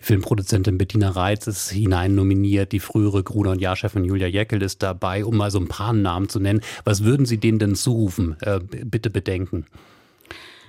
Filmproduzentin 0.00 0.76
Bettina 0.76 1.10
Reitz 1.10 1.46
ist 1.46 1.70
hinein 1.70 2.14
nominiert, 2.14 2.72
die 2.72 2.80
frühere 2.80 3.22
Gruner 3.22 3.52
und 3.52 3.60
Jahrchefin 3.60 4.04
Julia 4.04 4.26
Jeckel 4.26 4.62
ist 4.62 4.82
dabei, 4.82 5.24
um 5.24 5.36
mal 5.36 5.50
so 5.50 5.60
ein 5.60 5.68
paar 5.68 5.92
Namen 5.92 6.28
zu 6.28 6.40
nennen. 6.40 6.60
Was 6.84 7.04
würden 7.04 7.26
Sie 7.26 7.38
denen 7.38 7.58
denn 7.58 7.76
zurufen? 7.76 8.36
Äh, 8.40 8.58
bitte 8.60 9.10
bedenken 9.10 9.35
denken? 9.36 9.66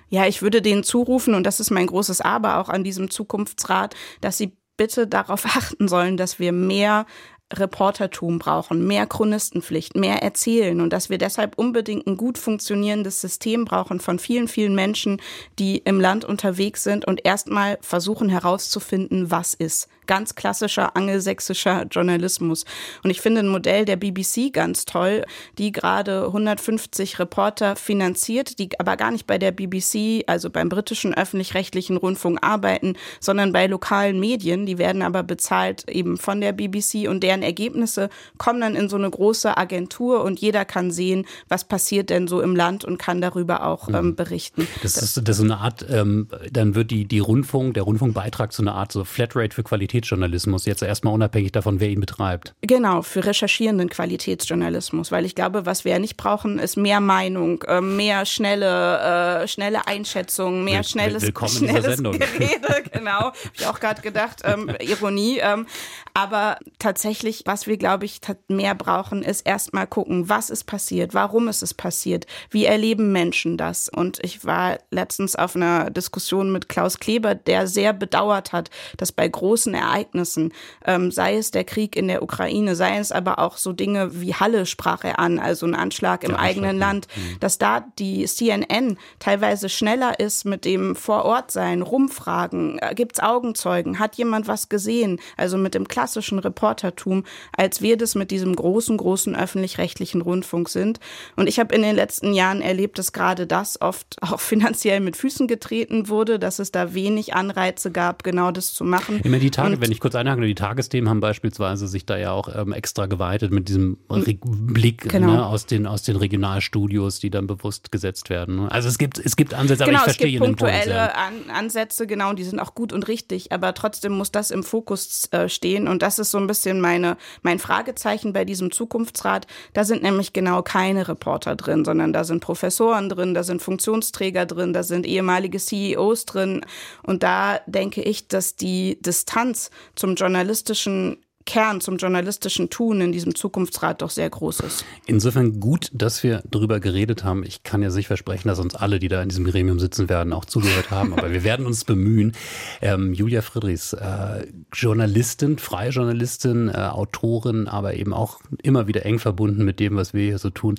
Ja, 0.09 0.25
ich 0.25 0.41
würde 0.41 0.61
denen 0.61 0.83
zurufen, 0.83 1.33
und 1.33 1.43
das 1.43 1.59
ist 1.59 1.71
mein 1.71 1.87
großes 1.87 2.21
Aber 2.21 2.59
auch 2.59 2.69
an 2.69 2.83
diesem 2.83 3.09
Zukunftsrat, 3.09 3.95
dass 4.21 4.37
sie 4.37 4.57
bitte 4.77 5.07
darauf 5.07 5.45
achten 5.57 5.87
sollen, 5.87 6.17
dass 6.17 6.39
wir 6.39 6.51
mehr 6.51 7.05
Reportertum 7.53 8.39
brauchen, 8.39 8.85
mehr 8.87 9.05
Chronistenpflicht, 9.05 9.95
mehr 9.95 10.21
Erzählen 10.21 10.81
und 10.81 10.91
dass 10.91 11.09
wir 11.09 11.17
deshalb 11.17 11.57
unbedingt 11.57 12.05
ein 12.05 12.17
gut 12.17 12.37
funktionierendes 12.37 13.21
System 13.21 13.63
brauchen 13.63 14.01
von 14.01 14.19
vielen, 14.19 14.49
vielen 14.49 14.75
Menschen, 14.75 15.21
die 15.57 15.77
im 15.77 16.01
Land 16.01 16.25
unterwegs 16.25 16.83
sind 16.83 17.05
und 17.05 17.25
erstmal 17.25 17.77
versuchen 17.79 18.27
herauszufinden, 18.27 19.31
was 19.31 19.53
ist 19.53 19.87
ganz 20.07 20.35
klassischer 20.35 20.95
angelsächsischer 20.95 21.85
Journalismus. 21.89 22.65
Und 23.03 23.09
ich 23.09 23.21
finde 23.21 23.41
ein 23.41 23.47
Modell 23.47 23.85
der 23.85 23.97
BBC 23.97 24.51
ganz 24.51 24.85
toll, 24.85 25.23
die 25.57 25.71
gerade 25.71 26.25
150 26.25 27.19
Reporter 27.19 27.75
finanziert, 27.75 28.59
die 28.59 28.69
aber 28.79 28.97
gar 28.97 29.11
nicht 29.11 29.27
bei 29.27 29.37
der 29.37 29.51
BBC, 29.51 30.23
also 30.27 30.49
beim 30.49 30.69
britischen 30.69 31.13
öffentlich-rechtlichen 31.13 31.97
Rundfunk 31.97 32.39
arbeiten, 32.41 32.95
sondern 33.19 33.51
bei 33.51 33.67
lokalen 33.67 34.19
Medien. 34.19 34.65
Die 34.65 34.77
werden 34.77 35.01
aber 35.01 35.23
bezahlt 35.23 35.89
eben 35.89 36.17
von 36.17 36.41
der 36.41 36.53
BBC 36.53 37.07
und 37.07 37.21
deren 37.21 37.43
Ergebnisse 37.43 38.09
kommen 38.37 38.61
dann 38.61 38.75
in 38.75 38.89
so 38.89 38.95
eine 38.95 39.09
große 39.09 39.57
Agentur 39.57 40.23
und 40.23 40.39
jeder 40.39 40.65
kann 40.65 40.91
sehen, 40.91 41.25
was 41.49 41.65
passiert 41.65 42.09
denn 42.09 42.27
so 42.27 42.41
im 42.41 42.55
Land 42.55 42.85
und 42.85 42.97
kann 42.97 43.21
darüber 43.21 43.65
auch 43.65 43.89
ähm, 43.89 44.15
berichten. 44.15 44.67
Das 44.81 44.97
ist, 44.97 45.17
das 45.17 45.29
ist 45.29 45.37
so 45.37 45.43
eine 45.43 45.57
Art, 45.57 45.85
ähm, 45.89 46.27
dann 46.51 46.75
wird 46.75 46.91
die, 46.91 47.05
die 47.05 47.19
Rundfunk, 47.19 47.73
der 47.73 47.83
Rundfunkbeitrag 47.83 48.53
so 48.53 48.63
eine 48.63 48.73
Art 48.73 48.91
so 48.91 49.03
Flatrate 49.03 49.53
für 49.53 49.63
Qualität 49.63 49.96
Qualitätsjournalismus, 49.97 50.65
jetzt 50.65 50.83
erstmal 50.83 51.13
unabhängig 51.13 51.51
davon, 51.51 51.79
wer 51.79 51.89
ihn 51.89 51.99
betreibt. 51.99 52.53
Genau, 52.61 53.01
für 53.01 53.25
recherchierenden 53.25 53.89
Qualitätsjournalismus, 53.89 55.11
weil 55.11 55.25
ich 55.25 55.33
glaube, 55.33 55.65
was 55.65 55.85
wir 55.85 55.93
ja 55.93 55.99
nicht 55.99 56.17
brauchen, 56.17 56.59
ist 56.59 56.77
mehr 56.77 56.99
Meinung, 56.99 57.63
äh, 57.63 57.81
mehr 57.81 58.25
schnelle, 58.25 59.41
äh, 59.43 59.47
schnelle 59.47 59.87
Einschätzung, 59.87 60.63
mehr 60.63 60.79
Will, 60.79 60.83
schnelles, 60.83 61.23
willkommen 61.23 61.51
schnelles 61.51 61.97
Gerede, 62.03 62.83
genau. 62.91 63.31
Hab 63.31 63.35
ich 63.53 63.65
auch 63.65 63.79
gerade 63.79 64.01
gedacht, 64.01 64.41
ähm, 64.43 64.71
Ironie. 64.79 65.39
Ähm, 65.41 65.65
aber 66.13 66.57
tatsächlich, 66.79 67.43
was 67.45 67.67
wir, 67.67 67.77
glaube 67.77 68.05
ich, 68.05 68.19
mehr 68.47 68.75
brauchen, 68.75 69.23
ist 69.23 69.45
erstmal 69.47 69.87
gucken, 69.87 70.29
was 70.29 70.49
ist 70.49 70.65
passiert, 70.65 71.13
warum 71.13 71.47
ist 71.47 71.63
es 71.63 71.73
passiert, 71.73 72.25
wie 72.49 72.65
erleben 72.65 73.11
Menschen 73.11 73.57
das. 73.57 73.89
Und 73.89 74.19
ich 74.23 74.45
war 74.45 74.77
letztens 74.91 75.35
auf 75.35 75.55
einer 75.55 75.89
Diskussion 75.89 76.51
mit 76.51 76.69
Klaus 76.69 76.99
Kleber, 76.99 77.35
der 77.35 77.67
sehr 77.67 77.93
bedauert 77.93 78.51
hat, 78.51 78.69
dass 78.97 79.11
bei 79.11 79.27
großen 79.27 79.73
Ereignissen 79.73 79.86
Ereignissen, 79.87 80.53
ähm, 80.85 81.11
sei 81.11 81.37
es 81.37 81.51
der 81.51 81.63
Krieg 81.63 81.95
in 81.95 82.07
der 82.07 82.23
Ukraine, 82.23 82.75
sei 82.75 82.97
es 82.97 83.11
aber 83.11 83.39
auch 83.39 83.57
so 83.57 83.73
Dinge 83.73 84.21
wie 84.21 84.33
Halle 84.33 84.65
sprach 84.65 85.03
er 85.03 85.19
an, 85.19 85.39
also 85.39 85.65
ein 85.65 85.75
Anschlag 85.75 86.23
im 86.23 86.31
der 86.31 86.39
eigenen 86.39 86.77
Land, 86.77 87.07
mhm. 87.15 87.39
dass 87.39 87.57
da 87.57 87.85
die 87.99 88.25
CNN 88.25 88.97
teilweise 89.19 89.69
schneller 89.69 90.19
ist 90.19 90.45
mit 90.45 90.65
dem 90.65 90.95
Vorortsein, 90.95 91.81
rumfragen, 91.81 92.79
äh, 92.79 92.93
gibt's 92.95 93.19
Augenzeugen, 93.19 93.99
hat 93.99 94.15
jemand 94.15 94.47
was 94.47 94.69
gesehen, 94.69 95.19
also 95.35 95.57
mit 95.57 95.73
dem 95.73 95.87
klassischen 95.87 96.39
Reportertum, 96.39 97.23
als 97.55 97.81
wir 97.81 97.97
das 97.97 98.15
mit 98.15 98.31
diesem 98.31 98.55
großen, 98.55 98.97
großen 98.97 99.35
öffentlich-rechtlichen 99.35 100.21
Rundfunk 100.21 100.69
sind. 100.69 100.99
Und 101.35 101.47
ich 101.47 101.59
habe 101.59 101.73
in 101.75 101.81
den 101.81 101.95
letzten 101.95 102.33
Jahren 102.33 102.61
erlebt, 102.61 102.99
dass 102.99 103.13
gerade 103.13 103.47
das 103.47 103.81
oft 103.81 104.17
auch 104.21 104.39
finanziell 104.39 104.99
mit 104.99 105.17
Füßen 105.17 105.47
getreten 105.47 106.09
wurde, 106.09 106.39
dass 106.39 106.59
es 106.59 106.71
da 106.71 106.93
wenig 106.93 107.33
Anreize 107.33 107.91
gab, 107.91 108.23
genau 108.23 108.51
das 108.51 108.73
zu 108.73 108.83
machen. 108.83 109.21
Immer 109.23 109.39
die 109.39 109.51
Tage, 109.51 109.76
wenn 109.79 109.91
ich 109.91 109.99
kurz 109.99 110.15
einhaken, 110.15 110.43
die 110.43 110.55
Tagesthemen 110.55 111.09
haben 111.09 111.19
beispielsweise 111.19 111.87
sich 111.87 112.05
da 112.05 112.17
ja 112.17 112.31
auch 112.31 112.49
ähm, 112.53 112.73
extra 112.73 113.05
geweitet 113.05 113.51
mit 113.51 113.69
diesem 113.69 113.97
Re 114.09 114.37
Blick 114.43 115.09
genau. 115.09 115.27
ne, 115.27 115.45
aus, 115.45 115.65
den, 115.65 115.87
aus 115.87 116.03
den 116.03 116.15
Regionalstudios, 116.15 117.19
die 117.19 117.29
dann 117.29 117.47
bewusst 117.47 117.91
gesetzt 117.91 118.29
werden. 118.29 118.57
Ne? 118.57 118.71
Also 118.71 118.87
es 118.87 118.97
gibt, 118.97 119.19
es 119.19 119.35
gibt 119.35 119.53
Ansätze, 119.53 119.85
genau, 119.85 119.99
aber 119.99 120.07
ich 120.07 120.15
verstehe 120.15 120.27
es 120.27 120.33
gibt 120.33 120.45
punktuelle 120.45 121.15
An 121.15 121.49
Ansätze, 121.49 122.07
genau, 122.07 122.33
die 122.33 122.43
sind 122.43 122.59
auch 122.59 122.75
gut 122.75 122.93
und 122.93 123.07
richtig, 123.07 123.51
aber 123.51 123.73
trotzdem 123.73 124.13
muss 124.13 124.31
das 124.31 124.51
im 124.51 124.63
Fokus 124.63 125.27
äh, 125.31 125.49
stehen 125.49 125.87
und 125.87 126.01
das 126.01 126.19
ist 126.19 126.31
so 126.31 126.37
ein 126.37 126.47
bisschen 126.47 126.81
meine, 126.81 127.17
mein 127.41 127.59
Fragezeichen 127.59 128.33
bei 128.33 128.45
diesem 128.45 128.71
Zukunftsrat. 128.71 129.47
Da 129.73 129.83
sind 129.83 130.03
nämlich 130.03 130.33
genau 130.33 130.61
keine 130.61 131.07
Reporter 131.07 131.55
drin, 131.55 131.85
sondern 131.85 132.13
da 132.13 132.23
sind 132.23 132.41
Professoren 132.41 133.09
drin, 133.09 133.33
da 133.33 133.43
sind 133.43 133.61
Funktionsträger 133.61 134.45
drin, 134.45 134.73
da 134.73 134.83
sind 134.83 135.05
ehemalige 135.05 135.57
CEOs 135.59 136.25
drin 136.25 136.65
und 137.03 137.23
da 137.23 137.59
denke 137.65 138.01
ich, 138.01 138.27
dass 138.27 138.55
die 138.55 138.99
Distanz 139.01 139.66
zum 139.95 140.15
journalistischen 140.15 141.17
Kern 141.47 141.81
zum 141.81 141.97
journalistischen 141.97 142.69
Tun 142.69 143.01
in 143.01 143.11
diesem 143.11 143.33
Zukunftsrat 143.33 144.03
doch 144.03 144.11
sehr 144.11 144.29
groß 144.29 144.59
ist. 144.59 144.85
Insofern 145.07 145.59
gut, 145.59 145.89
dass 145.93 146.21
wir 146.21 146.43
darüber 146.47 146.79
geredet 146.79 147.23
haben. 147.23 147.43
Ich 147.43 147.63
kann 147.63 147.81
ja 147.81 147.89
nicht 147.89 148.07
versprechen, 148.07 148.49
dass 148.49 148.59
uns 148.59 148.75
alle, 148.75 148.99
die 148.99 149.07
da 149.07 149.23
in 149.23 149.29
diesem 149.29 149.45
Gremium 149.45 149.79
sitzen 149.79 150.09
werden, 150.09 150.33
auch 150.33 150.45
zugehört 150.45 150.91
haben, 150.91 151.13
aber 151.13 151.31
wir 151.31 151.43
werden 151.43 151.65
uns 151.65 151.85
bemühen. 151.85 152.33
Ähm, 152.81 153.13
Julia 153.13 153.41
Friedrichs, 153.41 153.93
äh, 153.93 154.45
Journalistin, 154.73 155.57
freie 155.57 155.89
Journalistin, 155.89 156.67
äh, 156.67 156.73
Autorin, 156.73 157.67
aber 157.67 157.95
eben 157.95 158.13
auch 158.13 158.41
immer 158.61 158.87
wieder 158.87 159.05
eng 159.05 159.17
verbunden 159.17 159.63
mit 159.63 159.79
dem, 159.79 159.95
was 159.95 160.13
wir 160.13 160.23
hier 160.23 160.37
so 160.37 160.49
tun. 160.49 160.75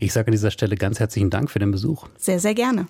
Ich 0.00 0.12
sage 0.12 0.26
an 0.26 0.32
dieser 0.32 0.50
Stelle 0.50 0.76
ganz 0.76 0.98
herzlichen 0.98 1.30
Dank 1.30 1.50
für 1.50 1.60
den 1.60 1.70
Besuch. 1.70 2.06
Sehr, 2.18 2.40
sehr 2.40 2.54
gerne. 2.54 2.88